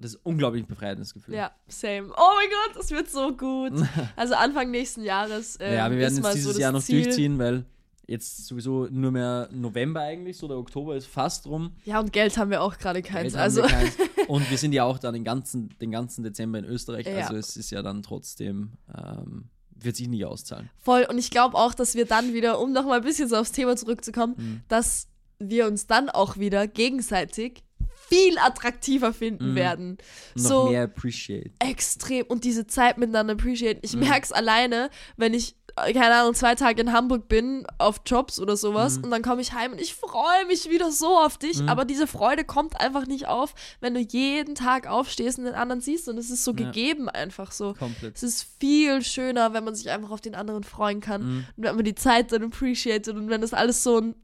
das 0.00 0.12
ist 0.14 0.16
ein 0.18 0.20
unglaublich 0.24 0.66
befreiendes 0.66 1.14
Gefühl. 1.14 1.34
Ja, 1.36 1.52
same. 1.68 2.08
Oh 2.16 2.30
mein 2.36 2.48
Gott, 2.48 2.76
das 2.82 2.90
wird 2.90 3.08
so 3.10 3.36
gut. 3.36 3.72
Also 4.16 4.34
Anfang 4.34 4.70
nächsten 4.72 5.02
Jahres. 5.04 5.56
Ähm, 5.60 5.74
Ja, 5.74 5.90
wir 5.90 5.98
werden 5.98 6.14
ist 6.14 6.22
mal 6.22 6.28
jetzt 6.30 6.38
dieses 6.38 6.54
so 6.54 6.60
Jahr 6.60 6.72
noch 6.72 6.82
Ziel. 6.82 7.04
durchziehen, 7.04 7.38
weil 7.38 7.64
jetzt 8.08 8.46
sowieso 8.46 8.88
nur 8.90 9.10
mehr 9.12 9.48
November 9.52 10.00
eigentlich, 10.00 10.36
so 10.38 10.48
der 10.48 10.56
Oktober 10.56 10.96
ist 10.96 11.06
fast 11.06 11.46
rum. 11.46 11.76
Ja, 11.84 12.00
und 12.00 12.12
Geld 12.12 12.36
haben 12.38 12.50
wir 12.50 12.62
auch 12.62 12.78
gerade 12.78 13.02
keins. 13.02 13.34
Geld 13.34 13.36
Also, 13.42 13.62
keins. 13.62 13.96
Und 14.28 14.50
wir 14.50 14.58
sind 14.58 14.72
ja 14.72 14.84
auch 14.84 14.98
dann 14.98 15.14
den 15.14 15.24
ganzen, 15.24 15.70
den 15.80 15.90
ganzen 15.90 16.22
Dezember 16.24 16.58
in 16.58 16.64
Österreich, 16.64 17.06
Ja. 17.06 17.18
also 17.26 17.36
es 17.36 17.56
ist 17.56 17.70
ja 17.70 17.82
dann 17.82 18.02
trotzdem, 18.02 18.72
ähm, 18.94 19.50
wird 19.80 19.94
sich 19.96 20.08
nicht 20.08 20.24
auszahlen. 20.24 20.68
voll. 20.78 21.06
Und 21.08 21.18
ich 21.18 21.30
glaube 21.30 21.56
auch, 21.56 21.72
dass 21.74 21.94
wir 21.94 22.04
dann 22.06 22.34
wieder, 22.34 22.60
um 22.60 22.72
nochmal 22.72 22.98
ein 22.98 23.04
bisschen 23.04 23.28
so 23.28 23.36
aufs 23.36 23.52
Thema 23.52 23.76
zurückzukommen, 23.76 24.34
Mhm. 24.36 24.60
dass 24.68 25.06
wir 25.38 25.66
uns 25.66 25.86
dann 25.86 26.08
auch 26.10 26.36
wieder 26.38 26.66
gegenseitig 26.66 27.62
viel 28.08 28.38
attraktiver 28.38 29.12
finden 29.12 29.50
Mhm. 29.52 29.54
werden. 29.54 29.98
Noch 30.34 30.44
so 30.44 30.68
mehr 30.70 30.84
appreciate. 30.84 31.50
extrem 31.60 32.24
und 32.26 32.44
diese 32.44 32.66
Zeit 32.66 32.98
miteinander 32.98 33.34
appreciaten. 33.34 33.80
Ich 33.82 33.94
Mhm. 33.94 34.00
merke 34.00 34.24
es 34.24 34.32
alleine, 34.32 34.90
wenn 35.16 35.34
ich, 35.34 35.54
keine 35.92 36.14
Ahnung, 36.14 36.34
zwei 36.34 36.54
Tage 36.54 36.80
in 36.80 36.92
Hamburg 36.92 37.28
bin, 37.28 37.66
auf 37.78 38.00
Jobs 38.06 38.38
oder 38.40 38.56
sowas, 38.56 38.98
Mhm. 38.98 39.04
und 39.04 39.10
dann 39.10 39.22
komme 39.22 39.40
ich 39.42 39.52
heim 39.52 39.72
und 39.72 39.80
ich 39.80 39.94
freue 39.94 40.46
mich 40.46 40.68
wieder 40.70 40.90
so 40.90 41.18
auf 41.18 41.38
dich, 41.38 41.60
Mhm. 41.62 41.68
aber 41.68 41.84
diese 41.84 42.06
Freude 42.06 42.44
kommt 42.44 42.80
einfach 42.80 43.06
nicht 43.06 43.26
auf, 43.28 43.54
wenn 43.80 43.94
du 43.94 44.00
jeden 44.00 44.54
Tag 44.54 44.86
aufstehst 44.86 45.38
und 45.38 45.44
den 45.44 45.54
anderen 45.54 45.80
siehst 45.80 46.08
und 46.08 46.18
es 46.18 46.30
ist 46.30 46.44
so 46.44 46.52
Ja. 46.52 46.56
gegeben 46.66 47.08
einfach 47.08 47.52
so. 47.52 47.74
Komplett. 47.74 48.16
Es 48.16 48.22
ist 48.22 48.46
viel 48.60 49.02
schöner, 49.02 49.52
wenn 49.54 49.64
man 49.64 49.74
sich 49.74 49.90
einfach 49.90 50.10
auf 50.10 50.20
den 50.20 50.34
anderen 50.34 50.64
freuen 50.64 51.00
kann 51.00 51.22
Mhm. 51.22 51.44
und 51.56 51.64
wenn 51.64 51.76
man 51.76 51.84
die 51.84 51.94
Zeit 51.94 52.32
dann 52.32 52.42
appreciated 52.44 53.14
und 53.16 53.28
wenn 53.30 53.40
das 53.40 53.54
alles 53.54 53.82
so 53.82 53.98
ein 54.00 54.14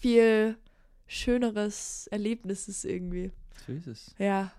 viel 0.00 0.56
schöneres 1.06 2.06
Erlebnis 2.08 2.68
ist 2.68 2.84
irgendwie. 2.84 3.32
So 3.66 3.72
ist 3.72 3.86
es. 3.86 4.14
Ja. 4.18 4.52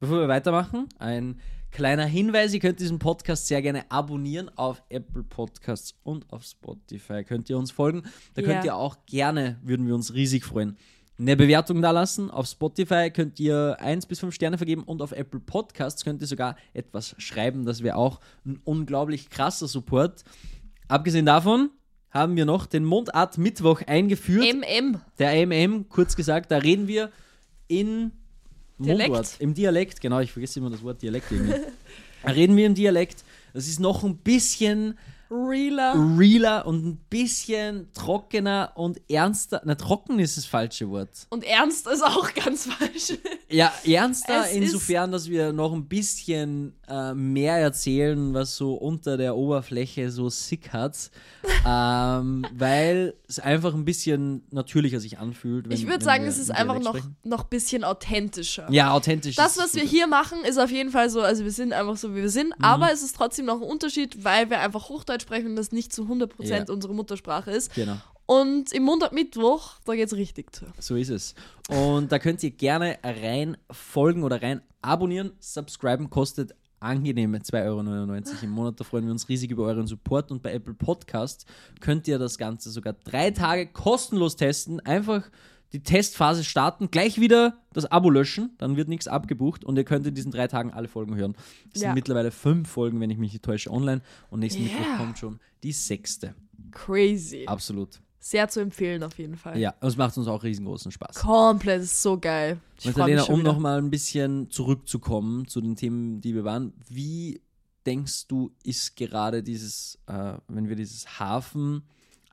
Bevor 0.00 0.20
wir 0.20 0.28
weitermachen, 0.28 0.88
ein 0.98 1.38
kleiner 1.70 2.04
Hinweis, 2.04 2.52
ihr 2.52 2.60
könnt 2.60 2.80
diesen 2.80 2.98
Podcast 2.98 3.46
sehr 3.46 3.62
gerne 3.62 3.90
abonnieren 3.90 4.50
auf 4.56 4.82
Apple 4.88 5.22
Podcasts 5.22 5.94
und 6.02 6.30
auf 6.32 6.44
Spotify. 6.44 7.24
Könnt 7.24 7.48
ihr 7.50 7.58
uns 7.58 7.70
folgen. 7.70 8.02
Da 8.34 8.42
könnt 8.42 8.64
Ja. 8.64 8.64
ihr 8.64 8.76
auch 8.76 8.96
gerne, 9.06 9.58
würden 9.62 9.86
wir 9.86 9.94
uns 9.94 10.14
riesig 10.14 10.44
freuen, 10.44 10.76
eine 11.18 11.36
Bewertung 11.36 11.82
da 11.82 11.90
lassen. 11.90 12.30
Auf 12.30 12.46
Spotify 12.46 13.10
könnt 13.10 13.38
ihr 13.40 13.76
1 13.80 14.06
bis 14.06 14.20
5 14.20 14.34
Sterne 14.34 14.56
vergeben 14.56 14.82
und 14.84 15.02
auf 15.02 15.12
Apple 15.12 15.40
Podcasts 15.40 16.02
könnt 16.04 16.20
ihr 16.22 16.26
sogar 16.26 16.56
etwas 16.72 17.14
schreiben. 17.18 17.64
Das 17.66 17.82
wäre 17.82 17.96
auch 17.96 18.20
ein 18.46 18.58
unglaublich 18.64 19.28
krasser 19.28 19.68
Support. 19.68 20.24
Abgesehen 20.88 21.26
davon 21.26 21.70
haben 22.10 22.36
wir 22.36 22.46
noch 22.46 22.66
den 22.66 22.84
Mundart 22.84 23.38
Mittwoch 23.38 23.82
eingeführt. 23.86 24.44
MM. 24.44 25.00
Der 25.18 25.30
AMM, 25.30 25.88
kurz 25.88 26.16
gesagt, 26.16 26.50
da 26.50 26.56
reden 26.58 26.88
wir 26.88 27.10
in 27.68 28.12
Dialekt. 28.84 29.10
Mundart, 29.10 29.36
im 29.38 29.54
Dialekt, 29.54 30.00
genau, 30.00 30.20
ich 30.20 30.32
vergesse 30.32 30.58
immer 30.58 30.70
das 30.70 30.82
Wort 30.82 31.02
Dialekt 31.02 31.30
irgendwie. 31.30 31.54
reden 32.26 32.56
wir 32.56 32.66
im 32.66 32.74
Dialekt. 32.74 33.24
Das 33.52 33.66
ist 33.66 33.80
noch 33.80 34.04
ein 34.04 34.16
bisschen 34.16 34.98
Realer. 35.30 35.94
realer 36.18 36.66
und 36.66 36.84
ein 36.84 36.96
bisschen 37.08 37.88
trockener 37.94 38.72
und 38.74 39.00
ernster. 39.10 39.62
Na, 39.64 39.74
trocken 39.74 40.18
ist 40.18 40.36
das 40.36 40.44
falsche 40.44 40.90
Wort. 40.90 41.10
Und 41.30 41.44
ernst 41.44 41.86
ist 41.86 42.02
auch 42.02 42.32
ganz 42.44 42.66
falsch. 42.66 43.18
Ja, 43.48 43.72
ernster 43.84 44.46
Es 44.46 44.52
insofern, 44.52 45.12
dass 45.12 45.28
wir 45.28 45.52
noch 45.52 45.72
ein 45.72 45.86
bisschen 45.86 46.74
äh, 46.88 47.14
mehr 47.14 47.56
erzählen, 47.56 48.34
was 48.34 48.56
so 48.56 48.74
unter 48.74 49.16
der 49.16 49.36
Oberfläche 49.36 50.10
so 50.10 50.28
sick 50.28 50.72
hat. 50.72 51.10
ähm, 51.66 52.44
weil 52.52 53.14
es 53.28 53.38
einfach 53.38 53.74
ein 53.74 53.84
bisschen 53.84 54.42
natürlicher 54.50 55.00
sich 55.00 55.18
anfühlt. 55.18 55.68
Wenn, 55.68 55.76
ich 55.76 55.86
würde 55.86 56.04
sagen, 56.04 56.24
es 56.24 56.38
ist 56.38 56.50
einfach 56.50 56.80
noch, 56.80 56.94
ein 57.40 57.48
bisschen 57.48 57.84
authentischer. 57.84 58.66
Ja, 58.70 58.92
authentisch. 58.92 59.36
Das, 59.36 59.58
was 59.58 59.74
wir 59.74 59.84
hier 59.84 60.06
machen, 60.06 60.44
ist 60.44 60.58
auf 60.58 60.70
jeden 60.70 60.90
Fall 60.90 61.08
so, 61.10 61.20
also 61.20 61.44
wir 61.44 61.52
sind 61.52 61.72
einfach 61.72 61.96
so, 61.96 62.14
wie 62.14 62.22
wir 62.22 62.30
sind, 62.30 62.50
Mhm. 62.58 62.64
aber 62.64 62.92
es 62.92 63.02
ist 63.02 63.16
trotzdem 63.16 63.46
noch 63.46 63.56
ein 63.56 63.62
Unterschied, 63.62 64.24
weil 64.24 64.50
wir 64.50 64.60
einfach 64.60 64.88
Hochdeutsch 64.88 65.19
sprechen 65.20 65.48
und 65.48 65.56
das 65.56 65.72
nicht 65.72 65.92
zu 65.92 66.04
100% 66.08 66.32
Ja. 66.44 66.64
unsere 66.74 66.94
Muttersprache 66.94 67.50
ist. 67.50 67.74
Genau. 67.74 67.96
Und 68.26 68.72
im 68.72 68.84
Montag, 68.84 69.12
Mittwoch, 69.12 69.72
da 69.84 69.94
geht's 69.96 70.14
richtig 70.14 70.54
zu. 70.54 70.66
So 70.78 70.94
ist 70.94 71.08
es. 71.10 71.34
Und 71.68 72.12
da 72.12 72.18
könnt 72.20 72.42
ihr 72.44 72.50
gerne 72.52 72.98
rein 73.02 73.56
folgen 73.70 74.22
oder 74.22 74.40
rein 74.40 74.60
abonnieren. 74.82 75.32
Subscriben 75.40 76.10
kostet 76.10 76.54
angenehme 76.78 77.38
2,99 77.38 77.64
Euro 77.66 78.44
im 78.44 78.50
Monat. 78.50 78.78
Da 78.80 78.84
freuen 78.84 79.04
wir 79.04 79.10
uns 79.12 79.28
riesig 79.28 79.50
über 79.50 79.64
euren 79.64 79.86
Support. 79.86 80.30
Und 80.30 80.42
bei 80.42 80.52
Apple 80.52 80.74
Podcast 80.74 81.44
könnt 81.80 82.06
ihr 82.08 82.18
das 82.18 82.38
Ganze 82.38 82.70
sogar 82.70 82.92
drei 83.04 83.32
Tage 83.32 83.66
kostenlos 83.66 84.36
testen. 84.36 84.80
Einfach 84.80 85.28
die 85.72 85.82
Testphase 85.82 86.42
starten, 86.44 86.90
gleich 86.90 87.20
wieder 87.20 87.58
das 87.72 87.86
Abo 87.86 88.10
löschen, 88.10 88.50
dann 88.58 88.76
wird 88.76 88.88
nichts 88.88 89.06
abgebucht 89.06 89.64
und 89.64 89.76
ihr 89.76 89.84
könnt 89.84 90.06
in 90.06 90.14
diesen 90.14 90.32
drei 90.32 90.48
Tagen 90.48 90.72
alle 90.72 90.88
Folgen 90.88 91.14
hören. 91.14 91.36
Es 91.72 91.80
Ja. 91.80 91.88
sind 91.88 91.94
mittlerweile 91.94 92.30
fünf 92.32 92.68
Folgen, 92.68 93.00
wenn 93.00 93.10
ich 93.10 93.18
mich 93.18 93.32
nicht 93.32 93.44
täusche, 93.44 93.70
online. 93.70 94.02
Und 94.30 94.40
nächsten 94.40 94.62
Yeah. 94.64 94.72
Mittwoch 94.78 94.96
kommt 94.96 95.18
schon 95.18 95.38
die 95.62 95.72
sechste. 95.72 96.34
Crazy. 96.72 97.44
Absolut. 97.46 98.00
Sehr 98.22 98.48
zu 98.48 98.60
empfehlen 98.60 99.02
auf 99.02 99.16
jeden 99.18 99.36
Fall. 99.36 99.58
Ja, 99.58 99.74
und 99.80 99.88
es 99.88 99.96
macht 99.96 100.16
uns 100.18 100.28
auch 100.28 100.42
riesengroßen 100.42 100.92
Spaß. 100.92 101.16
Komplett, 101.16 101.82
ist 101.82 102.02
so 102.02 102.18
geil. 102.18 102.58
Ich 102.78 102.84
Magdalena, 102.86 103.22
um 103.24 103.42
nochmal 103.42 103.78
ein 103.78 103.90
bisschen 103.90 104.50
zurückzukommen 104.50 105.46
zu 105.48 105.60
den 105.62 105.74
Themen, 105.76 106.20
die 106.20 106.34
wir 106.34 106.44
waren. 106.44 106.74
Wie 106.88 107.40
denkst 107.86 108.26
du, 108.26 108.50
ist 108.62 108.94
gerade 108.96 109.42
dieses, 109.42 109.98
äh, 110.06 110.34
wenn 110.48 110.68
wir 110.68 110.76
dieses 110.76 111.20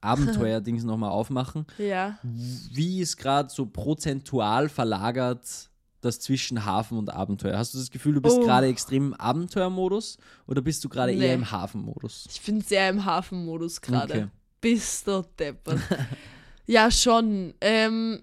Hafen-Abenteuer-Dings 0.04 0.84
nochmal 0.84 1.12
aufmachen, 1.12 1.66
Ja. 1.78 2.18
wie 2.24 3.02
ist 3.02 3.18
gerade 3.18 3.50
so 3.50 3.66
prozentual 3.66 4.70
verlagert 4.70 5.70
das 6.02 6.20
zwischen 6.20 6.64
Hafen 6.66 6.98
und 6.98 7.10
Abenteuer? 7.12 7.58
Hast 7.58 7.74
du 7.74 7.80
das 7.80 7.90
Gefühl, 7.90 8.14
du 8.14 8.22
bist 8.22 8.38
Oh. 8.38 8.44
gerade 8.46 8.68
extrem 8.68 9.08
im 9.08 9.14
Abenteuermodus 9.16 10.18
oder 10.46 10.62
bist 10.62 10.84
du 10.84 10.90
gerade 10.90 11.14
Nee. 11.14 11.26
eher 11.28 11.34
im 11.34 11.50
Hafenmodus? 11.50 12.28
Ich 12.30 12.42
bin 12.42 12.62
sehr 12.62 12.90
im 12.90 13.04
Hafenmodus 13.04 13.82
gerade. 13.82 14.14
Okay. 14.14 14.28
Bist 14.62 15.08
du 15.08 15.24
deppert. 15.38 15.80
ja, 16.68 16.90
schon. 16.92 17.54
Ähm, 17.62 18.22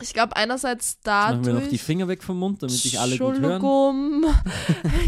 ich 0.00 0.12
glaube, 0.14 0.36
einerseits 0.36 0.94
Jetzt 0.96 1.06
machen 1.06 1.44
wir 1.44 1.52
dadurch. 1.52 1.64
noch 1.64 1.70
die 1.70 1.78
Finger 1.78 2.08
weg 2.08 2.22
vom 2.22 2.38
Mund, 2.38 2.62
damit 2.62 2.84
dich 2.84 2.98
alle 3.00 3.18
gut 3.18 3.38
hören. 3.38 4.24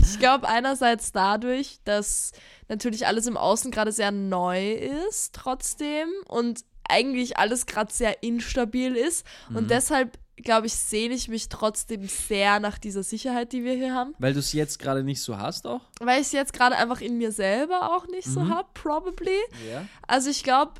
Ich 0.02 0.18
glaube, 0.18 0.48
einerseits 0.48 1.12
dadurch, 1.12 1.78
dass 1.84 2.32
natürlich 2.68 3.06
alles 3.06 3.26
im 3.26 3.36
Außen 3.36 3.70
gerade 3.70 3.92
sehr 3.92 4.10
neu 4.10 4.72
ist, 5.08 5.34
trotzdem. 5.34 6.08
Und 6.26 6.64
eigentlich 6.88 7.38
alles 7.38 7.66
gerade 7.66 7.92
sehr 7.92 8.22
instabil 8.22 8.96
ist. 8.96 9.24
Mhm. 9.48 9.56
Und 9.56 9.70
deshalb, 9.70 10.18
glaube 10.36 10.66
ich, 10.66 10.74
sehne 10.74 11.14
ich 11.14 11.28
mich 11.28 11.48
trotzdem 11.48 12.08
sehr 12.08 12.58
nach 12.58 12.78
dieser 12.78 13.04
Sicherheit, 13.04 13.52
die 13.52 13.62
wir 13.62 13.74
hier 13.74 13.94
haben. 13.94 14.14
Weil 14.18 14.32
du 14.32 14.40
es 14.40 14.52
jetzt 14.52 14.78
gerade 14.80 15.04
nicht 15.04 15.22
so 15.22 15.38
hast 15.38 15.66
auch? 15.68 15.82
Weil 16.00 16.20
ich 16.20 16.26
es 16.26 16.32
jetzt 16.32 16.52
gerade 16.52 16.76
einfach 16.76 17.00
in 17.00 17.16
mir 17.16 17.30
selber 17.30 17.94
auch 17.96 18.08
nicht 18.08 18.26
so 18.26 18.40
Mhm. 18.40 18.54
habe, 18.54 18.68
probably. 18.74 19.38
Ja. 19.70 19.86
Also 20.08 20.30
ich 20.30 20.42
glaube, 20.42 20.72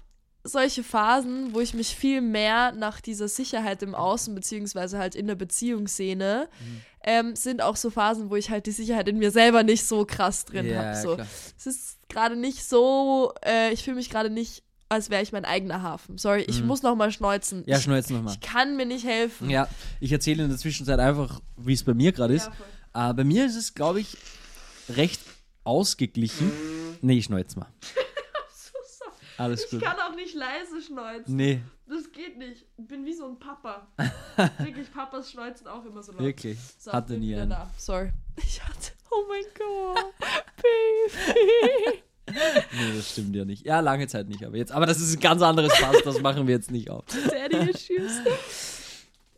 solche 0.44 0.82
Phasen, 0.82 1.54
wo 1.54 1.60
ich 1.60 1.74
mich 1.74 1.94
viel 1.94 2.20
mehr 2.22 2.72
nach 2.72 3.00
dieser 3.00 3.28
Sicherheit 3.28 3.82
im 3.82 3.94
Außen 3.94 4.34
beziehungsweise 4.34 4.98
halt 4.98 5.14
in 5.14 5.26
der 5.26 5.34
Beziehung 5.34 5.86
sehne, 5.86 6.48
Mhm. 6.60 6.80
ähm, 7.04 7.36
sind 7.36 7.60
auch 7.62 7.76
so 7.76 7.90
Phasen, 7.90 8.30
wo 8.30 8.36
ich 8.36 8.50
halt 8.50 8.66
die 8.66 8.70
Sicherheit 8.72 9.08
in 9.08 9.18
mir 9.18 9.30
selber 9.30 9.62
nicht 9.62 9.84
so 9.86 10.04
krass 10.06 10.44
drin 10.46 10.66
ja, 10.66 10.82
habe. 10.82 10.96
So. 10.96 11.14
klar. 11.14 11.26
Es 11.58 11.66
ist 11.66 11.98
gerade 12.08 12.36
nicht 12.36 12.64
so, 12.64 13.32
äh, 13.44 13.72
ich 13.72 13.84
fühle 13.84 13.96
mich 13.96 14.08
gerade 14.10 14.30
nicht, 14.30 14.62
als 14.88 15.10
wäre 15.10 15.22
ich 15.22 15.30
mein 15.30 15.44
eigener 15.44 15.82
Hafen. 15.82 16.18
Sorry, 16.18 16.42
ich 16.42 16.60
Mhm. 16.62 16.66
muss 16.66 16.82
noch 16.82 16.96
mal 16.96 17.12
schneuzen. 17.12 17.62
Ja, 17.66 17.76
jetzt 17.78 18.10
nochmal. 18.10 18.34
ich 18.34 18.40
kann 18.40 18.76
mir 18.76 18.86
nicht 18.86 19.04
helfen. 19.06 19.48
Ja, 19.50 19.68
ich 20.00 20.10
erzähle 20.10 20.42
in 20.44 20.48
der 20.48 20.58
Zwischenzeit 20.58 20.98
einfach, 20.98 21.40
wie 21.58 21.74
es 21.74 21.84
bei 21.84 21.94
mir 21.94 22.12
gerade 22.12 22.34
ist. 22.34 22.50
Ja. 22.94 23.10
Äh, 23.10 23.14
bei 23.14 23.24
mir 23.24 23.46
ist 23.46 23.56
es, 23.56 23.74
glaube 23.74 24.00
ich, 24.00 24.16
recht 24.88 25.20
ausgeglichen. 25.64 26.50
Nee, 27.02 27.18
ich 27.18 27.26
schneuze 27.26 27.58
mal. 27.58 27.68
Alles 29.40 29.64
Ich 29.64 29.70
gut. 29.70 29.82
kann 29.82 29.96
auch 29.98 30.14
nicht 30.14 30.34
leise 30.34 30.82
schneuzen. 30.86 31.34
Nee, 31.36 31.60
Das 31.88 32.10
geht 32.12 32.36
nicht. 32.38 32.66
Ich 32.76 32.86
bin 32.86 33.04
wie 33.04 33.14
so 33.14 33.26
ein 33.26 33.38
Papa. 33.38 33.86
Wirklich, 34.58 34.92
Papas 34.92 35.30
schneuzen 35.30 35.66
auch 35.66 35.84
immer 35.84 36.02
so 36.02 36.12
laut. 36.12 36.20
wirklich. 36.22 36.58
So, 36.78 36.92
Hatte 36.92 37.14
nie 37.14 37.34
einen. 37.34 37.50
da. 37.50 37.70
Sorry. 37.76 38.10
Ich 38.36 38.62
hatte. 38.62 38.92
Oh 39.10 39.24
mein 39.28 39.44
Gott. 39.58 40.04
Baby. 40.62 42.02
Nee, 42.28 42.96
das 42.96 43.10
stimmt 43.10 43.34
ja 43.34 43.44
nicht. 43.44 43.66
Ja, 43.66 43.80
lange 43.80 44.06
Zeit 44.06 44.28
nicht, 44.28 44.44
aber 44.44 44.56
jetzt. 44.56 44.70
Aber 44.72 44.86
das 44.86 45.00
ist 45.00 45.14
ein 45.16 45.20
ganz 45.20 45.42
anderes 45.42 45.74
Fass, 45.76 45.96
das 46.04 46.20
machen 46.20 46.46
wir 46.46 46.54
jetzt 46.54 46.70
nicht 46.70 46.88
auf. 46.90 47.04
Daddy 47.28 47.70
Issues. 47.70 48.20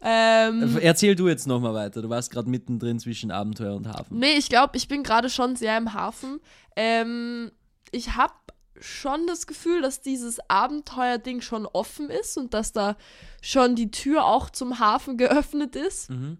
ähm, 0.02 0.78
Erzähl 0.82 1.14
du 1.14 1.28
jetzt 1.28 1.46
nochmal 1.46 1.72
weiter. 1.74 2.02
Du 2.02 2.10
warst 2.10 2.30
gerade 2.30 2.50
mittendrin 2.50 2.98
zwischen 3.00 3.30
Abenteuer 3.30 3.74
und 3.74 3.86
Hafen. 3.88 4.18
nee, 4.18 4.34
ich 4.36 4.48
glaube, 4.50 4.76
ich 4.76 4.88
bin 4.88 5.02
gerade 5.04 5.30
schon 5.30 5.56
sehr 5.56 5.78
im 5.78 5.94
Hafen. 5.94 6.40
Ähm, 6.76 7.50
ich 7.92 8.14
habe 8.14 8.34
schon 8.82 9.26
das 9.26 9.46
Gefühl, 9.46 9.80
dass 9.82 10.00
dieses 10.00 10.38
Abenteuerding 10.50 11.40
schon 11.40 11.66
offen 11.66 12.10
ist 12.10 12.36
und 12.36 12.54
dass 12.54 12.72
da 12.72 12.96
schon 13.40 13.76
die 13.76 13.90
Tür 13.90 14.24
auch 14.24 14.50
zum 14.50 14.78
Hafen 14.78 15.16
geöffnet 15.16 15.76
ist. 15.76 16.10
Mhm. 16.10 16.38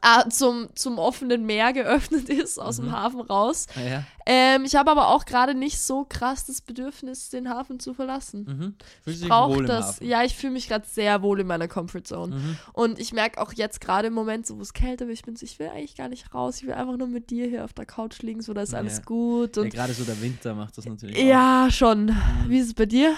Äh, 0.00 0.28
zum, 0.30 0.68
zum 0.74 0.98
offenen 0.98 1.44
Meer 1.44 1.72
geöffnet 1.74 2.28
ist, 2.30 2.58
aus 2.58 2.78
Mhm. 2.78 2.84
dem 2.84 2.92
Hafen 2.92 3.20
raus. 3.20 3.66
Ah, 3.76 3.80
ja. 3.80 4.04
Ähm, 4.24 4.64
ich 4.64 4.74
habe 4.76 4.90
aber 4.90 5.08
auch 5.08 5.24
gerade 5.26 5.54
nicht 5.54 5.80
so 5.80 6.06
krass 6.08 6.46
das 6.46 6.60
Bedürfnis, 6.62 7.28
den 7.28 7.48
Hafen 7.50 7.78
zu 7.80 7.92
verlassen. 7.92 8.44
Mhm. 8.44 8.74
Fühlst 9.04 9.22
dich 9.22 9.28
Brauche 9.28 9.64
das. 9.64 9.98
Ja, 10.00 10.22
ich 10.24 10.34
fühle 10.34 10.52
mich 10.54 10.68
gerade 10.68 10.86
sehr 10.88 11.20
wohl 11.22 11.40
in 11.40 11.46
meiner 11.46 11.68
Comfortzone. 11.68 12.36
Mhm. 12.36 12.56
Und 12.72 12.98
ich 13.00 13.12
merke 13.12 13.40
auch 13.40 13.52
jetzt 13.52 13.80
gerade 13.80 14.08
im 14.08 14.14
Moment, 14.14 14.46
so 14.46 14.56
wo 14.56 14.62
es 14.62 14.72
kälter 14.72 15.06
wird, 15.08 15.18
ich 15.18 15.24
bin 15.24 15.36
so, 15.36 15.44
ich 15.44 15.58
will 15.58 15.68
eigentlich 15.68 15.96
gar 15.96 16.08
nicht 16.08 16.32
raus. 16.32 16.56
Ich 16.58 16.66
will 16.66 16.72
einfach 16.74 16.96
nur 16.96 17.08
mit 17.08 17.30
dir 17.30 17.46
hier 17.48 17.64
auf 17.64 17.72
der 17.74 17.84
Couch 17.84 18.22
liegen, 18.22 18.40
so 18.40 18.54
da 18.54 18.62
ist 18.62 18.72
Ja. 18.72 18.78
alles 18.78 19.04
gut. 19.04 19.56
Ja, 19.56 19.62
Und 19.62 19.74
gerade 19.74 19.92
so 19.92 20.04
der 20.04 20.20
Winter 20.22 20.54
macht 20.54 20.78
das 20.78 20.86
natürlich 20.86 21.16
auch. 21.18 21.22
ja, 21.22 21.68
schon. 21.70 22.16
Wie 22.48 22.58
ist 22.58 22.68
es 22.68 22.74
bei 22.74 22.86
dir? 22.86 23.14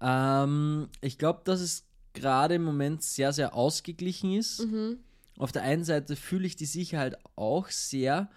Ähm, 0.00 0.88
ich 1.00 1.18
glaube, 1.18 1.42
dass 1.44 1.60
es 1.60 1.84
gerade 2.12 2.54
im 2.54 2.64
Moment 2.64 3.02
sehr, 3.02 3.32
sehr 3.32 3.54
ausgeglichen 3.54 4.32
ist. 4.32 4.64
Mhm. 4.64 4.98
Auf 5.38 5.52
der 5.52 5.62
einen 5.62 5.84
Seite 5.84 6.16
fühle 6.16 6.46
ich 6.46 6.56
die 6.56 6.66
Sicherheit 6.66 7.16
auch 7.36 7.68
sehr, 7.68 8.30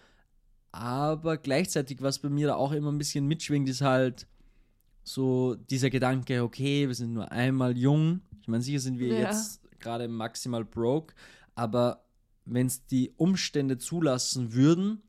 aber 0.71 1.37
gleichzeitig, 1.37 2.01
was 2.01 2.19
bei 2.19 2.29
mir 2.29 2.47
da 2.47 2.55
auch 2.55 2.71
immer 2.71 2.91
ein 2.91 2.97
bisschen 2.97 3.25
mitschwingt, 3.27 3.69
ist 3.69 3.81
halt 3.81 4.27
so 5.03 5.55
dieser 5.55 5.89
Gedanke, 5.89 6.43
okay, 6.43 6.87
wir 6.87 6.95
sind 6.95 7.13
nur 7.13 7.31
einmal 7.31 7.77
jung. 7.77 8.21
Ich 8.41 8.47
meine, 8.47 8.63
sicher 8.63 8.79
sind 8.79 8.99
wir 8.99 9.07
Ja. 9.07 9.29
jetzt 9.29 9.61
gerade 9.79 10.07
maximal 10.07 10.65
broke, 10.65 11.13
aber 11.55 12.03
wenn 12.45 12.67
es 12.67 12.85
die 12.87 13.11
Umstände 13.17 13.77
zulassen 13.77 14.53
würden, 14.53 15.01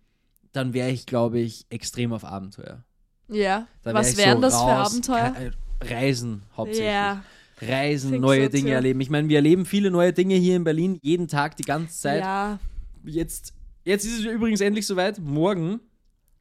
dann 0.52 0.72
wäre 0.74 0.90
ich, 0.90 1.06
glaube 1.06 1.38
ich, 1.40 1.66
extrem 1.70 2.12
auf 2.12 2.24
Abenteuer. 2.24 2.84
Ja. 3.28 3.66
Was 3.82 4.16
wären 4.16 4.36
so 4.36 4.40
das 4.42 4.54
für 4.54 4.60
raus, 4.60 4.90
Abenteuer? 4.90 5.30
ke- 5.32 5.50
Reisen 5.94 6.42
hauptsächlich. 6.56 6.86
Ja. 6.86 7.22
Reisen, 7.60 8.10
Think 8.12 8.22
neue 8.22 8.44
so 8.44 8.48
Dinge 8.50 8.68
too. 8.70 8.74
erleben. 8.74 9.00
Ich 9.00 9.10
meine, 9.10 9.28
wir 9.28 9.36
erleben 9.36 9.64
viele 9.66 9.90
neue 9.90 10.12
Dinge 10.12 10.34
hier 10.36 10.56
in 10.56 10.64
Berlin, 10.64 10.98
jeden 11.02 11.28
Tag, 11.28 11.56
die 11.56 11.62
ganze 11.64 11.98
Zeit. 12.00 12.20
Ja. 12.20 12.58
Jetzt, 13.04 13.54
jetzt 13.84 14.04
ist 14.04 14.20
es 14.20 14.24
übrigens 14.24 14.60
endlich 14.60 14.86
soweit. 14.86 15.18
Morgen, 15.18 15.80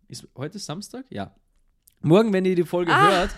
ist 0.07 0.27
heute 0.35 0.59
Samstag? 0.59 1.05
Ja. 1.09 1.33
Morgen, 2.01 2.31
wenn 2.33 2.45
ihr 2.45 2.55
die 2.55 2.63
Folge 2.63 2.91
Ah. 2.93 3.09
hört, 3.09 3.31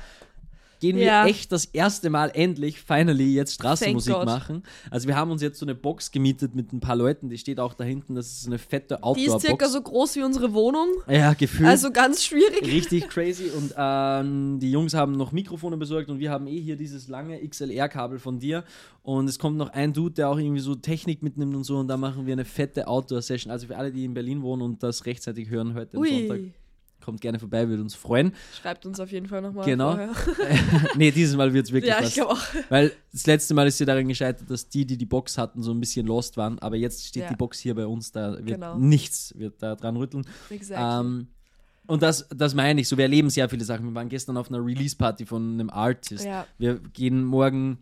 gehen 0.79 0.95
wir 0.97 1.05
Ja. 1.05 1.25
echt 1.27 1.51
das 1.51 1.65
erste 1.65 2.09
Mal 2.09 2.31
endlich, 2.33 2.79
finally, 2.79 3.33
jetzt 3.33 3.53
Straßenmusik 3.55 4.13
machen. 4.25 4.63
Also 4.89 5.07
wir 5.07 5.15
haben 5.15 5.31
uns 5.31 5.41
jetzt 5.41 5.59
so 5.59 5.65
eine 5.65 5.75
Box 5.75 6.11
gemietet 6.11 6.55
mit 6.55 6.71
ein 6.73 6.79
paar 6.79 6.95
Leuten, 6.95 7.29
die 7.29 7.37
steht 7.37 7.59
auch 7.59 7.73
da 7.73 7.83
hinten, 7.83 8.15
das 8.15 8.27
ist 8.27 8.41
so 8.43 8.49
eine 8.49 8.57
fette 8.59 8.99
Die 9.15 9.23
ist 9.25 9.41
circa 9.41 9.65
Outdoor-Box. 9.65 9.71
so 9.73 9.81
groß 9.81 10.15
wie 10.15 10.23
unsere 10.23 10.53
Wohnung. 10.53 10.87
ja, 11.07 11.33
gefühlt. 11.33 11.67
Also 11.69 11.91
ganz 11.91 12.23
schwierig. 12.23 12.61
Richtig 12.63 13.07
crazy 13.09 13.49
und 13.55 13.73
ähm, 13.77 14.59
die 14.59 14.71
Jungs 14.71 14.93
haben 14.93 15.13
noch 15.13 15.31
Mikrofone 15.31 15.77
besorgt 15.77 16.09
und 16.09 16.19
wir 16.19 16.31
haben 16.31 16.47
eh 16.47 16.59
hier 16.59 16.75
dieses 16.75 17.07
lange 17.07 17.39
XLR-Kabel 17.47 18.19
von 18.19 18.39
dir 18.39 18.63
und 19.03 19.27
es 19.29 19.39
kommt 19.39 19.57
noch 19.57 19.69
ein 19.69 19.93
Dude, 19.93 20.15
der 20.15 20.29
auch 20.29 20.37
irgendwie 20.37 20.59
so 20.61 20.75
Technik 20.75 21.23
mitnimmt 21.23 21.55
und 21.55 21.63
so 21.63 21.77
und 21.77 21.87
da 21.87 21.97
machen 21.97 22.25
wir 22.25 22.33
eine 22.33 22.45
fette 22.45 22.87
Outdoor-Session. 22.87 23.51
Also 23.51 23.67
für 23.67 23.77
alle, 23.77 23.91
die 23.91 24.05
in 24.05 24.13
Berlin 24.13 24.41
wohnen 24.41 24.61
und 24.61 24.83
das 24.83 25.05
rechtzeitig 25.05 25.49
hören 25.49 25.73
heute 25.73 25.97
am 25.97 26.03
Sonntag, 26.05 26.39
Ui. 26.39 26.53
Kommt 27.03 27.21
gerne 27.21 27.39
vorbei, 27.39 27.67
würde 27.67 27.81
uns 27.81 27.95
freuen. 27.95 28.33
Schreibt 28.61 28.85
uns 28.85 28.99
auf 28.99 29.11
jeden 29.11 29.27
Fall 29.27 29.41
nochmal 29.41 29.65
Genau. 29.65 29.97
nee, 30.95 31.11
dieses 31.11 31.35
Mal 31.35 31.53
wird 31.53 31.65
es 31.67 31.71
wirklich 31.71 31.91
Ja, 31.91 32.01
was. 32.01 32.09
ich 32.15 32.21
auch. 32.21 32.39
Weil 32.69 32.91
das 33.11 33.25
letzte 33.27 33.53
Mal 33.53 33.67
ist 33.67 33.79
ja 33.79 33.85
daran 33.85 34.07
gescheitert, 34.07 34.49
dass 34.49 34.69
die, 34.69 34.85
die 34.85 34.97
die 34.97 35.05
Box 35.05 35.37
hatten, 35.37 35.63
so 35.63 35.71
ein 35.71 35.79
bisschen 35.79 36.05
lost 36.07 36.37
waren, 36.37 36.59
aber 36.59 36.75
jetzt 36.75 37.05
steht 37.07 37.23
Ja. 37.23 37.29
die 37.29 37.35
Box 37.35 37.59
hier 37.59 37.75
bei 37.75 37.85
uns, 37.85 38.11
da 38.11 38.33
wird 38.33 38.45
Genau. 38.47 38.77
nichts 38.77 39.33
wird 39.37 39.61
da 39.61 39.75
dran 39.75 39.95
rütteln. 39.97 40.25
Exactly. 40.49 40.99
Ähm, 41.09 41.27
und 41.87 42.03
das, 42.03 42.27
das 42.29 42.53
meine 42.53 42.81
ich 42.81 42.87
so. 42.87 42.97
Wir 42.97 43.05
erleben 43.05 43.31
sehr 43.31 43.49
viele 43.49 43.65
Sachen. 43.65 43.85
Wir 43.87 43.95
waren 43.95 44.09
gestern 44.09 44.37
auf 44.37 44.49
einer 44.49 44.63
Release-Party 44.63 45.25
von 45.25 45.53
einem 45.53 45.69
Artist. 45.71 46.23
Ja. 46.23 46.45
Wir 46.59 46.79
gehen 46.93 47.23
morgen 47.23 47.79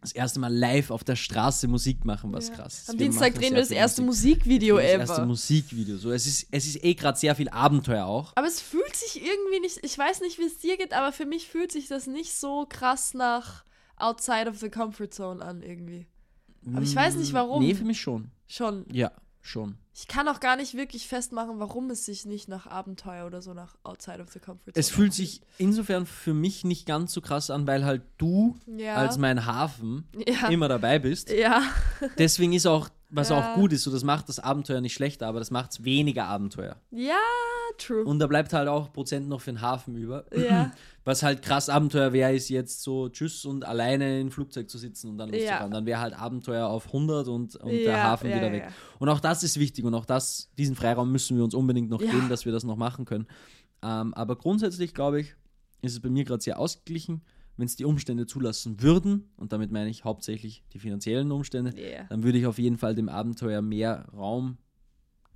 das 0.00 0.12
erste 0.12 0.38
Mal 0.38 0.54
live 0.54 0.90
auf 0.90 1.02
der 1.02 1.16
Straße 1.16 1.66
Musik 1.68 2.04
machen, 2.04 2.32
was 2.32 2.48
Ja. 2.48 2.54
krass 2.54 2.78
ist. 2.82 2.90
Am 2.90 2.98
Wir 2.98 3.06
Dienstag 3.06 3.34
drehen 3.34 3.54
wir 3.54 3.60
das 3.60 3.70
erste 3.70 4.02
Musik. 4.02 4.38
Musikvideo 4.38 4.76
Das 4.76 4.84
ever. 4.86 5.00
erste 5.00 5.26
Musikvideo. 5.26 5.96
So, 5.96 6.12
es, 6.12 6.26
ist, 6.26 6.46
es 6.52 6.66
ist 6.66 6.84
eh 6.84 6.94
gerade 6.94 7.18
sehr 7.18 7.34
viel 7.34 7.48
Abenteuer 7.48 8.04
auch. 8.06 8.32
Aber 8.36 8.46
es 8.46 8.60
fühlt 8.60 8.94
sich 8.94 9.20
irgendwie 9.20 9.60
nicht, 9.60 9.80
ich 9.82 9.98
weiß 9.98 10.20
nicht, 10.20 10.38
wie 10.38 10.44
es 10.44 10.58
dir 10.58 10.76
geht, 10.76 10.92
aber 10.92 11.12
für 11.12 11.26
mich 11.26 11.48
fühlt 11.48 11.72
sich 11.72 11.88
das 11.88 12.06
nicht 12.06 12.32
so 12.32 12.66
krass 12.68 13.12
nach 13.14 13.64
outside 13.96 14.48
of 14.48 14.58
the 14.58 14.68
comfort 14.70 15.08
zone 15.10 15.44
an 15.44 15.62
irgendwie. 15.62 16.06
Aber 16.72 16.82
ich 16.82 16.94
weiß 16.94 17.16
nicht 17.16 17.32
warum. 17.32 17.64
Nee, 17.64 17.74
für 17.74 17.84
mich 17.84 18.00
schon. 18.00 18.30
Schon. 18.46 18.86
Ja, 18.92 19.10
schon. 19.40 19.78
Ich 19.94 20.06
kann 20.06 20.28
auch 20.28 20.40
gar 20.40 20.56
nicht 20.56 20.74
wirklich 20.74 21.08
festmachen, 21.08 21.58
warum 21.58 21.90
es 21.90 22.04
sich 22.04 22.24
nicht 22.24 22.48
nach 22.48 22.66
Abenteuer 22.66 23.26
oder 23.26 23.42
so 23.42 23.52
nach 23.54 23.76
outside 23.82 24.22
of 24.22 24.30
the 24.30 24.38
comfort 24.38 24.72
zone 24.72 24.74
Es 24.76 24.90
fühlt 24.90 25.12
sich 25.12 25.40
insofern 25.58 26.06
für 26.06 26.34
mich 26.34 26.64
nicht 26.64 26.86
ganz 26.86 27.12
so 27.12 27.20
krass 27.20 27.50
an, 27.50 27.66
weil 27.66 27.84
halt 27.84 28.02
du 28.16 28.56
ja. 28.66 28.94
als 28.94 29.18
mein 29.18 29.44
Hafen 29.46 30.08
ja. 30.26 30.48
immer 30.48 30.68
dabei 30.68 30.98
bist. 30.98 31.30
ja. 31.30 31.62
Deswegen 32.16 32.52
ist 32.52 32.66
auch, 32.66 32.88
was 33.10 33.30
Ja. 33.30 33.38
auch 33.38 33.54
gut 33.54 33.72
ist, 33.72 33.82
so 33.84 33.90
das 33.90 34.04
macht 34.04 34.28
das 34.28 34.38
Abenteuer 34.38 34.80
nicht 34.80 34.94
schlechter, 34.94 35.26
aber 35.26 35.38
das 35.38 35.50
macht 35.50 35.72
es 35.72 35.84
weniger 35.84 36.26
Abenteuer. 36.26 36.76
Ja, 36.90 37.14
true. 37.78 38.04
Und 38.04 38.18
da 38.18 38.26
bleibt 38.26 38.52
halt 38.52 38.68
auch 38.68 38.92
Prozent 38.92 39.28
noch 39.28 39.40
für 39.40 39.50
den 39.52 39.60
Hafen 39.62 39.94
über. 39.96 40.24
Ja. 40.36 40.70
Was 41.04 41.22
halt 41.22 41.40
krass 41.40 41.70
Abenteuer 41.70 42.12
wäre, 42.12 42.34
ist 42.34 42.50
jetzt 42.50 42.82
so 42.82 43.08
tschüss 43.08 43.46
und 43.46 43.64
alleine 43.64 44.20
im 44.20 44.30
Flugzeug 44.30 44.68
zu 44.68 44.76
sitzen 44.76 45.08
und 45.08 45.16
dann 45.16 45.30
Ja. 45.30 45.36
loszufahren. 45.36 45.70
Dann 45.72 45.86
wäre 45.86 46.00
halt 46.00 46.12
Abenteuer 46.12 46.66
auf 46.68 46.86
100 46.88 47.28
und, 47.28 47.56
und 47.56 47.70
der 47.70 47.80
Ja, 47.82 48.02
Hafen 48.02 48.28
ja, 48.28 48.36
wieder 48.36 48.46
ja, 48.48 48.52
weg. 48.52 48.62
ja. 48.64 48.72
Und 48.98 49.08
auch 49.08 49.20
das 49.20 49.42
ist 49.42 49.58
wichtig 49.58 49.86
und 49.86 49.94
auch 49.94 50.04
das, 50.04 50.50
diesen 50.58 50.76
Freiraum 50.76 51.10
müssen 51.10 51.36
wir 51.38 51.44
uns 51.44 51.54
unbedingt 51.54 51.88
noch 51.88 52.02
Ja. 52.02 52.10
geben, 52.10 52.28
dass 52.28 52.44
wir 52.44 52.52
das 52.52 52.64
noch 52.64 52.76
machen 52.76 53.06
können. 53.06 53.26
Ähm, 53.82 54.12
aber 54.12 54.36
grundsätzlich, 54.36 54.92
glaube 54.92 55.20
ich, 55.20 55.34
ist 55.80 55.92
es 55.92 56.00
bei 56.00 56.10
mir 56.10 56.24
gerade 56.24 56.42
sehr 56.42 56.58
ausgeglichen. 56.58 57.22
Wenn 57.58 57.66
es 57.66 57.76
die 57.76 57.84
Umstände 57.84 58.26
zulassen 58.26 58.80
würden, 58.80 59.30
und 59.36 59.52
damit 59.52 59.70
meine 59.72 59.90
ich 59.90 60.04
hauptsächlich 60.04 60.64
die 60.72 60.78
finanziellen 60.78 61.30
Umstände, 61.32 61.74
Yeah. 61.76 62.04
dann 62.08 62.22
würde 62.22 62.38
ich 62.38 62.46
auf 62.46 62.58
jeden 62.58 62.78
Fall 62.78 62.94
dem 62.94 63.08
Abenteuer 63.10 63.60
mehr 63.60 64.06
Raum 64.14 64.56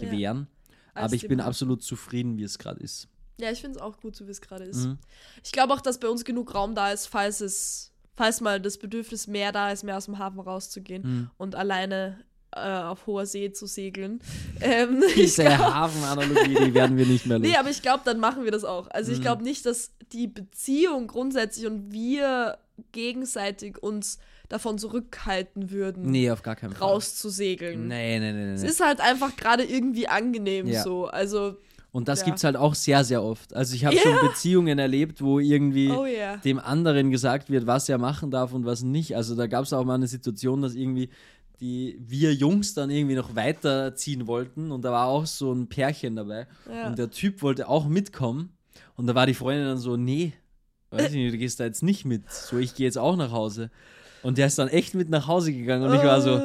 Ja. 0.00 0.06
gewähren. 0.06 0.46
Als 0.94 1.06
Aber 1.06 1.14
ich 1.14 1.26
bin 1.28 1.40
Hafen. 1.40 1.48
absolut 1.48 1.82
zufrieden, 1.82 2.38
wie 2.38 2.44
es 2.44 2.58
gerade 2.58 2.80
ist. 2.80 3.08
Ja, 3.40 3.50
ich 3.50 3.60
finde 3.60 3.78
es 3.78 3.82
auch 3.82 3.98
gut, 4.00 4.14
so 4.14 4.26
wie 4.26 4.30
es 4.30 4.40
gerade 4.40 4.64
ist. 4.64 4.86
Mhm. 4.86 4.98
Ich 5.42 5.52
glaube 5.52 5.74
auch, 5.74 5.80
dass 5.80 5.98
bei 5.98 6.08
uns 6.08 6.24
genug 6.24 6.54
Raum 6.54 6.74
da 6.74 6.92
ist, 6.92 7.06
falls 7.06 7.40
es, 7.40 7.92
falls 8.14 8.40
mal 8.40 8.60
das 8.60 8.78
Bedürfnis 8.78 9.26
mehr 9.26 9.50
da 9.52 9.70
ist, 9.72 9.82
mehr 9.82 9.96
aus 9.96 10.04
dem 10.04 10.18
Hafen 10.18 10.38
rauszugehen 10.38 11.02
Mhm. 11.02 11.30
und 11.38 11.54
alleine 11.56 12.24
auf 12.56 13.06
hoher 13.06 13.26
See 13.26 13.52
zu 13.52 13.66
segeln. 13.66 14.20
Ähm, 14.60 15.02
Diese 15.16 15.42
glaub, 15.42 15.58
Hafenanalogie, 15.58 16.54
die 16.66 16.74
werden 16.74 16.96
wir 16.96 17.06
nicht 17.06 17.26
mehr 17.26 17.38
los. 17.38 17.48
nee, 17.48 17.56
aber 17.56 17.70
ich 17.70 17.82
glaube, 17.82 18.02
dann 18.04 18.20
machen 18.20 18.44
wir 18.44 18.52
das 18.52 18.62
auch. 18.64 18.88
Also 18.90 19.10
ich 19.10 19.18
Mhm. 19.18 19.22
glaube 19.22 19.42
nicht, 19.42 19.66
dass 19.66 19.90
die 20.12 20.28
Beziehung 20.28 21.06
grundsätzlich 21.08 21.66
und 21.66 21.90
wir 21.92 22.58
gegenseitig 22.92 23.82
uns 23.82 24.18
davon 24.48 24.78
zurückhalten 24.78 25.70
würden, 25.70 26.10
nee, 26.10 26.30
auf 26.30 26.42
gar 26.42 26.56
keinen 26.56 26.72
Fall. 26.74 26.86
rauszusegeln. 26.88 27.88
Nee, 27.88 28.18
nee, 28.20 28.32
nee, 28.32 28.44
nee. 28.46 28.52
Es 28.52 28.62
ist 28.62 28.80
halt 28.84 29.00
einfach 29.00 29.34
gerade 29.36 29.64
irgendwie 29.64 30.08
angenehm 30.08 30.66
Ja. 30.68 30.82
so. 30.82 31.06
Also, 31.06 31.56
Und 31.90 32.08
das 32.08 32.20
ja. 32.20 32.26
gibt's 32.26 32.44
halt 32.44 32.56
auch 32.56 32.74
sehr, 32.74 33.02
sehr 33.04 33.22
oft. 33.22 33.54
Also 33.54 33.74
ich 33.74 33.84
habe 33.84 33.96
Ja. 33.96 34.02
schon 34.02 34.28
Beziehungen 34.28 34.78
erlebt, 34.78 35.20
wo 35.22 35.38
irgendwie 35.40 35.90
oh 35.90 36.06
ja. 36.06 36.36
dem 36.38 36.58
anderen 36.58 37.10
gesagt 37.10 37.50
wird, 37.50 37.66
was 37.66 37.88
er 37.88 37.98
machen 37.98 38.30
darf 38.30 38.52
und 38.52 38.64
was 38.64 38.82
nicht. 38.82 39.14
Also 39.16 39.34
da 39.34 39.46
gab 39.46 39.64
es 39.64 39.72
auch 39.72 39.84
mal 39.84 39.94
eine 39.94 40.06
Situation, 40.06 40.62
dass 40.62 40.74
irgendwie 40.74 41.10
die 41.62 41.96
wir 42.00 42.34
Jungs 42.34 42.74
dann 42.74 42.90
irgendwie 42.90 43.14
noch 43.14 43.34
weiterziehen 43.36 44.26
wollten 44.26 44.70
und 44.72 44.82
da 44.84 44.90
war 44.92 45.06
auch 45.06 45.24
so 45.26 45.52
ein 45.52 45.68
Pärchen 45.68 46.16
dabei 46.16 46.46
Ja. 46.68 46.88
und 46.88 46.98
der 46.98 47.10
Typ 47.10 47.40
wollte 47.40 47.68
auch 47.68 47.86
mitkommen 47.86 48.50
und 48.96 49.06
da 49.06 49.14
war 49.14 49.26
die 49.26 49.34
Freundin 49.34 49.66
dann 49.66 49.78
so, 49.78 49.96
nee, 49.96 50.32
weiß 50.90 51.10
ich 51.10 51.16
nicht, 51.16 51.32
du 51.32 51.38
gehst 51.38 51.60
da 51.60 51.64
jetzt 51.64 51.82
nicht 51.82 52.04
mit, 52.04 52.30
so 52.30 52.58
ich 52.58 52.74
gehe 52.74 52.84
jetzt 52.86 52.98
auch 52.98 53.16
nach 53.16 53.30
Hause. 53.32 53.70
Und 54.22 54.38
der 54.38 54.46
ist 54.48 54.58
dann 54.58 54.68
echt 54.68 54.94
mit 54.94 55.08
nach 55.08 55.26
Hause 55.26 55.52
gegangen 55.52 55.88
und 55.88 55.94
ich 55.94 56.02
war 56.02 56.20
so, 56.20 56.38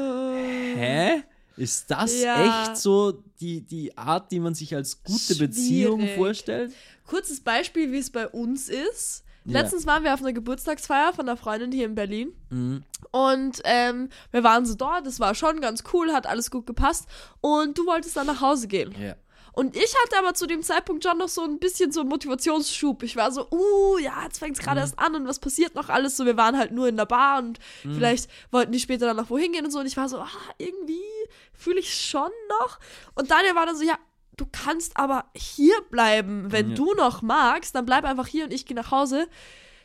hä? 0.76 1.24
Ist 1.57 1.89
das 1.89 2.22
Ja. 2.22 2.43
echt 2.70 2.78
so 2.78 3.24
die, 3.41 3.61
die 3.61 3.97
Art, 3.97 4.32
die 4.32 4.39
man 4.39 4.53
sich 4.53 4.76
als 4.76 5.03
gute 5.03 5.36
Beziehung 5.36 5.99
Schwierig. 6.01 6.15
vorstellt? 6.15 6.74
Kurzes 7.07 7.39
Beispiel, 7.39 7.91
wie 7.91 7.97
es 7.97 8.11
bei 8.11 8.28
uns 8.28 8.70
ist. 8.70 9.24
Ja. 9.47 9.61
Letztens 9.61 9.85
waren 9.87 10.03
wir 10.03 10.13
auf 10.13 10.21
einer 10.21 10.33
Geburtstagsfeier 10.33 11.13
von 11.13 11.27
einer 11.27 11.37
Freundin 11.37 11.71
hier 11.71 11.85
in 11.85 11.95
Berlin. 11.95 12.33
Mhm. 12.49 12.83
Und 13.11 13.61
ähm, 13.63 14.09
wir 14.31 14.43
waren 14.43 14.65
so 14.65 14.75
dort, 14.75 15.05
das 15.07 15.19
war 15.19 15.33
schon 15.35 15.61
ganz 15.61 15.83
cool, 15.93 16.11
hat 16.11 16.27
alles 16.27 16.51
gut 16.51 16.65
gepasst. 16.67 17.07
Und 17.41 17.77
du 17.77 17.85
wolltest 17.85 18.17
dann 18.17 18.27
nach 18.27 18.41
Hause 18.41 18.67
gehen. 18.67 18.93
Ja. 19.01 19.15
Und 19.53 19.75
ich 19.75 19.91
hatte 20.03 20.19
aber 20.19 20.35
zu 20.35 20.45
dem 20.45 20.61
Zeitpunkt 20.61 21.03
schon 21.03 21.17
noch 21.17 21.29
so 21.29 21.41
ein 21.43 21.57
bisschen 21.57 21.91
so 21.91 22.01
einen 22.01 22.09
Motivationsschub. 22.09 23.01
Ich 23.01 23.15
war 23.15 23.31
so, 23.31 23.47
uh, 23.49 23.97
ja, 23.97 24.21
jetzt 24.23 24.37
fängt 24.37 24.55
es 24.55 24.63
gerade 24.63 24.79
Mhm. 24.79 24.83
erst 24.83 24.99
an 24.99 25.15
und 25.15 25.27
was 25.27 25.39
passiert 25.39 25.73
noch 25.73 25.89
alles? 25.89 26.15
So, 26.15 26.25
wir 26.27 26.37
waren 26.37 26.55
halt 26.57 26.71
nur 26.73 26.87
in 26.87 26.95
der 26.97 27.05
Bar 27.07 27.39
und 27.39 27.57
Mhm. 27.83 27.95
vielleicht 27.95 28.29
wollten 28.51 28.71
die 28.71 28.79
später 28.79 29.07
dann 29.07 29.17
noch 29.17 29.31
wohin 29.31 29.53
gehen 29.53 29.65
und 29.65 29.71
so. 29.71 29.79
Und 29.79 29.87
ich 29.87 29.97
war 29.97 30.09
so, 30.09 30.19
ah, 30.19 30.27
irgendwie 30.59 31.01
fühle 31.53 31.79
ich 31.79 31.91
schon 31.91 32.29
noch. 32.59 32.79
Und 33.15 33.31
Daniel 33.31 33.55
war 33.55 33.65
dann 33.65 33.75
so, 33.77 33.83
ja, 33.83 33.97
du 34.38 34.45
kannst 34.51 34.97
aber 34.97 35.25
hier 35.35 35.75
bleiben. 35.89 36.51
Wenn 36.51 36.69
Ja. 36.69 36.75
du 36.75 36.93
noch 36.93 37.21
magst, 37.21 37.75
dann 37.75 37.85
bleib 37.85 38.05
einfach 38.05 38.27
hier 38.27 38.45
und 38.45 38.53
ich 38.53 38.65
gehe 38.65 38.75
nach 38.75 38.91
Hause. 38.91 39.27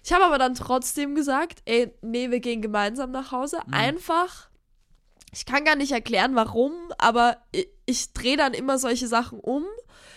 Ich 0.05 0.13
habe 0.13 0.25
aber 0.25 0.39
dann 0.39 0.55
trotzdem 0.55 1.15
gesagt, 1.15 1.61
ey, 1.65 1.93
nee, 2.03 2.31
wir 2.31 2.41
gehen 2.41 2.61
gemeinsam 2.63 3.11
nach 3.11 3.33
Hause. 3.33 3.59
Mhm. 3.67 3.75
Einfach, 3.75 4.49
ich 5.33 5.47
kann 5.47 5.65
gar 5.65 5.77
nicht 5.77 5.93
erklären, 5.93 6.35
warum, 6.35 6.73
aber 6.99 7.39
ich, 7.53 7.69
ich 7.87 8.13
drehe 8.13 8.37
dann 8.37 8.53
immer 8.55 8.79
solche 8.79 9.07
Sachen 9.09 9.39
um. 9.41 9.65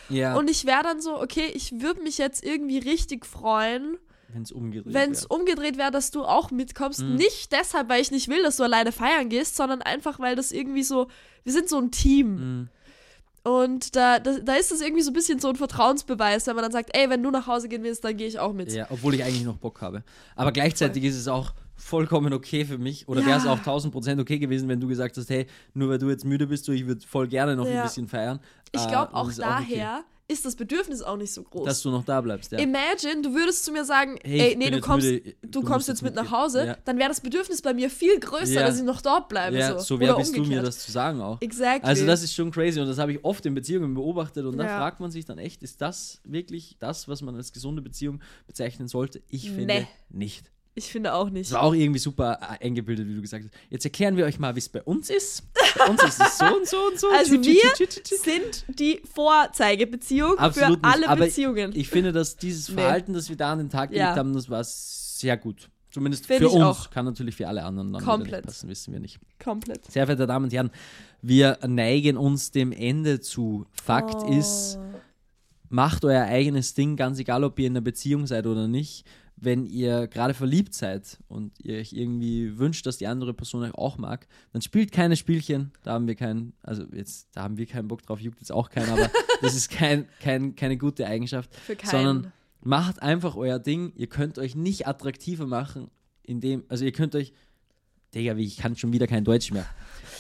Ja, 0.09 0.35
Und 0.35 0.49
ich 0.51 0.65
wäre 0.65 0.83
dann 0.83 1.01
so, 1.01 1.19
okay, 1.19 1.49
ich 1.53 1.81
würde 1.81 2.01
mich 2.03 2.17
jetzt 2.19 2.43
irgendwie 2.43 2.77
richtig 2.77 3.25
freuen, 3.25 3.97
Wenn 4.27 4.43
es 4.43 4.51
umgedreht 4.51 4.93
wenn 4.93 5.11
es 5.11 5.23
wäre. 5.23 5.39
umgedreht 5.39 5.77
wäre, 5.77 5.89
dass 5.91 6.11
du 6.11 6.23
auch 6.25 6.51
mitkommst. 6.51 7.01
Mhm. 7.01 7.15
Nicht 7.15 7.51
deshalb, 7.51 7.89
weil 7.89 8.01
ich 8.01 8.11
nicht 8.11 8.27
will, 8.27 8.43
dass 8.43 8.57
du 8.57 8.63
alleine 8.63 8.91
feiern 8.91 9.29
gehst, 9.29 9.55
sondern 9.55 9.81
einfach, 9.81 10.19
weil 10.19 10.35
das 10.35 10.51
irgendwie 10.51 10.83
so, 10.83 11.07
wir 11.43 11.53
sind 11.53 11.69
so 11.69 11.79
ein 11.79 11.91
Team. 11.91 12.35
Mhm. 12.35 12.69
Und 13.47 13.95
da, 13.95 14.17
da, 14.17 14.39
da 14.39 14.53
ist 14.55 14.71
es 14.71 14.81
irgendwie 14.81 15.03
so 15.03 15.11
ein 15.11 15.13
bisschen 15.13 15.39
so 15.39 15.49
ein 15.49 15.55
Vertrauensbeweis, 15.55 16.47
wenn 16.47 16.55
man 16.55 16.63
dann 16.63 16.71
sagt, 16.71 16.89
ey, 16.97 17.07
wenn 17.11 17.21
du 17.21 17.29
nach 17.29 17.45
Hause 17.45 17.69
gehen 17.69 17.83
willst, 17.83 18.03
dann 18.03 18.17
gehe 18.17 18.27
ich 18.27 18.39
auch 18.39 18.53
mit. 18.53 18.71
Ja, 18.73 18.87
obwohl 18.89 19.13
ich 19.13 19.23
eigentlich 19.23 19.43
noch 19.43 19.57
Bock 19.57 19.81
habe. 19.81 20.03
Aber 20.35 20.51
gleichzeitig 20.51 21.03
ist 21.03 21.15
es 21.15 21.27
auch 21.27 21.53
vollkommen 21.75 22.33
okay 22.33 22.65
für 22.65 22.79
mich. 22.79 23.07
Oder 23.07 23.21
Ja. 23.21 23.27
wäre 23.27 23.37
es 23.37 23.45
auch 23.45 23.59
1000 23.59 23.93
Prozent 23.93 24.19
okay 24.19 24.39
gewesen, 24.39 24.67
wenn 24.67 24.79
du 24.79 24.87
gesagt 24.87 25.15
hast, 25.17 25.29
hey, 25.29 25.45
nur 25.75 25.89
weil 25.89 25.99
du 25.99 26.09
jetzt 26.09 26.25
müde 26.25 26.47
bist, 26.47 26.67
du, 26.67 26.71
ich 26.71 26.87
würde 26.87 27.05
voll 27.05 27.27
gerne 27.27 27.55
noch 27.55 27.67
Ja. 27.67 27.75
ein 27.81 27.83
bisschen 27.83 28.07
feiern. 28.07 28.39
Ich 28.71 28.83
Äh, 28.83 28.87
glaube 28.87 29.11
dann 29.11 29.21
auch 29.21 29.29
ist 29.29 29.37
es 29.37 29.39
okay, 29.43 29.49
daher 29.75 30.03
ist 30.27 30.43
das 30.43 30.55
Bedürfnis 30.55 31.01
auch 31.03 31.17
nicht 31.17 31.31
so 31.31 31.43
groß. 31.43 31.65
dass 31.65 31.81
du 31.83 31.91
noch 31.91 32.03
da 32.03 32.19
bleibst. 32.19 32.51
Ja. 32.51 32.57
Imagine, 32.57 33.21
du 33.21 33.33
würdest 33.35 33.63
zu 33.63 33.71
mir 33.71 33.85
sagen, 33.85 34.17
Hey, 34.23 34.39
ey, 34.51 34.55
nee, 34.55 34.71
du 34.71 34.81
kommst, 34.81 35.05
müde, 35.05 35.35
du 35.43 35.61
kommst 35.61 35.87
jetzt 35.87 36.01
mit 36.01 36.15
nach. 36.15 36.31
Hause, 36.31 36.65
Ja. 36.65 36.77
dann 36.83 36.97
wäre 36.97 37.09
das 37.09 37.21
Bedürfnis 37.21 37.61
bei 37.61 37.73
mir 37.75 37.89
viel 37.91 38.19
größer, 38.19 38.53
Ja. 38.61 38.63
dass 38.65 38.77
ich 38.79 38.83
noch 38.83 39.01
dort 39.01 39.29
bleibe. 39.29 39.57
Ja, 39.57 39.73
so, 39.77 39.79
so 39.95 39.99
wer 39.99 40.09
Oder 40.09 40.19
bist 40.19 40.31
du 40.33 40.37
mir, 40.39 40.43
umgekehrt. 40.43 40.67
das 40.67 40.79
zu 40.79 40.91
sagen 40.91 41.21
auch. 41.21 41.39
Exactly. 41.41 41.87
Also 41.87 42.05
das 42.07 42.23
ist 42.23 42.33
schon 42.33 42.49
crazy 42.49 42.79
und 42.79 42.87
das 42.87 42.97
habe 42.97 43.13
ich 43.13 43.23
oft 43.23 43.45
in 43.45 43.53
Beziehungen 43.53 43.93
beobachtet 43.93 44.45
und 44.45 44.57
da 44.57 44.65
fragt 44.65 44.99
man 44.99 45.11
sich 45.11 45.25
dann 45.25 45.37
echt, 45.37 45.61
ist 45.61 45.79
das 45.81 46.21
wirklich 46.23 46.75
das, 46.79 47.07
was 47.07 47.21
man 47.21 47.35
als 47.35 47.53
gesunde 47.53 47.81
Beziehung 47.83 48.19
bezeichnen 48.47 48.87
sollte? 48.87 49.21
Ich 49.29 49.51
finde 49.51 49.73
Nee. 49.81 49.87
nicht. 50.09 50.51
ich 50.73 50.85
finde 50.91 51.13
auch 51.13 51.29
nicht. 51.29 51.45
Es 51.47 51.53
war 51.53 51.61
auch 51.63 51.73
irgendwie 51.75 51.99
super 51.99 52.59
eingebildet, 52.59 53.07
wie 53.07 53.13
du 53.15 53.21
gesagt 53.21 53.45
hast. 53.45 53.53
Jetzt 53.69 53.85
erklären 53.85 54.17
wir 54.17 54.25
euch 54.25 54.39
mal, 54.39 54.55
wie 54.55 54.59
es 54.59 54.67
bei 54.69 54.81
uns 54.81 55.09
ist. 55.09 55.43
Uns 55.89 56.03
ist 56.03 56.21
es 56.21 56.37
so 56.37 56.45
und 56.45 56.67
so 56.67 56.77
und 56.87 56.99
so. 56.99 57.07
Also 57.09 57.33
wir 57.41 57.61
sind 58.23 58.65
die 58.79 59.01
Vorzeigebeziehung 59.13 60.37
Absolut 60.37 60.79
für 60.79 60.83
alle 60.83 61.07
nicht. 61.09 61.19
Beziehungen. 61.19 61.71
Ich 61.75 61.89
finde, 61.89 62.11
dass 62.11 62.37
dieses 62.37 62.69
Nee. 62.69 62.75
Verhalten, 62.81 63.13
das 63.13 63.29
wir 63.29 63.35
da 63.37 63.51
an 63.53 63.59
den 63.59 63.69
Tag 63.69 63.89
gelegt 63.89 64.05
Ja. 64.07 64.15
haben, 64.15 64.33
das 64.33 64.49
war 64.49 64.63
sehr 64.63 65.37
gut. 65.37 65.69
Zumindest 65.91 66.25
Finde 66.27 66.49
für 66.49 66.55
uns. 66.55 66.63
auch. 66.63 66.89
Kann 66.89 67.05
natürlich 67.05 67.35
für 67.35 67.47
alle 67.47 67.63
anderen 67.63 67.93
dann 67.93 68.03
Komplett. 68.03 68.43
nicht 68.45 68.53
passen, 68.53 68.69
wissen 68.69 68.91
wir 68.93 68.99
nicht. 68.99 69.19
Komplett. 69.41 69.85
Sehr 69.89 70.05
verehrte 70.05 70.27
Damen 70.27 70.45
und 70.45 70.53
Herren, 70.53 70.69
wir 71.21 71.57
neigen 71.65 72.17
uns 72.17 72.51
dem 72.51 72.71
Ende 72.73 73.21
zu. 73.21 73.65
Fakt 73.71 74.15
Oh. 74.15 74.31
ist, 74.37 74.77
macht 75.69 76.03
euer 76.03 76.25
eigenes 76.25 76.73
Ding, 76.73 76.95
ganz 76.97 77.17
egal, 77.19 77.43
ob 77.45 77.57
ihr 77.59 77.67
in 77.67 77.73
einer 77.73 77.81
Beziehung 77.81 78.27
seid 78.27 78.45
oder 78.45 78.67
nicht. 78.67 79.05
Wenn 79.45 79.65
ihr 79.65 80.07
gerade 80.07 80.33
verliebt 80.33 80.73
seid 80.73 81.19
und 81.27 81.53
ihr 81.63 81.77
euch 81.77 81.93
irgendwie 81.93 82.57
wünscht, 82.57 82.85
dass 82.85 82.97
die 82.97 83.07
andere 83.07 83.33
Person 83.33 83.63
euch 83.63 83.75
auch 83.75 83.97
mag, 83.97 84.27
dann 84.51 84.61
spielt 84.61 84.91
keine 84.91 85.15
Spielchen. 85.15 85.71
Da 85.83 85.93
haben 85.93 86.07
wir 86.07 86.15
keinen, 86.15 86.53
also 86.63 86.83
jetzt, 86.91 87.29
da 87.33 87.43
haben 87.43 87.57
wir 87.57 87.65
keinen 87.67 87.87
Bock 87.87 88.01
drauf, 88.01 88.19
juckt 88.19 88.39
jetzt 88.39 88.51
auch 88.51 88.69
keinen, 88.69 88.89
aber 88.89 89.09
das 89.41 89.55
ist 89.55 89.69
kein, 89.69 90.07
kein, 90.19 90.55
keine 90.55 90.77
gute 90.77 91.05
Eigenschaft. 91.07 91.53
Für 91.55 91.75
keinen. 91.75 91.89
Sondern 91.91 92.33
macht 92.61 93.01
einfach 93.01 93.35
euer 93.35 93.59
Ding. 93.59 93.93
Ihr 93.95 94.07
könnt 94.07 94.39
euch 94.39 94.55
nicht 94.55 94.87
attraktiver 94.87 95.45
machen, 95.45 95.89
indem, 96.23 96.63
also 96.67 96.83
ihr 96.83 96.91
könnt 96.91 97.15
euch, 97.15 97.31
Digga, 98.15 98.35
wie 98.37 98.45
ich 98.45 98.57
kann 98.57 98.75
schon 98.75 98.93
wieder 98.93 99.07
kein 99.07 99.23
Deutsch 99.23 99.51
mehr. 99.51 99.65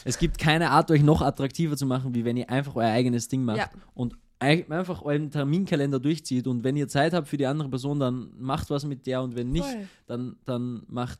Es 0.03 0.19
gibt 0.19 0.37
keine 0.37 0.69
Art, 0.69 0.91
euch 0.91 1.01
noch 1.01 1.21
attraktiver 1.23 1.75
zu 1.75 1.85
machen, 1.87 2.13
wie 2.13 2.25
wenn 2.25 2.37
ihr 2.37 2.49
einfach 2.49 2.75
euer 2.75 2.91
eigenes 2.91 3.27
Ding 3.27 3.43
macht 3.43 3.57
Ja. 3.57 3.69
und 3.95 4.15
einfach 4.39 5.01
euren 5.01 5.31
Terminkalender 5.31 5.99
durchzieht. 5.99 6.47
Und 6.47 6.63
wenn 6.63 6.75
ihr 6.75 6.87
Zeit 6.87 7.13
habt 7.13 7.27
für 7.27 7.37
die 7.37 7.45
andere 7.45 7.69
Person, 7.69 7.99
dann 7.99 8.31
macht 8.37 8.69
was 8.69 8.85
mit 8.85 9.05
der 9.07 9.21
und 9.21 9.35
wenn 9.35 9.51
nicht, 9.51 9.65
Voll. 9.65 9.87
dann, 10.07 10.35
dann 10.45 10.83
macht 10.87 11.19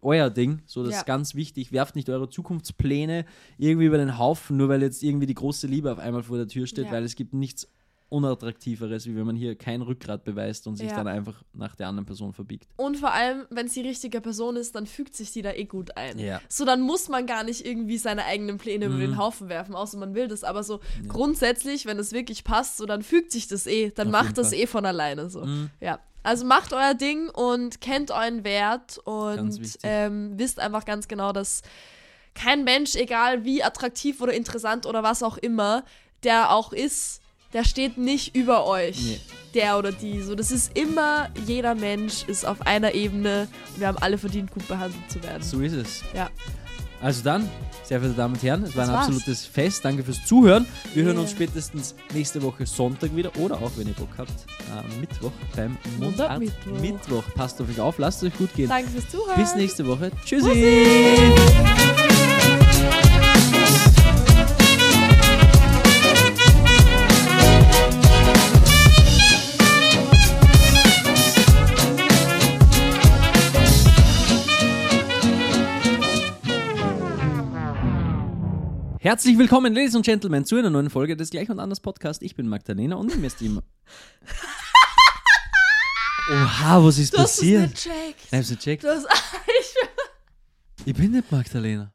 euer 0.00 0.30
Ding. 0.30 0.62
So, 0.66 0.82
das 0.84 0.92
Ja. 0.92 0.98
ist 1.00 1.06
ganz 1.06 1.34
wichtig. 1.34 1.72
Werft 1.72 1.96
nicht 1.96 2.08
eure 2.08 2.28
Zukunftspläne 2.28 3.24
irgendwie 3.58 3.86
über 3.86 3.98
den 3.98 4.16
Haufen, 4.18 4.56
nur 4.56 4.68
weil 4.68 4.82
jetzt 4.82 5.02
irgendwie 5.02 5.26
die 5.26 5.34
große 5.34 5.66
Liebe 5.66 5.90
auf 5.92 5.98
einmal 5.98 6.22
vor 6.22 6.36
der 6.36 6.46
Tür 6.48 6.66
steht, 6.66 6.86
Ja. 6.86 6.92
weil 6.92 7.04
es 7.04 7.16
gibt 7.16 7.34
nichts 7.34 7.68
Unattraktiveres, 8.10 9.06
wie 9.06 9.14
wenn 9.16 9.26
man 9.26 9.36
hier 9.36 9.56
kein 9.56 9.82
Rückgrat 9.82 10.24
beweist 10.24 10.66
und 10.66 10.76
sich 10.76 10.88
Ja. 10.90 10.96
dann 10.96 11.08
einfach 11.08 11.42
nach 11.52 11.74
der 11.76 11.88
anderen 11.88 12.06
Person 12.06 12.32
verbiegt. 12.32 12.68
Und 12.76 12.96
vor 12.96 13.12
allem, 13.12 13.44
wenn 13.50 13.66
es 13.66 13.74
die 13.74 13.82
richtige 13.82 14.20
Person 14.20 14.56
ist, 14.56 14.74
dann 14.74 14.86
fügt 14.86 15.14
sich 15.14 15.32
die 15.32 15.42
da 15.42 15.52
eh 15.52 15.64
gut 15.64 15.96
ein. 15.96 16.18
Ja. 16.18 16.40
So, 16.48 16.64
dann 16.64 16.80
muss 16.80 17.08
man 17.08 17.26
gar 17.26 17.44
nicht 17.44 17.66
irgendwie 17.66 17.98
seine 17.98 18.24
eigenen 18.24 18.58
Pläne 18.58 18.86
über 18.86 18.94
Mhm. 18.96 19.00
den 19.00 19.18
Haufen 19.18 19.48
werfen, 19.48 19.74
außer 19.74 19.98
man 19.98 20.14
will 20.14 20.28
das. 20.28 20.44
Aber 20.44 20.62
so 20.62 20.80
grundsätzlich, 21.08 21.86
wenn 21.86 21.98
es 21.98 22.12
wirklich 22.12 22.44
passt, 22.44 22.76
so 22.78 22.86
dann 22.86 23.02
fügt 23.02 23.32
sich 23.32 23.48
das 23.48 23.66
eh. 23.66 23.90
Dann 23.90 24.08
Auf 24.08 24.12
macht 24.12 24.38
das 24.38 24.50
Fall. 24.50 24.58
eh 24.58 24.66
von 24.66 24.86
alleine 24.86 25.28
so. 25.30 25.44
Mhm. 25.44 25.70
Ja. 25.80 25.98
Also 26.22 26.44
macht 26.44 26.72
euer 26.72 26.94
Ding 26.94 27.28
und 27.30 27.80
kennt 27.80 28.10
euren 28.10 28.44
Wert 28.44 28.98
und 29.04 29.60
ähm, 29.82 30.32
wisst 30.36 30.58
einfach 30.58 30.84
ganz 30.84 31.08
genau, 31.08 31.32
dass 31.32 31.62
kein 32.34 32.64
Mensch, 32.64 32.94
egal 32.96 33.44
wie 33.44 33.62
attraktiv 33.62 34.20
oder 34.20 34.32
interessant 34.32 34.84
oder 34.86 35.02
was 35.02 35.22
auch 35.22 35.38
immer, 35.38 35.84
der 36.24 36.52
auch 36.52 36.72
ist, 36.72 37.20
der 37.52 37.64
steht 37.64 37.98
nicht 37.98 38.34
über 38.36 38.66
euch. 38.66 39.00
Nee. 39.02 39.20
Der 39.54 39.78
oder 39.78 39.92
die. 39.92 40.20
So, 40.22 40.34
das 40.34 40.50
ist 40.50 40.76
immer, 40.76 41.30
jeder 41.46 41.74
Mensch 41.74 42.24
ist 42.26 42.44
auf 42.46 42.62
einer 42.62 42.94
Ebene 42.94 43.48
und 43.74 43.80
wir 43.80 43.86
haben 43.88 43.98
alle 43.98 44.18
verdient, 44.18 44.50
gut 44.50 44.68
behandelt 44.68 45.10
zu 45.10 45.22
werden. 45.22 45.42
So 45.42 45.60
ist 45.60 45.72
es. 45.72 46.02
Ja. 46.14 46.28
Also 47.00 47.22
dann, 47.22 47.48
sehr 47.84 48.00
verehrte 48.00 48.16
Damen 48.18 48.34
und 48.34 48.42
Herren, 48.42 48.64
es 48.64 48.74
war 48.76 48.82
Das 48.82 48.88
ein 48.88 48.94
war's. 48.96 49.06
absolutes 49.06 49.46
Fest. 49.46 49.84
Danke 49.84 50.02
fürs 50.02 50.26
Zuhören. 50.26 50.66
Wir 50.94 51.04
hören 51.04 51.14
Yeah. 51.14 51.22
uns 51.22 51.30
spätestens 51.30 51.94
nächste 52.12 52.42
Woche 52.42 52.66
Sonntag 52.66 53.14
wieder 53.14 53.30
oder 53.38 53.54
auch, 53.56 53.70
wenn 53.76 53.86
ihr 53.86 53.94
Bock 53.94 54.08
habt, 54.18 54.32
am 54.76 55.00
Mittwoch 55.00 55.30
beim 55.54 55.78
Mundart 56.00 56.40
Mittwoch. 56.40 56.80
Mittwoch. 56.80 57.24
Passt 57.36 57.60
auf 57.62 57.68
euch 57.70 57.80
auf, 57.80 57.98
lasst 57.98 58.22
es 58.24 58.32
euch 58.32 58.38
gut 58.38 58.52
gehen. 58.54 58.68
Danke 58.68 58.90
fürs 58.90 59.08
Zuhören. 59.08 59.40
Bis 59.40 59.54
nächste 59.54 59.86
Woche. 59.86 60.10
Tschüssi. 60.24 60.48
Herzlich 79.08 79.38
willkommen, 79.38 79.72
Ladies 79.72 79.94
und 79.94 80.04
Gentlemen, 80.04 80.44
zu 80.44 80.56
einer 80.56 80.68
neuen 80.68 80.90
Folge 80.90 81.16
des 81.16 81.30
Gleich 81.30 81.48
und 81.48 81.60
Anders 81.60 81.80
Podcast. 81.80 82.22
Ich 82.22 82.36
bin 82.36 82.46
Magdalena 82.46 82.96
und 82.96 83.16
mir 83.18 83.26
ist 83.28 83.40
die. 83.40 83.48
Oha, 86.30 86.84
was 86.84 86.98
ist 86.98 87.14
Du 87.14 87.18
hast 87.20 87.30
es 87.30 87.36
passiert? 87.38 87.70
nicht 87.70 87.84
checkt. 87.84 88.20
Ich 88.30 88.32
hab's 88.34 88.50
nicht 88.50 88.58
gecheckt. 88.62 88.84
Du 88.84 88.88
hast, 88.88 89.06
ich 89.46 89.74
Ich 90.84 90.94
bin 90.94 91.12
nicht 91.12 91.32
Magdalena. 91.32 91.90